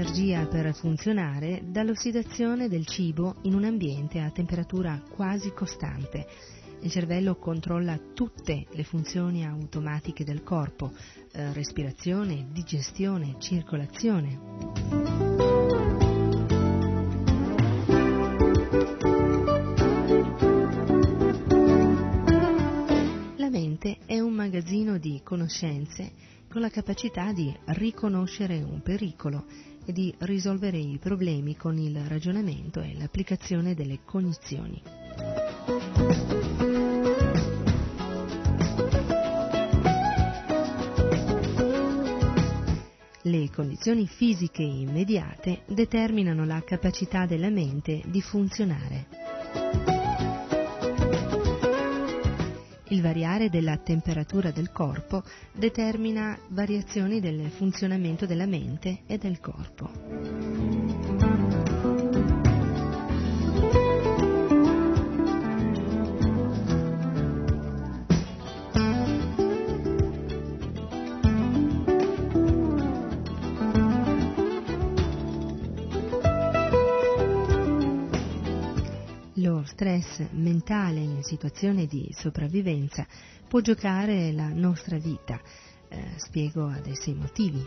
Energia 0.09 0.47
per 0.47 0.75
funzionare 0.75 1.65
dall'ossidazione 1.67 2.69
del 2.69 2.87
cibo 2.87 3.37
in 3.43 3.53
un 3.53 3.65
ambiente 3.65 4.21
a 4.21 4.31
temperatura 4.31 5.03
quasi 5.07 5.53
costante. 5.53 6.27
Il 6.81 6.91
cervello 6.91 7.37
controlla 7.37 8.01
tutte 8.15 8.65
le 8.71 8.85
funzioni 8.85 9.45
automatiche 9.45 10.25
del 10.25 10.43
corpo, 10.43 10.93
eh, 11.33 11.53
respirazione, 11.53 12.47
digestione, 12.51 13.37
circolazione. 13.39 14.39
La 23.37 23.51
mente 23.51 23.99
è 24.07 24.19
un 24.21 24.33
magazzino 24.33 24.97
di 24.97 25.21
conoscenze 25.23 26.13
con 26.49 26.63
la 26.63 26.71
capacità 26.71 27.31
di 27.33 27.55
riconoscere 27.67 28.63
un 28.63 28.81
pericolo 28.81 29.45
e 29.89 29.93
di 29.93 30.15
risolvere 30.19 30.77
i 30.77 30.99
problemi 30.99 31.57
con 31.57 31.79
il 31.79 31.99
ragionamento 32.07 32.83
e 32.83 32.95
l'applicazione 32.99 33.75
delle 33.75 34.01
cognizioni. 34.05 34.83
Le 43.23 43.51
condizioni 43.51 44.07
fisiche 44.07 44.63
immediate 44.63 45.63
determinano 45.67 46.45
la 46.45 46.63
capacità 46.63 47.25
della 47.25 47.49
mente 47.49 48.03
di 48.09 48.21
funzionare. 48.21 49.38
Il 52.91 53.03
variare 53.03 53.51
della 53.51 53.77
temperatura 53.77 54.51
del 54.51 54.73
corpo 54.73 55.23
determina 55.53 56.39
variazioni 56.49 57.21
del 57.21 57.51
funzionamento 57.51 58.25
della 58.25 58.47
mente 58.47 59.01
e 59.07 59.19
del 59.19 59.41
corpo. 59.41 60.78
Stress 79.79 80.27
mentale 80.33 80.99
in 80.99 81.23
situazione 81.23 81.87
di 81.87 82.09
sopravvivenza 82.11 83.07
può 83.47 83.61
giocare 83.61 84.33
la 84.33 84.49
nostra 84.49 84.99
vita. 84.99 85.41
Eh, 85.89 86.15
spiego 86.17 86.67
adesso 86.67 87.11
i 87.11 87.15
motivi. 87.15 87.65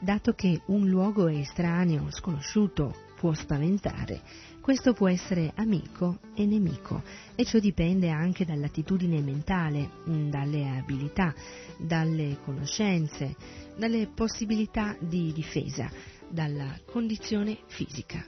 Dato 0.00 0.32
che 0.32 0.62
un 0.68 0.88
luogo 0.88 1.28
estraneo, 1.28 2.10
sconosciuto, 2.10 2.94
può 3.14 3.34
spaventare, 3.34 4.22
questo 4.66 4.94
può 4.94 5.08
essere 5.08 5.52
amico 5.54 6.18
e 6.34 6.44
nemico 6.44 7.00
e 7.36 7.44
ciò 7.44 7.60
dipende 7.60 8.10
anche 8.10 8.44
dall'attitudine 8.44 9.20
mentale, 9.20 9.90
dalle 10.04 10.76
abilità, 10.76 11.32
dalle 11.78 12.38
conoscenze, 12.42 13.36
dalle 13.76 14.08
possibilità 14.12 14.96
di 14.98 15.32
difesa, 15.32 15.88
dalla 16.28 16.76
condizione 16.84 17.58
fisica. 17.68 18.26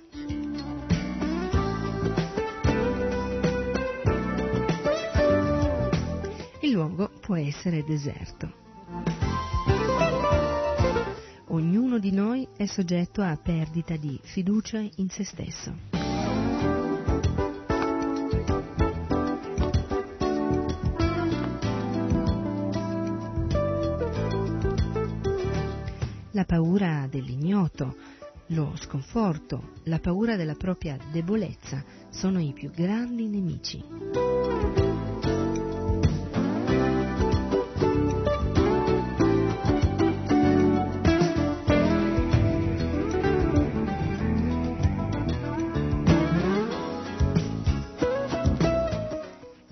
Il 6.61 6.71
luogo 6.71 7.11
può 7.21 7.35
essere 7.35 7.83
deserto. 7.83 8.67
Ognuno 11.49 11.99
di 11.99 12.13
noi 12.13 12.47
è 12.57 12.67
soggetto 12.67 13.23
a 13.23 13.37
perdita 13.37 13.97
di 13.97 14.21
fiducia 14.23 14.79
in 14.79 15.09
se 15.09 15.25
stesso. 15.25 16.08
La 26.39 26.45
paura 26.45 27.09
dell'ignoto, 27.11 27.97
lo 28.51 28.75
sconforto, 28.77 29.73
la 29.87 29.99
paura 29.99 30.37
della 30.37 30.55
propria 30.55 30.97
debolezza 31.11 31.83
sono 32.11 32.39
i 32.39 32.53
più 32.53 32.71
grandi 32.71 33.27
nemici. 33.27 34.88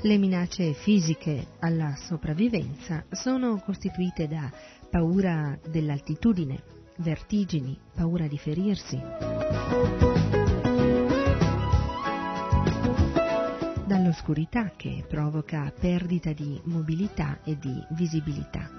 Le 0.06 0.18
minacce 0.18 0.72
fisiche 0.72 1.48
alla 1.58 1.96
sopravvivenza 1.96 3.04
sono 3.10 3.58
costituite 3.58 4.28
da 4.28 4.48
paura 4.88 5.58
dell'altitudine, 5.68 6.62
vertigini, 6.98 7.76
paura 7.92 8.28
di 8.28 8.38
ferirsi, 8.38 9.02
dall'oscurità 13.84 14.70
che 14.76 15.04
provoca 15.08 15.72
perdita 15.76 16.32
di 16.32 16.60
mobilità 16.66 17.40
e 17.42 17.58
di 17.58 17.84
visibilità, 17.90 18.70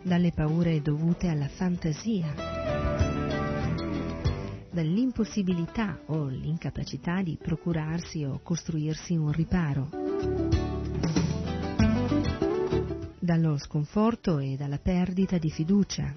dalle 0.00 0.32
paure 0.32 0.80
dovute 0.80 1.28
alla 1.28 1.48
fantasia, 1.48 3.11
dall'impossibilità 4.72 6.00
o 6.06 6.26
l'incapacità 6.26 7.22
di 7.22 7.38
procurarsi 7.40 8.24
o 8.24 8.40
costruirsi 8.42 9.14
un 9.14 9.30
riparo, 9.30 9.88
dallo 13.18 13.58
sconforto 13.58 14.38
e 14.38 14.56
dalla 14.56 14.78
perdita 14.78 15.36
di 15.36 15.50
fiducia, 15.50 16.14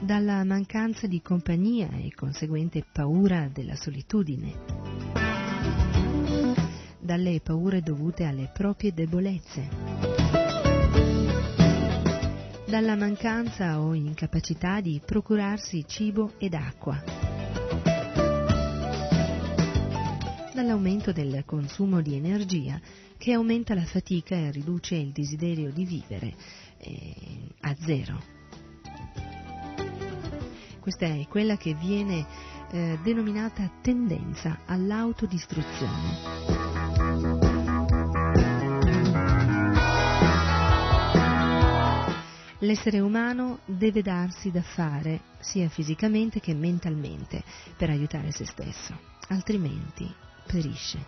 dalla 0.00 0.44
mancanza 0.44 1.06
di 1.06 1.20
compagnia 1.20 1.90
e 1.90 2.12
conseguente 2.14 2.82
paura 2.90 3.50
della 3.52 3.76
solitudine, 3.76 4.54
dalle 6.98 7.40
paure 7.44 7.82
dovute 7.82 8.24
alle 8.24 8.50
proprie 8.52 8.94
debolezze 8.94 10.41
dalla 12.72 12.96
mancanza 12.96 13.82
o 13.82 13.92
incapacità 13.92 14.80
di 14.80 14.98
procurarsi 15.04 15.84
cibo 15.86 16.32
ed 16.38 16.54
acqua, 16.54 16.98
dall'aumento 20.54 21.12
del 21.12 21.42
consumo 21.44 22.00
di 22.00 22.14
energia 22.16 22.80
che 23.18 23.34
aumenta 23.34 23.74
la 23.74 23.84
fatica 23.84 24.34
e 24.36 24.50
riduce 24.52 24.94
il 24.94 25.12
desiderio 25.12 25.70
di 25.70 25.84
vivere 25.84 26.34
eh, 26.78 27.14
a 27.60 27.76
zero. 27.78 28.22
Questa 30.80 31.04
è 31.04 31.26
quella 31.28 31.58
che 31.58 31.74
viene 31.74 32.26
eh, 32.70 32.98
denominata 33.02 33.70
tendenza 33.82 34.60
all'autodistruzione. 34.64 36.61
L'essere 42.62 43.00
umano 43.00 43.58
deve 43.64 44.02
darsi 44.02 44.52
da 44.52 44.62
fare, 44.62 45.20
sia 45.40 45.68
fisicamente 45.68 46.38
che 46.38 46.54
mentalmente, 46.54 47.42
per 47.76 47.90
aiutare 47.90 48.30
se 48.30 48.46
stesso, 48.46 48.96
altrimenti 49.30 50.08
perisce. 50.46 51.04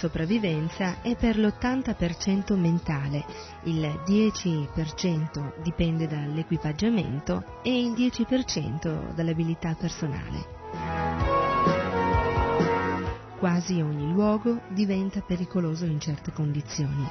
Sopravvivenza 0.00 1.02
è 1.02 1.14
per 1.14 1.36
l'80% 1.38 2.58
mentale, 2.58 3.22
il 3.64 3.82
10% 4.06 5.60
dipende 5.60 6.06
dall'equipaggiamento 6.08 7.60
e 7.62 7.78
il 7.78 7.92
10% 7.92 9.12
dall'abilità 9.12 9.76
personale. 9.78 10.58
Quasi 13.38 13.82
ogni 13.82 14.10
luogo 14.10 14.62
diventa 14.68 15.20
pericoloso 15.20 15.84
in 15.84 16.00
certe 16.00 16.32
condizioni. 16.32 17.06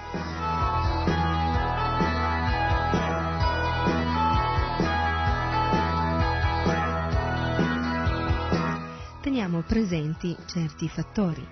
Teniamo 9.21 9.61
presenti 9.61 10.35
certi 10.47 10.89
fattori 10.89 11.47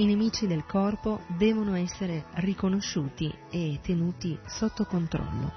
i 0.00 0.06
nemici 0.06 0.46
del 0.46 0.64
corpo 0.64 1.20
devono 1.26 1.74
essere 1.76 2.24
riconosciuti 2.36 3.30
e 3.50 3.80
tenuti 3.82 4.38
sotto 4.46 4.86
controllo. 4.86 5.52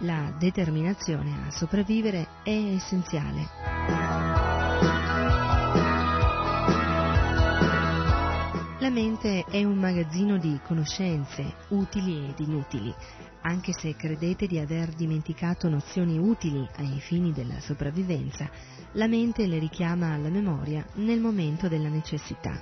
La 0.00 0.32
determinazione 0.38 1.48
a 1.48 1.50
sopravvivere 1.50 2.28
è 2.44 2.50
essenziale. 2.50 4.05
La 8.96 9.02
mente 9.02 9.44
è 9.50 9.62
un 9.62 9.76
magazzino 9.76 10.38
di 10.38 10.58
conoscenze 10.64 11.56
utili 11.68 12.30
ed 12.30 12.38
inutili. 12.38 12.94
Anche 13.42 13.74
se 13.74 13.94
credete 13.94 14.46
di 14.46 14.58
aver 14.58 14.88
dimenticato 14.94 15.68
nozioni 15.68 16.16
utili 16.16 16.66
ai 16.76 16.98
fini 17.00 17.30
della 17.30 17.60
sopravvivenza, 17.60 18.48
la 18.92 19.06
mente 19.06 19.46
le 19.46 19.58
richiama 19.58 20.14
alla 20.14 20.30
memoria 20.30 20.82
nel 20.94 21.20
momento 21.20 21.68
della 21.68 21.90
necessità. 21.90 22.58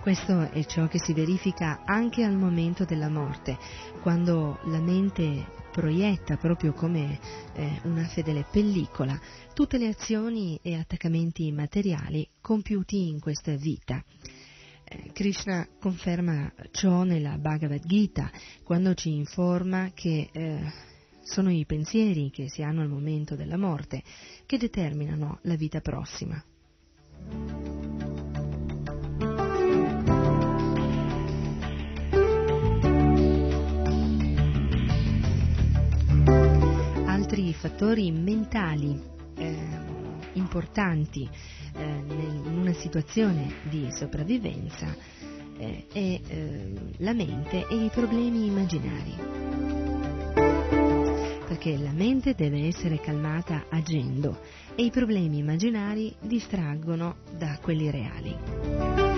Questo 0.00 0.50
è 0.52 0.64
ciò 0.64 0.86
che 0.86 0.98
si 0.98 1.12
verifica 1.12 1.82
anche 1.84 2.24
al 2.24 2.34
momento 2.34 2.86
della 2.86 3.10
morte, 3.10 3.58
quando 4.00 4.58
la 4.64 4.80
mente 4.80 5.64
proietta 5.76 6.38
proprio 6.38 6.72
come 6.72 7.20
eh, 7.52 7.80
una 7.82 8.06
fedele 8.06 8.46
pellicola 8.50 9.20
tutte 9.52 9.76
le 9.76 9.88
azioni 9.88 10.58
e 10.62 10.74
attaccamenti 10.74 11.52
materiali 11.52 12.26
compiuti 12.40 13.08
in 13.08 13.20
questa 13.20 13.54
vita. 13.56 14.02
Eh, 14.84 15.10
Krishna 15.12 15.68
conferma 15.78 16.50
ciò 16.70 17.02
nella 17.02 17.36
Bhagavad 17.36 17.84
Gita 17.84 18.30
quando 18.62 18.94
ci 18.94 19.12
informa 19.12 19.90
che 19.92 20.30
eh, 20.32 20.72
sono 21.20 21.50
i 21.50 21.66
pensieri 21.66 22.30
che 22.30 22.48
si 22.48 22.62
hanno 22.62 22.80
al 22.80 22.88
momento 22.88 23.36
della 23.36 23.58
morte 23.58 24.02
che 24.46 24.56
determinano 24.56 25.40
la 25.42 25.56
vita 25.56 25.82
prossima. 25.82 26.42
Altri 37.26 37.52
fattori 37.54 38.12
mentali 38.12 38.96
eh, 39.34 39.56
importanti 40.34 41.28
eh, 41.74 41.82
in 41.82 42.56
una 42.56 42.72
situazione 42.72 43.52
di 43.68 43.88
sopravvivenza 43.90 44.94
eh, 45.58 45.86
è 45.92 46.20
eh, 46.24 46.72
la 46.98 47.12
mente 47.14 47.66
e 47.66 47.82
i 47.82 47.90
problemi 47.92 48.46
immaginari. 48.46 49.16
Perché 51.48 51.76
la 51.76 51.90
mente 51.90 52.36
deve 52.36 52.68
essere 52.68 53.00
calmata 53.00 53.64
agendo 53.70 54.38
e 54.76 54.84
i 54.84 54.90
problemi 54.92 55.38
immaginari 55.38 56.14
distraggono 56.20 57.16
da 57.36 57.58
quelli 57.60 57.90
reali. 57.90 59.15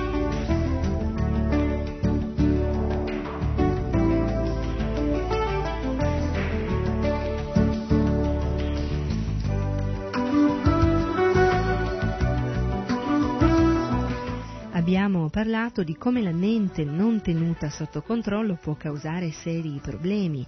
Parlato 15.58 15.82
di 15.82 15.96
come 15.96 16.22
la 16.22 16.30
mente 16.30 16.84
non 16.84 17.20
tenuta 17.20 17.68
sotto 17.68 18.00
controllo 18.00 18.54
può 18.54 18.74
causare 18.74 19.32
seri 19.32 19.80
problemi. 19.82 20.46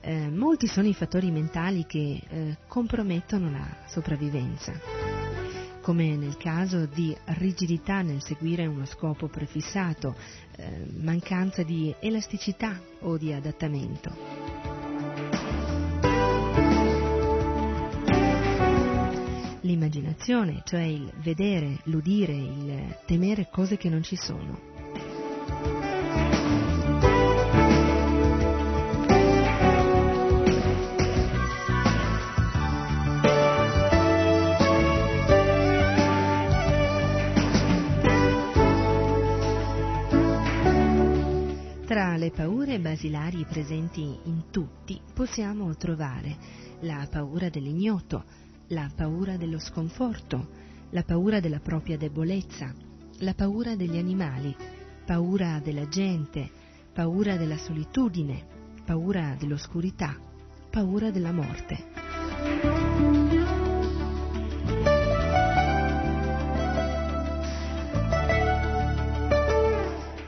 Eh, 0.00 0.30
molti 0.30 0.68
sono 0.68 0.86
i 0.86 0.94
fattori 0.94 1.32
mentali 1.32 1.84
che 1.84 2.22
eh, 2.28 2.56
compromettono 2.68 3.50
la 3.50 3.66
sopravvivenza, 3.86 4.72
come 5.80 6.14
nel 6.16 6.36
caso 6.36 6.86
di 6.86 7.16
rigidità 7.24 8.02
nel 8.02 8.22
seguire 8.22 8.64
uno 8.66 8.86
scopo 8.86 9.26
prefissato, 9.26 10.14
eh, 10.54 10.86
mancanza 10.94 11.64
di 11.64 11.92
elasticità 11.98 12.80
o 13.00 13.16
di 13.16 13.32
adattamento. 13.32 14.71
L'immaginazione, 19.62 20.62
cioè 20.64 20.82
il 20.82 21.10
vedere, 21.22 21.78
l'udire, 21.84 22.32
il 22.32 22.96
temere 23.06 23.48
cose 23.50 23.76
che 23.76 23.88
non 23.88 24.02
ci 24.02 24.16
sono. 24.16 24.70
Tra 41.86 42.16
le 42.16 42.30
paure 42.30 42.80
basilari 42.80 43.44
presenti 43.44 44.00
in 44.00 44.44
tutti 44.50 44.98
possiamo 45.12 45.76
trovare 45.76 46.36
la 46.80 47.06
paura 47.10 47.50
dell'ignoto, 47.50 48.24
la 48.72 48.90
paura 48.94 49.36
dello 49.36 49.58
sconforto, 49.58 50.48
la 50.90 51.02
paura 51.02 51.40
della 51.40 51.60
propria 51.60 51.98
debolezza, 51.98 52.72
la 53.18 53.34
paura 53.34 53.76
degli 53.76 53.98
animali, 53.98 54.56
paura 55.04 55.60
della 55.62 55.88
gente, 55.88 56.50
paura 56.92 57.36
della 57.36 57.58
solitudine, 57.58 58.46
paura 58.84 59.36
dell'oscurità, 59.38 60.18
paura 60.70 61.10
della 61.10 61.32
morte. 61.32 61.90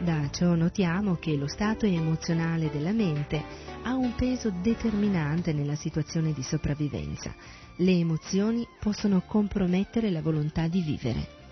Da 0.00 0.28
ciò 0.30 0.54
notiamo 0.54 1.14
che 1.14 1.34
lo 1.34 1.46
stato 1.46 1.86
emozionale 1.86 2.70
della 2.70 2.92
mente 2.92 3.42
ha 3.84 3.94
un 3.94 4.14
peso 4.14 4.50
determinante 4.50 5.54
nella 5.54 5.76
situazione 5.76 6.34
di 6.34 6.42
sopravvivenza. 6.42 7.62
Le 7.78 7.90
emozioni 7.90 8.64
possono 8.78 9.20
compromettere 9.26 10.10
la 10.10 10.22
volontà 10.22 10.68
di 10.68 10.80
vivere. 10.80 11.43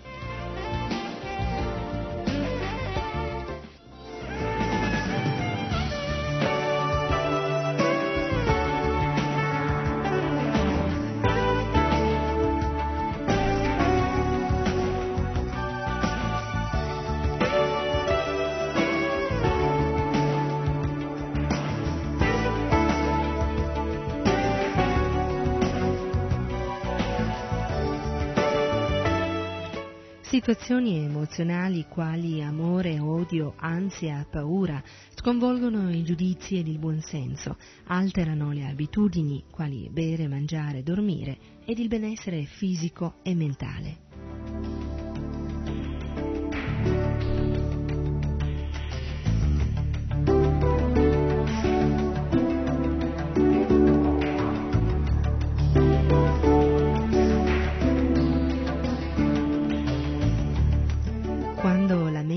Situazioni 30.45 30.97
emozionali 30.97 31.85
quali 31.87 32.43
amore, 32.43 32.99
odio, 32.99 33.53
ansia, 33.55 34.27
paura 34.29 34.83
sconvolgono 35.15 35.89
i 35.89 36.03
giudizi 36.03 36.57
ed 36.57 36.67
il 36.67 36.79
buonsenso, 36.79 37.55
alterano 37.85 38.51
le 38.51 38.65
abitudini 38.65 39.45
quali 39.49 39.87
bere, 39.89 40.27
mangiare, 40.27 40.83
dormire 40.83 41.61
ed 41.63 41.79
il 41.79 41.87
benessere 41.87 42.43
fisico 42.43 43.19
e 43.23 43.33
mentale. 43.33 44.02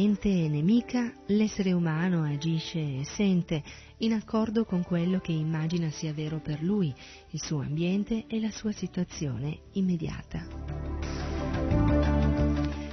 Mente 0.06 0.28
nemica, 0.28 1.12
l'essere 1.26 1.72
umano 1.72 2.22
agisce 2.22 2.78
e 2.78 3.04
sente 3.04 3.60
in 3.98 4.12
accordo 4.12 4.64
con 4.64 4.84
quello 4.84 5.18
che 5.18 5.32
immagina 5.32 5.90
sia 5.90 6.12
vero 6.12 6.38
per 6.38 6.62
lui, 6.62 6.94
il 7.30 7.42
suo 7.42 7.60
ambiente 7.60 8.26
e 8.28 8.40
la 8.40 8.52
sua 8.52 8.70
situazione 8.70 9.62
immediata. 9.72 10.46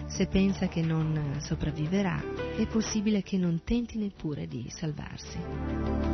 Se 0.07 0.26
pensa 0.26 0.68
che 0.68 0.81
non 0.81 1.38
sopravviverà, 1.40 2.19
è 2.57 2.65
possibile 2.65 3.22
che 3.22 3.38
non 3.38 3.61
tenti 3.64 3.99
neppure 3.99 4.48
di 4.48 4.65
salvarsi. 4.69 6.12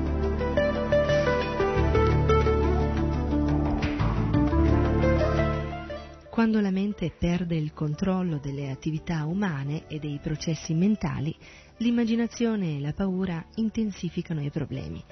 Quando 6.30 6.62
la 6.62 6.70
mente 6.70 7.12
perde 7.12 7.56
il 7.56 7.74
controllo 7.74 8.38
delle 8.38 8.70
attività 8.70 9.26
umane 9.26 9.88
e 9.88 9.98
dei 10.00 10.20
processi 10.22 10.74
mentali, 10.74 11.36
l'immaginazione 11.78 12.78
e 12.78 12.80
la 12.80 12.94
paura 12.94 13.44
intensificano 13.56 14.42
i 14.42 14.52
problemi. 14.52 15.04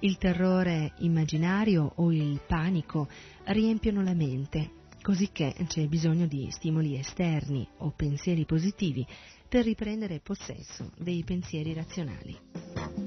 Il 0.00 0.18
terrore 0.18 0.92
immaginario 0.98 1.92
o 1.96 2.12
il 2.12 2.40
panico 2.46 3.08
riempiono 3.44 4.02
la 4.02 4.12
mente, 4.12 4.70
cosicché 5.00 5.54
c'è 5.68 5.86
bisogno 5.86 6.26
di 6.26 6.48
stimoli 6.50 6.98
esterni 6.98 7.66
o 7.78 7.92
pensieri 7.96 8.44
positivi 8.44 9.06
per 9.48 9.64
riprendere 9.64 10.20
possesso 10.20 10.90
dei 10.98 11.22
pensieri 11.24 11.72
razionali. 11.72 13.05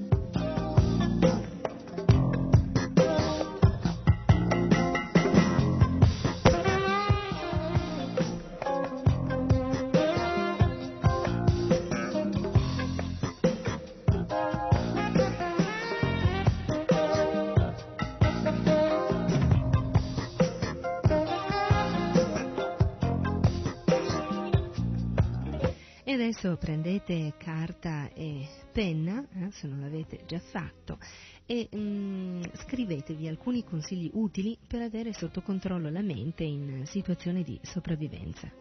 Adesso 26.49 26.65
prendete 26.65 27.33
carta 27.37 28.11
e 28.11 28.47
penna, 28.71 29.23
eh, 29.35 29.51
se 29.51 29.67
non 29.67 29.81
l'avete 29.81 30.23
già 30.25 30.39
fatto, 30.39 30.97
e 31.45 31.69
mm, 31.75 32.41
scrivetevi 32.53 33.27
alcuni 33.27 33.63
consigli 33.63 34.09
utili 34.13 34.57
per 34.65 34.81
avere 34.81 35.13
sotto 35.13 35.43
controllo 35.43 35.91
la 35.91 36.01
mente 36.01 36.43
in 36.43 36.87
situazioni 36.87 37.43
di 37.43 37.59
sopravvivenza. 37.61 38.51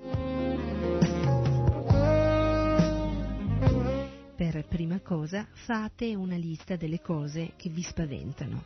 Per 4.36 4.66
prima 4.68 5.00
cosa 5.00 5.46
fate 5.50 6.14
una 6.14 6.36
lista 6.36 6.76
delle 6.76 7.00
cose 7.00 7.54
che 7.56 7.70
vi 7.70 7.82
spaventano. 7.82 8.64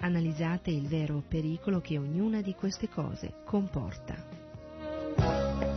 Analizzate 0.00 0.70
il 0.70 0.86
vero 0.88 1.22
pericolo 1.26 1.80
che 1.80 1.96
ognuna 1.96 2.42
di 2.42 2.54
queste 2.54 2.90
cose 2.90 3.36
comporta. 3.46 5.73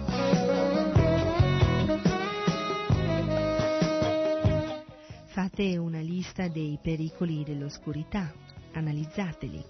Fate 5.37 5.77
una 5.77 5.99
lista 5.99 6.47
dei 6.47 6.79
pericoli 6.81 7.43
dell'oscurità, 7.43 8.33
analizzateli. 8.71 9.63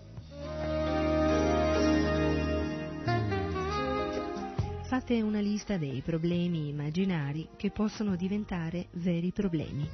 Fate 4.83 5.21
una 5.21 5.41
lista 5.41 5.75
dei 5.75 5.99
problemi 5.99 6.69
immaginari 6.69 7.49
che 7.57 7.71
possono 7.71 8.15
diventare 8.15 8.87
veri 8.91 9.33
problemi. 9.33 9.89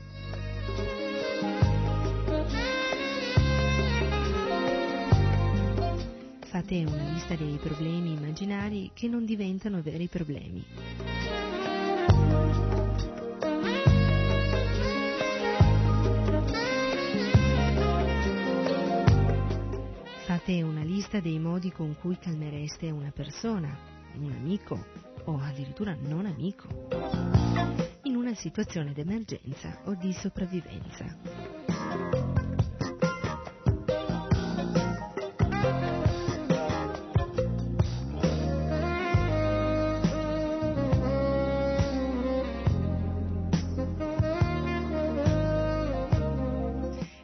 Fate 6.42 6.86
una 6.86 7.10
lista 7.14 7.34
dei 7.34 7.58
problemi 7.60 8.12
immaginari 8.12 8.92
che 8.94 9.08
non 9.08 9.26
diventano 9.26 9.82
veri 9.82 10.08
problemi. 10.08 11.43
Fate 20.46 20.62
una 20.62 20.84
lista 20.84 21.22
dei 21.22 21.40
modi 21.40 21.72
con 21.72 21.96
cui 22.02 22.18
calmereste 22.18 22.92
una 22.92 23.12
persona, 23.12 23.78
un 24.16 24.30
amico 24.30 24.78
o 25.24 25.40
addirittura 25.40 25.96
non 25.98 26.26
amico, 26.26 26.68
in 28.04 28.18
una 28.18 28.36
situazione 28.36 28.92
d'emergenza 28.92 29.80
o 29.86 29.96
di 29.96 30.12
sopravvivenza. 30.12 32.23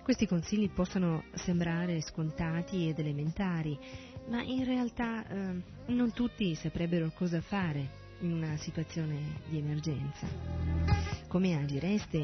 Questi 0.10 0.26
consigli 0.26 0.72
possono 0.72 1.26
sembrare 1.36 2.02
scontati 2.02 2.90
ed 2.90 2.98
elementari, 2.98 3.77
ma 4.30 4.41
in 4.41 4.65
realtà 4.65 5.23
eh, 5.27 5.61
non 5.86 6.14
tutti 6.14 6.56
saprebbero 6.56 7.11
cosa 7.14 7.41
fare 7.41 7.88
in 8.22 8.34
una 8.34 8.57
situazione 8.57 9.40
di 9.49 9.60
emergenza. 9.60 10.26
Come 11.27 11.56
agireste 11.56 12.18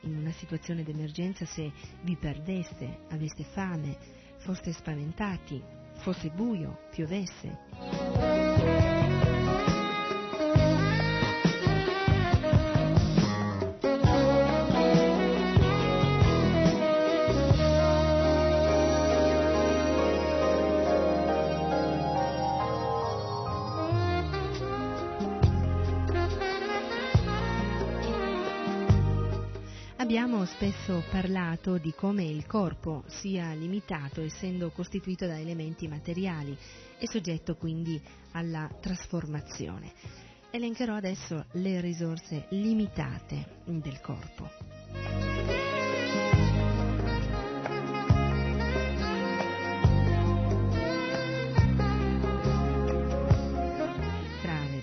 in 0.00 0.16
una 0.16 0.32
situazione 0.32 0.82
di 0.82 0.90
emergenza 0.90 1.44
se 1.46 1.70
vi 2.02 2.16
perdeste, 2.16 3.02
aveste 3.10 3.44
fame, 3.44 3.96
foste 4.38 4.72
spaventati, 4.72 5.62
fosse 5.98 6.30
buio, 6.30 6.80
piovesse? 6.90 8.79
Spesso 30.70 31.02
parlato 31.10 31.78
di 31.78 31.92
come 31.96 32.22
il 32.22 32.46
corpo 32.46 33.02
sia 33.08 33.52
limitato 33.54 34.20
essendo 34.20 34.70
costituito 34.70 35.26
da 35.26 35.36
elementi 35.36 35.88
materiali 35.88 36.56
e 36.96 37.08
soggetto 37.08 37.56
quindi 37.56 38.00
alla 38.32 38.70
trasformazione. 38.80 39.92
Elencherò 40.48 40.94
adesso 40.94 41.46
le 41.52 41.80
risorse 41.80 42.46
limitate 42.50 43.62
del 43.64 44.00
corpo. 44.00 45.29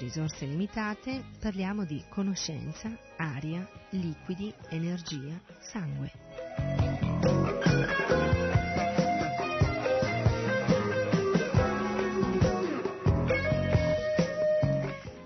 Risorse 0.08 0.46
limitate 0.46 1.22
parliamo 1.38 1.84
di 1.84 2.02
conoscenza, 2.08 2.90
aria, 3.18 3.68
liquidi, 3.90 4.54
energia, 4.70 5.38
sangue. 5.60 6.12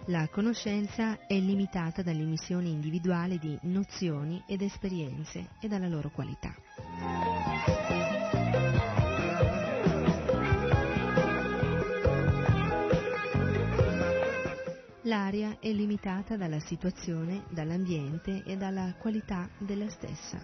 La 0.05 0.27
conoscenza 0.29 1.27
è 1.27 1.37
limitata 1.37 2.01
dall'emissione 2.01 2.67
individuale 2.67 3.37
di 3.37 3.55
nozioni 3.61 4.41
ed 4.47 4.63
esperienze 4.63 5.49
e 5.61 5.67
dalla 5.67 5.87
loro 5.87 6.09
qualità. 6.09 6.55
L'aria 15.11 15.57
è 15.59 15.69
limitata 15.73 16.37
dalla 16.37 16.61
situazione, 16.61 17.43
dall'ambiente 17.49 18.43
e 18.45 18.55
dalla 18.55 18.95
qualità 18.97 19.49
della 19.57 19.89
stessa. 19.89 20.39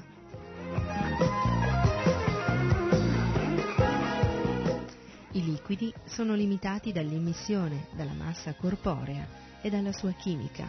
I 5.31 5.41
liquidi 5.41 5.93
sono 6.03 6.35
limitati 6.35 6.91
dall'emissione, 6.91 7.87
dalla 7.95 8.11
massa 8.11 8.55
corporea 8.55 9.25
e 9.61 9.69
dalla 9.69 9.93
sua 9.93 10.11
chimica. 10.11 10.67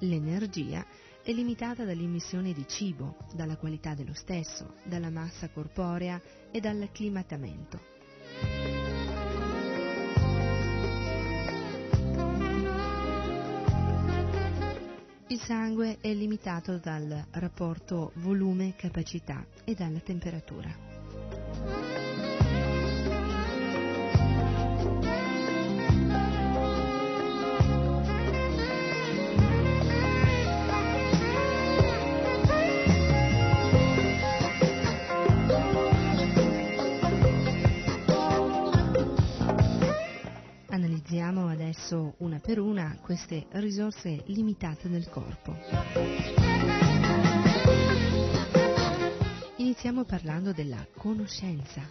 L'energia 0.00 0.84
è 1.22 1.30
limitata 1.30 1.84
dall'emissione 1.84 2.52
di 2.52 2.66
cibo, 2.66 3.18
dalla 3.36 3.56
qualità 3.56 3.94
dello 3.94 4.14
stesso, 4.14 4.74
dalla 4.82 5.10
massa 5.10 5.48
corporea 5.48 6.20
e 6.50 6.58
dall'acclimatamento. 6.58 7.91
Il 15.32 15.40
sangue 15.40 15.96
è 16.02 16.12
limitato 16.12 16.76
dal 16.76 17.24
rapporto 17.30 18.12
volume-capacità 18.16 19.42
e 19.64 19.74
dalla 19.74 20.00
temperatura. 20.00 20.91
Adesso 41.92 42.14
una 42.20 42.38
per 42.38 42.58
una 42.58 42.96
queste 43.02 43.44
risorse 43.50 44.22
limitate 44.28 44.88
del 44.88 45.10
corpo. 45.10 45.54
Iniziamo 49.56 50.04
parlando 50.04 50.52
della 50.52 50.86
conoscenza. 50.96 51.82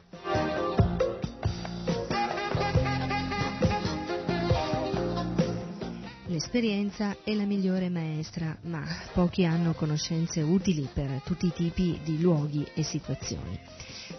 L'esperienza 6.26 7.18
è 7.24 7.36
la 7.36 7.46
migliore 7.46 7.90
maestra, 7.90 8.58
ma 8.64 8.84
pochi 9.14 9.46
hanno 9.46 9.74
conoscenze 9.74 10.42
utili 10.42 10.90
per 10.92 11.22
tutti 11.24 11.46
i 11.46 11.54
tipi 11.54 12.00
di 12.04 12.20
luoghi 12.20 12.66
e 12.74 12.82
situazioni. 12.82 13.60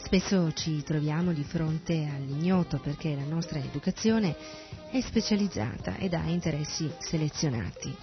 Spesso 0.05 0.53
ci 0.53 0.83
troviamo 0.83 1.33
di 1.33 1.43
fronte 1.43 2.07
all'ignoto 2.15 2.79
perché 2.79 3.15
la 3.15 3.25
nostra 3.25 3.59
educazione 3.59 4.37
è 4.91 5.01
specializzata 5.01 5.97
ed 5.97 6.13
ha 6.13 6.25
interessi 6.27 6.91
selezionati. 6.99 7.95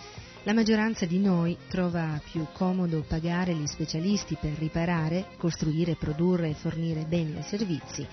La 0.43 0.53
maggioranza 0.53 1.05
di 1.05 1.19
noi 1.19 1.55
trova 1.67 2.19
più 2.31 2.47
comodo 2.53 3.03
pagare 3.07 3.53
gli 3.53 3.67
specialisti 3.67 4.37
per 4.39 4.53
riparare, 4.53 5.27
costruire, 5.37 5.95
produrre 5.95 6.49
e 6.49 6.53
fornire 6.55 7.03
beni 7.03 7.37
e 7.37 7.43
servizi, 7.43 8.07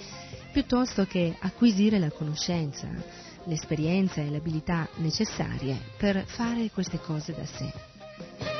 piuttosto 0.53 1.07
che 1.07 1.35
acquisire 1.39 1.99
la 1.99 2.11
conoscenza, 2.11 2.89
l'esperienza 3.45 4.21
e 4.21 4.29
l'abilità 4.29 4.89
necessarie 4.97 5.79
per 5.97 6.25
fare 6.27 6.71
queste 6.71 6.99
cose 6.99 7.33
da 7.33 7.47
sé. 7.47 8.56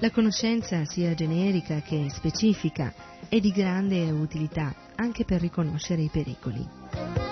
La 0.00 0.12
conoscenza, 0.12 0.84
sia 0.84 1.12
generica 1.12 1.80
che 1.80 2.06
specifica, 2.08 2.94
è 3.28 3.40
di 3.40 3.50
grande 3.50 4.08
utilità 4.12 4.72
anche 4.94 5.24
per 5.24 5.40
riconoscere 5.40 6.02
i 6.02 6.08
pericoli. 6.08 7.27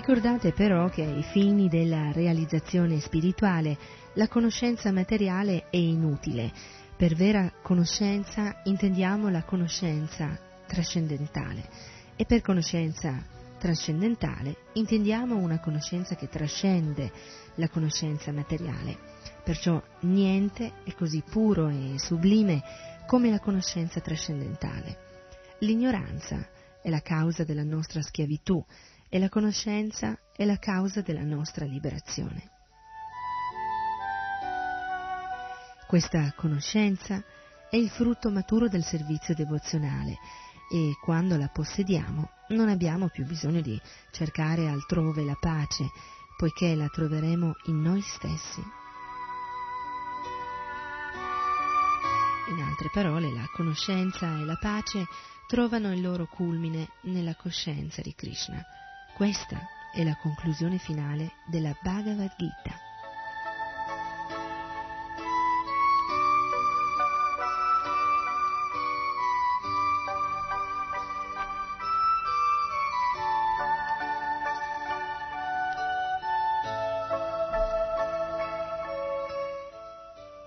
Ricordate 0.00 0.52
però 0.52 0.88
che 0.88 1.02
ai 1.02 1.22
fini 1.22 1.68
della 1.68 2.10
realizzazione 2.10 3.00
spirituale 3.00 3.76
la 4.14 4.28
conoscenza 4.28 4.90
materiale 4.92 5.68
è 5.68 5.76
inutile. 5.76 6.50
Per 6.96 7.14
vera 7.14 7.52
conoscenza 7.60 8.62
intendiamo 8.64 9.28
la 9.28 9.42
conoscenza 9.42 10.38
trascendentale 10.66 11.68
e 12.16 12.24
per 12.24 12.40
conoscenza 12.40 13.22
trascendentale 13.58 14.56
intendiamo 14.72 15.36
una 15.36 15.60
conoscenza 15.60 16.14
che 16.14 16.30
trascende 16.30 17.12
la 17.56 17.68
conoscenza 17.68 18.32
materiale. 18.32 18.96
Perciò 19.44 19.82
niente 20.00 20.76
è 20.82 20.94
così 20.94 21.22
puro 21.30 21.68
e 21.68 21.98
sublime 21.98 22.62
come 23.06 23.28
la 23.28 23.38
conoscenza 23.38 24.00
trascendentale. 24.00 24.96
L'ignoranza 25.58 26.48
è 26.80 26.88
la 26.88 27.02
causa 27.02 27.44
della 27.44 27.64
nostra 27.64 28.00
schiavitù 28.00 28.64
e 29.10 29.18
la 29.18 29.28
conoscenza 29.28 30.16
è 30.34 30.44
la 30.44 30.56
causa 30.56 31.02
della 31.02 31.24
nostra 31.24 31.66
liberazione. 31.66 32.58
Questa 35.86 36.32
conoscenza 36.36 37.22
è 37.68 37.74
il 37.74 37.90
frutto 37.90 38.30
maturo 38.30 38.68
del 38.68 38.84
servizio 38.84 39.34
devozionale 39.34 40.18
e 40.70 40.92
quando 41.02 41.36
la 41.36 41.48
possediamo 41.48 42.30
non 42.50 42.68
abbiamo 42.68 43.08
più 43.08 43.26
bisogno 43.26 43.60
di 43.60 43.78
cercare 44.12 44.68
altrove 44.68 45.24
la 45.24 45.36
pace, 45.38 45.90
poiché 46.36 46.76
la 46.76 46.86
troveremo 46.86 47.54
in 47.64 47.82
noi 47.82 48.00
stessi. 48.02 48.62
In 52.50 52.62
altre 52.62 52.88
parole, 52.92 53.32
la 53.32 53.48
conoscenza 53.52 54.38
e 54.38 54.44
la 54.44 54.56
pace 54.56 55.06
trovano 55.48 55.92
il 55.92 56.00
loro 56.00 56.26
culmine 56.26 56.90
nella 57.02 57.34
coscienza 57.34 58.00
di 58.00 58.14
Krishna. 58.14 58.64
Questa 59.14 59.68
è 59.92 60.02
la 60.02 60.16
conclusione 60.16 60.78
finale 60.78 61.32
della 61.46 61.76
Bhagavad 61.82 62.34
Gita. 62.36 62.88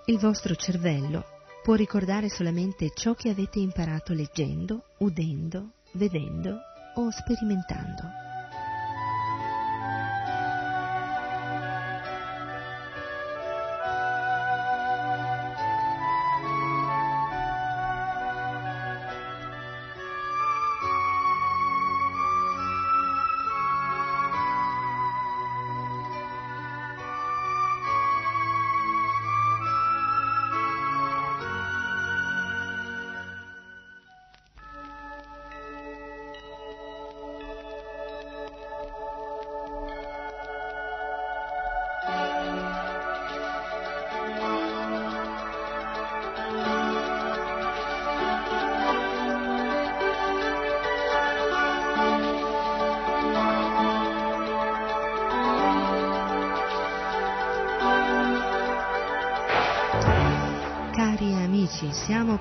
Il 0.06 0.20
vostro 0.20 0.56
cervello 0.56 1.26
può 1.64 1.76
ricordare 1.76 2.28
solamente 2.30 2.92
ciò 2.94 3.14
che 3.14 3.30
avete 3.30 3.60
imparato 3.60 4.14
leggendo, 4.14 4.84
udendo, 4.98 5.72
vedendo 5.94 6.60
o 6.96 7.10
sperimentando. 7.10 8.23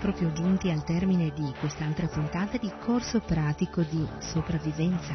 Proprio 0.02 0.32
giunti 0.32 0.68
al 0.68 0.82
termine 0.82 1.30
di 1.32 1.54
quest'altra 1.60 2.08
puntata 2.08 2.58
di 2.58 2.68
corso 2.80 3.20
pratico 3.20 3.82
di 3.82 4.04
sopravvivenza. 4.18 5.14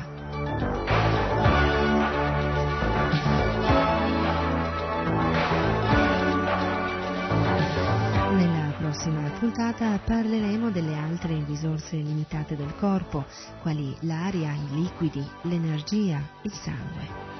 Nella 8.31 8.73
prossima 8.77 9.30
puntata 9.38 9.99
parleremo 9.99 10.72
delle 10.72 10.95
altre 10.95 11.43
risorse 11.45 11.97
limitate 11.97 12.55
del 12.55 12.73
corpo, 12.76 13.26
quali 13.61 13.93
l'aria, 14.01 14.53
i 14.53 14.69
liquidi, 14.69 15.22
l'energia, 15.41 16.22
il 16.43 16.51
sangue 16.53 17.35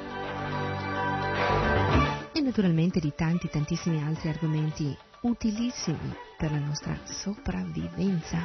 e 2.34 2.41
naturalmente 2.41 2.99
di 2.99 3.14
tanti 3.15 3.48
tantissimi 3.48 4.03
altri 4.03 4.28
argomenti 4.28 4.95
utilissimi 5.22 6.26
per 6.38 6.51
la 6.51 6.59
nostra 6.59 6.95
sopravvivenza. 7.03 8.38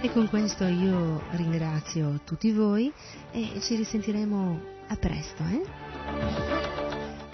E 0.00 0.10
con 0.12 0.28
questo 0.28 0.64
io 0.64 1.22
ringrazio 1.32 2.20
tutti 2.24 2.50
voi 2.50 2.90
e 3.30 3.60
ci 3.60 3.76
risentiremo 3.76 4.60
a 4.88 4.96
presto, 4.96 5.42
eh? 5.44 5.62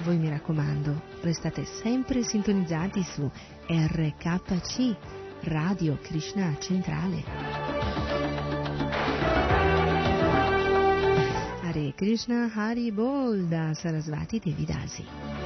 Voi 0.02 0.18
mi 0.18 0.28
raccomando, 0.28 1.02
restate 1.20 1.64
sempre 1.64 2.22
sintonizzati 2.24 3.02
su 3.02 3.30
RKC, 3.68 4.96
Radio 5.42 5.98
Krishna 6.02 6.56
Centrale. 6.58 7.55
Krishna 11.96 12.50
Hari 12.54 12.90
Bol 12.90 13.48
da 13.48 13.72
Sarasvati 13.74 14.38
Devidasi. 14.38 15.45